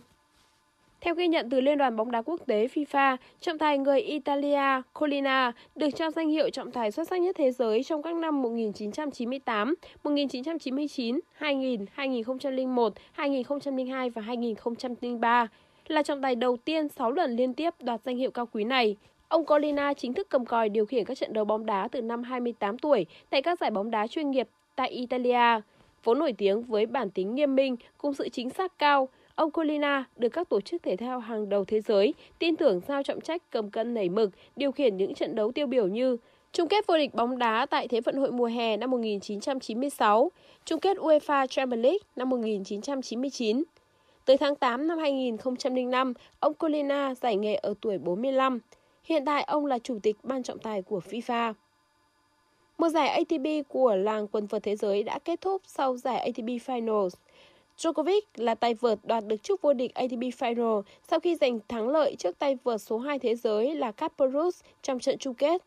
Theo 1.01 1.15
ghi 1.15 1.27
nhận 1.27 1.49
từ 1.49 1.61
Liên 1.61 1.77
đoàn 1.77 1.95
bóng 1.95 2.11
đá 2.11 2.21
quốc 2.21 2.39
tế 2.45 2.67
FIFA, 2.67 3.17
trọng 3.41 3.57
tài 3.57 3.77
người 3.77 4.01
Italia 4.01 4.81
Colina 4.93 5.51
được 5.75 5.89
trao 5.95 6.11
danh 6.11 6.29
hiệu 6.29 6.49
trọng 6.49 6.71
tài 6.71 6.91
xuất 6.91 7.07
sắc 7.07 7.21
nhất 7.21 7.35
thế 7.39 7.51
giới 7.51 7.83
trong 7.83 8.01
các 8.01 8.15
năm 8.15 8.41
1998, 8.41 9.75
1999, 10.03 11.19
2000, 11.33 11.85
2001, 11.93 12.93
2002 13.11 14.09
và 14.09 14.21
2003. 14.21 15.47
Là 15.87 16.03
trọng 16.03 16.21
tài 16.21 16.35
đầu 16.35 16.57
tiên 16.57 16.89
6 16.89 17.11
lần 17.11 17.35
liên 17.35 17.53
tiếp 17.53 17.73
đoạt 17.79 18.01
danh 18.05 18.17
hiệu 18.17 18.31
cao 18.31 18.45
quý 18.45 18.63
này. 18.63 18.95
Ông 19.27 19.45
Colina 19.45 19.93
chính 19.93 20.13
thức 20.13 20.27
cầm 20.29 20.45
còi 20.45 20.69
điều 20.69 20.85
khiển 20.85 21.05
các 21.05 21.17
trận 21.17 21.33
đấu 21.33 21.45
bóng 21.45 21.65
đá 21.65 21.87
từ 21.91 22.01
năm 22.01 22.23
28 22.23 22.77
tuổi 22.77 23.05
tại 23.29 23.41
các 23.41 23.59
giải 23.59 23.71
bóng 23.71 23.91
đá 23.91 24.07
chuyên 24.07 24.31
nghiệp 24.31 24.47
tại 24.75 24.89
Italia. 24.89 25.61
Vốn 26.03 26.19
nổi 26.19 26.33
tiếng 26.33 26.63
với 26.63 26.85
bản 26.85 27.09
tính 27.09 27.35
nghiêm 27.35 27.55
minh 27.55 27.75
cùng 27.97 28.13
sự 28.13 28.29
chính 28.29 28.49
xác 28.49 28.79
cao, 28.79 29.09
Ông 29.35 29.51
Colina 29.51 30.03
được 30.17 30.29
các 30.29 30.49
tổ 30.49 30.61
chức 30.61 30.83
thể 30.83 30.95
thao 30.95 31.19
hàng 31.19 31.49
đầu 31.49 31.65
thế 31.65 31.81
giới 31.81 32.13
tin 32.39 32.55
tưởng 32.55 32.81
giao 32.87 33.03
trọng 33.03 33.21
trách 33.21 33.41
cầm 33.51 33.69
cân 33.69 33.93
nảy 33.93 34.09
mực, 34.09 34.31
điều 34.55 34.71
khiển 34.71 34.97
những 34.97 35.13
trận 35.13 35.35
đấu 35.35 35.51
tiêu 35.51 35.67
biểu 35.67 35.87
như 35.87 36.17
chung 36.51 36.67
kết 36.67 36.87
vô 36.87 36.97
địch 36.97 37.13
bóng 37.13 37.37
đá 37.37 37.65
tại 37.65 37.87
Thế 37.87 38.01
vận 38.01 38.15
hội 38.15 38.31
mùa 38.31 38.45
hè 38.45 38.77
năm 38.77 38.91
1996, 38.91 40.31
chung 40.65 40.79
kết 40.79 40.97
UEFA 40.97 41.47
Champions 41.47 41.83
League 41.83 41.99
năm 42.15 42.29
1999. 42.29 43.63
Tới 44.25 44.37
tháng 44.37 44.55
8 44.55 44.87
năm 44.87 44.97
2005, 44.97 46.13
ông 46.39 46.53
Colina 46.53 47.15
giải 47.15 47.35
nghệ 47.35 47.55
ở 47.55 47.73
tuổi 47.81 47.97
45. 47.97 48.59
Hiện 49.03 49.25
tại 49.25 49.43
ông 49.43 49.65
là 49.65 49.79
chủ 49.79 49.99
tịch 50.03 50.15
ban 50.23 50.43
trọng 50.43 50.59
tài 50.59 50.81
của 50.81 51.01
FIFA. 51.09 51.53
Một 52.77 52.89
giải 52.89 53.07
ATP 53.07 53.67
của 53.67 53.95
làng 53.95 54.27
quần 54.27 54.45
vợt 54.45 54.63
thế 54.63 54.75
giới 54.75 55.03
đã 55.03 55.19
kết 55.19 55.41
thúc 55.41 55.61
sau 55.65 55.97
giải 55.97 56.17
ATP 56.17 56.67
Finals. 56.67 57.09
Djokovic 57.77 58.21
là 58.35 58.55
tay 58.55 58.73
vợt 58.73 58.99
đoạt 59.03 59.25
được 59.27 59.43
chức 59.43 59.61
vô 59.61 59.73
địch 59.73 59.93
ATP 59.93 60.19
Final 60.39 60.81
sau 61.09 61.19
khi 61.19 61.35
giành 61.35 61.59
thắng 61.67 61.89
lợi 61.89 62.15
trước 62.15 62.39
tay 62.39 62.57
vợt 62.63 62.81
số 62.81 62.97
2 62.97 63.19
thế 63.19 63.35
giới 63.35 63.75
là 63.75 63.91
Kasparov 63.91 64.55
trong 64.81 64.99
trận 64.99 65.17
chung 65.17 65.33
kết. 65.33 65.61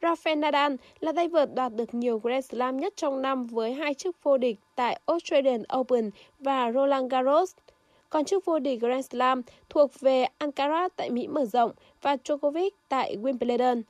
Rafael 0.00 0.38
Nadal 0.38 0.74
là 1.00 1.12
tay 1.12 1.28
vợt 1.28 1.54
đoạt 1.54 1.72
được 1.74 1.94
nhiều 1.94 2.18
Grand 2.18 2.46
Slam 2.46 2.76
nhất 2.76 2.92
trong 2.96 3.22
năm 3.22 3.46
với 3.46 3.74
hai 3.74 3.94
chức 3.94 4.16
vô 4.22 4.38
địch 4.38 4.56
tại 4.74 5.00
Australian 5.06 5.62
Open 5.78 6.10
và 6.38 6.72
Roland 6.72 7.12
Garros. 7.12 7.52
Còn 8.10 8.24
chức 8.24 8.44
vô 8.44 8.58
địch 8.58 8.80
Grand 8.80 9.06
Slam 9.06 9.42
thuộc 9.68 9.90
về 10.00 10.26
Alcaraz 10.38 10.88
tại 10.96 11.10
Mỹ 11.10 11.26
mở 11.26 11.44
rộng 11.44 11.72
và 12.02 12.16
Djokovic 12.24 12.70
tại 12.88 13.16
Wimbledon. 13.16 13.82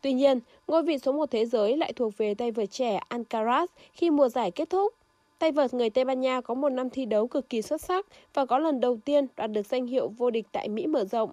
Tuy 0.00 0.12
nhiên, 0.12 0.40
ngôi 0.66 0.82
vị 0.82 0.98
số 0.98 1.12
1 1.12 1.30
thế 1.30 1.46
giới 1.46 1.76
lại 1.76 1.92
thuộc 1.92 2.16
về 2.16 2.34
tay 2.34 2.50
vợt 2.50 2.70
trẻ 2.70 3.00
Alcaraz 3.08 3.66
khi 3.92 4.10
mùa 4.10 4.28
giải 4.28 4.50
kết 4.50 4.70
thúc. 4.70 4.94
Tay 5.40 5.52
vợt 5.52 5.74
người 5.74 5.90
Tây 5.90 6.04
Ban 6.04 6.20
Nha 6.20 6.40
có 6.40 6.54
một 6.54 6.68
năm 6.68 6.90
thi 6.90 7.06
đấu 7.06 7.26
cực 7.26 7.48
kỳ 7.48 7.62
xuất 7.62 7.80
sắc 7.80 8.06
và 8.34 8.46
có 8.46 8.58
lần 8.58 8.80
đầu 8.80 8.98
tiên 9.04 9.26
đoạt 9.36 9.50
được 9.50 9.66
danh 9.66 9.86
hiệu 9.86 10.08
vô 10.08 10.30
địch 10.30 10.46
tại 10.52 10.68
Mỹ 10.68 10.86
mở 10.86 11.04
rộng. 11.04 11.30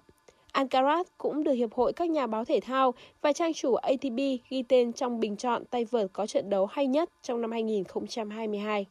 Alcaraz 0.52 1.04
cũng 1.18 1.44
được 1.44 1.52
Hiệp 1.52 1.72
hội 1.72 1.92
các 1.92 2.10
nhà 2.10 2.26
báo 2.26 2.44
thể 2.44 2.60
thao 2.60 2.94
và 3.22 3.32
trang 3.32 3.52
chủ 3.52 3.74
ATP 3.74 4.16
ghi 4.48 4.62
tên 4.68 4.92
trong 4.92 5.20
bình 5.20 5.36
chọn 5.36 5.64
tay 5.64 5.84
vợt 5.84 6.06
có 6.12 6.26
trận 6.26 6.50
đấu 6.50 6.66
hay 6.66 6.86
nhất 6.86 7.10
trong 7.22 7.40
năm 7.40 7.50
2022. 7.50 8.86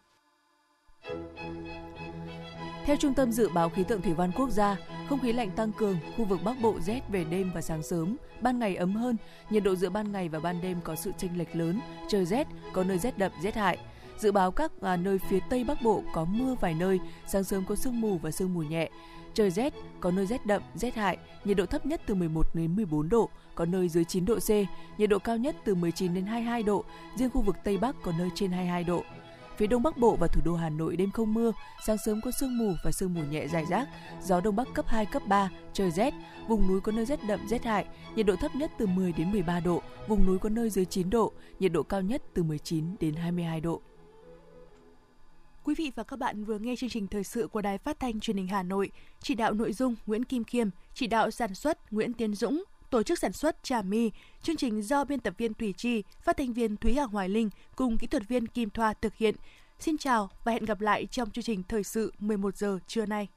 Theo 2.85 2.95
Trung 2.95 3.13
tâm 3.13 3.31
Dự 3.31 3.49
báo 3.53 3.69
Khí 3.69 3.83
tượng 3.87 4.01
Thủy 4.01 4.13
văn 4.13 4.31
Quốc 4.37 4.49
gia, 4.49 4.77
không 5.09 5.19
khí 5.19 5.33
lạnh 5.33 5.51
tăng 5.55 5.71
cường, 5.77 5.97
khu 6.17 6.25
vực 6.25 6.39
Bắc 6.45 6.55
Bộ 6.61 6.73
rét 6.79 7.01
về 7.09 7.23
đêm 7.23 7.51
và 7.55 7.61
sáng 7.61 7.83
sớm, 7.83 8.17
ban 8.41 8.59
ngày 8.59 8.75
ấm 8.75 8.95
hơn, 8.95 9.17
nhiệt 9.49 9.63
độ 9.63 9.75
giữa 9.75 9.89
ban 9.89 10.11
ngày 10.11 10.29
và 10.29 10.39
ban 10.39 10.61
đêm 10.61 10.77
có 10.83 10.95
sự 10.95 11.11
chênh 11.17 11.37
lệch 11.37 11.55
lớn, 11.55 11.79
trời 12.07 12.25
rét, 12.25 12.47
có 12.73 12.83
nơi 12.83 12.97
rét 12.97 13.17
đậm, 13.17 13.31
rét 13.43 13.55
hại. 13.55 13.77
Dự 14.17 14.31
báo 14.31 14.51
các 14.51 14.71
à, 14.81 14.97
nơi 14.97 15.19
phía 15.29 15.39
Tây 15.49 15.63
Bắc 15.63 15.81
Bộ 15.81 16.03
có 16.13 16.25
mưa 16.25 16.55
vài 16.61 16.73
nơi, 16.73 16.99
sáng 17.27 17.43
sớm 17.43 17.63
có 17.65 17.75
sương 17.75 18.01
mù 18.01 18.17
và 18.17 18.31
sương 18.31 18.53
mù 18.53 18.61
nhẹ. 18.61 18.89
Trời 19.33 19.51
rét, 19.51 19.73
có 19.99 20.11
nơi 20.11 20.25
rét 20.25 20.45
đậm, 20.45 20.61
rét 20.75 20.95
hại, 20.95 21.17
nhiệt 21.43 21.57
độ 21.57 21.65
thấp 21.65 21.85
nhất 21.85 22.01
từ 22.05 22.15
11 22.15 22.45
đến 22.53 22.75
14 22.75 23.09
độ, 23.09 23.29
có 23.55 23.65
nơi 23.65 23.89
dưới 23.89 24.03
9 24.03 24.25
độ 24.25 24.39
C, 24.39 24.49
nhiệt 24.99 25.09
độ 25.09 25.19
cao 25.19 25.37
nhất 25.37 25.55
từ 25.65 25.75
19 25.75 26.13
đến 26.13 26.25
22 26.25 26.63
độ, 26.63 26.83
riêng 27.15 27.29
khu 27.29 27.41
vực 27.41 27.55
Tây 27.63 27.77
Bắc 27.77 27.95
có 28.03 28.11
nơi 28.17 28.29
trên 28.35 28.51
22 28.51 28.83
độ. 28.83 29.03
Phía 29.57 29.67
Đông 29.67 29.83
Bắc 29.83 29.97
Bộ 29.97 30.15
và 30.15 30.27
thủ 30.27 30.41
đô 30.45 30.55
Hà 30.55 30.69
Nội 30.69 30.95
đêm 30.95 31.11
không 31.11 31.33
mưa, 31.33 31.51
sáng 31.85 31.97
sớm 32.05 32.21
có 32.21 32.31
sương 32.39 32.57
mù 32.57 32.73
và 32.83 32.91
sương 32.91 33.13
mù 33.13 33.21
nhẹ 33.31 33.47
rải 33.47 33.65
rác, 33.65 33.87
gió 34.23 34.41
Đông 34.41 34.55
Bắc 34.55 34.67
cấp 34.73 34.87
2, 34.87 35.05
cấp 35.05 35.21
3, 35.27 35.49
trời 35.73 35.91
rét, 35.91 36.13
vùng 36.47 36.67
núi 36.67 36.81
có 36.81 36.91
nơi 36.91 37.05
rét 37.05 37.19
đậm, 37.27 37.47
rét 37.47 37.63
hại, 37.65 37.85
nhiệt 38.15 38.25
độ 38.25 38.35
thấp 38.35 38.55
nhất 38.55 38.71
từ 38.77 38.85
10 38.87 39.11
đến 39.11 39.31
13 39.31 39.59
độ, 39.59 39.81
vùng 40.07 40.25
núi 40.25 40.39
có 40.39 40.49
nơi 40.49 40.69
dưới 40.69 40.85
9 40.85 41.09
độ, 41.09 41.31
nhiệt 41.59 41.71
độ 41.71 41.83
cao 41.83 42.01
nhất 42.01 42.21
từ 42.33 42.43
19 42.43 42.95
đến 42.99 43.13
22 43.13 43.61
độ. 43.61 43.81
Quý 45.67 45.75
vị 45.75 45.91
và 45.95 46.03
các 46.03 46.19
bạn 46.19 46.43
vừa 46.43 46.59
nghe 46.59 46.75
chương 46.75 46.89
trình 46.89 47.07
thời 47.07 47.23
sự 47.23 47.47
của 47.47 47.61
Đài 47.61 47.77
Phát 47.77 47.99
thanh 47.99 48.19
Truyền 48.19 48.37
hình 48.37 48.47
Hà 48.47 48.63
Nội, 48.63 48.91
chỉ 49.21 49.35
đạo 49.35 49.53
nội 49.53 49.73
dung 49.73 49.95
Nguyễn 50.05 50.23
Kim 50.23 50.43
Khiêm, 50.43 50.69
chỉ 50.93 51.07
đạo 51.07 51.31
sản 51.31 51.55
xuất 51.55 51.93
Nguyễn 51.93 52.13
Tiến 52.13 52.35
Dũng, 52.35 52.63
tổ 52.89 53.03
chức 53.03 53.19
sản 53.19 53.33
xuất 53.33 53.63
Trà 53.63 53.81
My, 53.81 54.11
chương 54.43 54.55
trình 54.55 54.81
do 54.81 55.03
biên 55.03 55.19
tập 55.19 55.33
viên 55.37 55.53
Thủy 55.53 55.73
Chi, 55.77 56.03
phát 56.21 56.37
thanh 56.37 56.53
viên 56.53 56.77
Thúy 56.77 56.93
Hà 56.93 57.03
Hoài 57.03 57.29
Linh 57.29 57.49
cùng 57.75 57.97
kỹ 57.97 58.07
thuật 58.07 58.27
viên 58.27 58.47
Kim 58.47 58.69
Thoa 58.69 58.93
thực 58.93 59.15
hiện. 59.15 59.35
Xin 59.79 59.97
chào 59.97 60.29
và 60.43 60.51
hẹn 60.51 60.65
gặp 60.65 60.81
lại 60.81 61.05
trong 61.05 61.31
chương 61.31 61.43
trình 61.43 61.63
thời 61.63 61.83
sự 61.83 62.13
11 62.19 62.57
giờ 62.57 62.79
trưa 62.87 63.05
nay. 63.05 63.27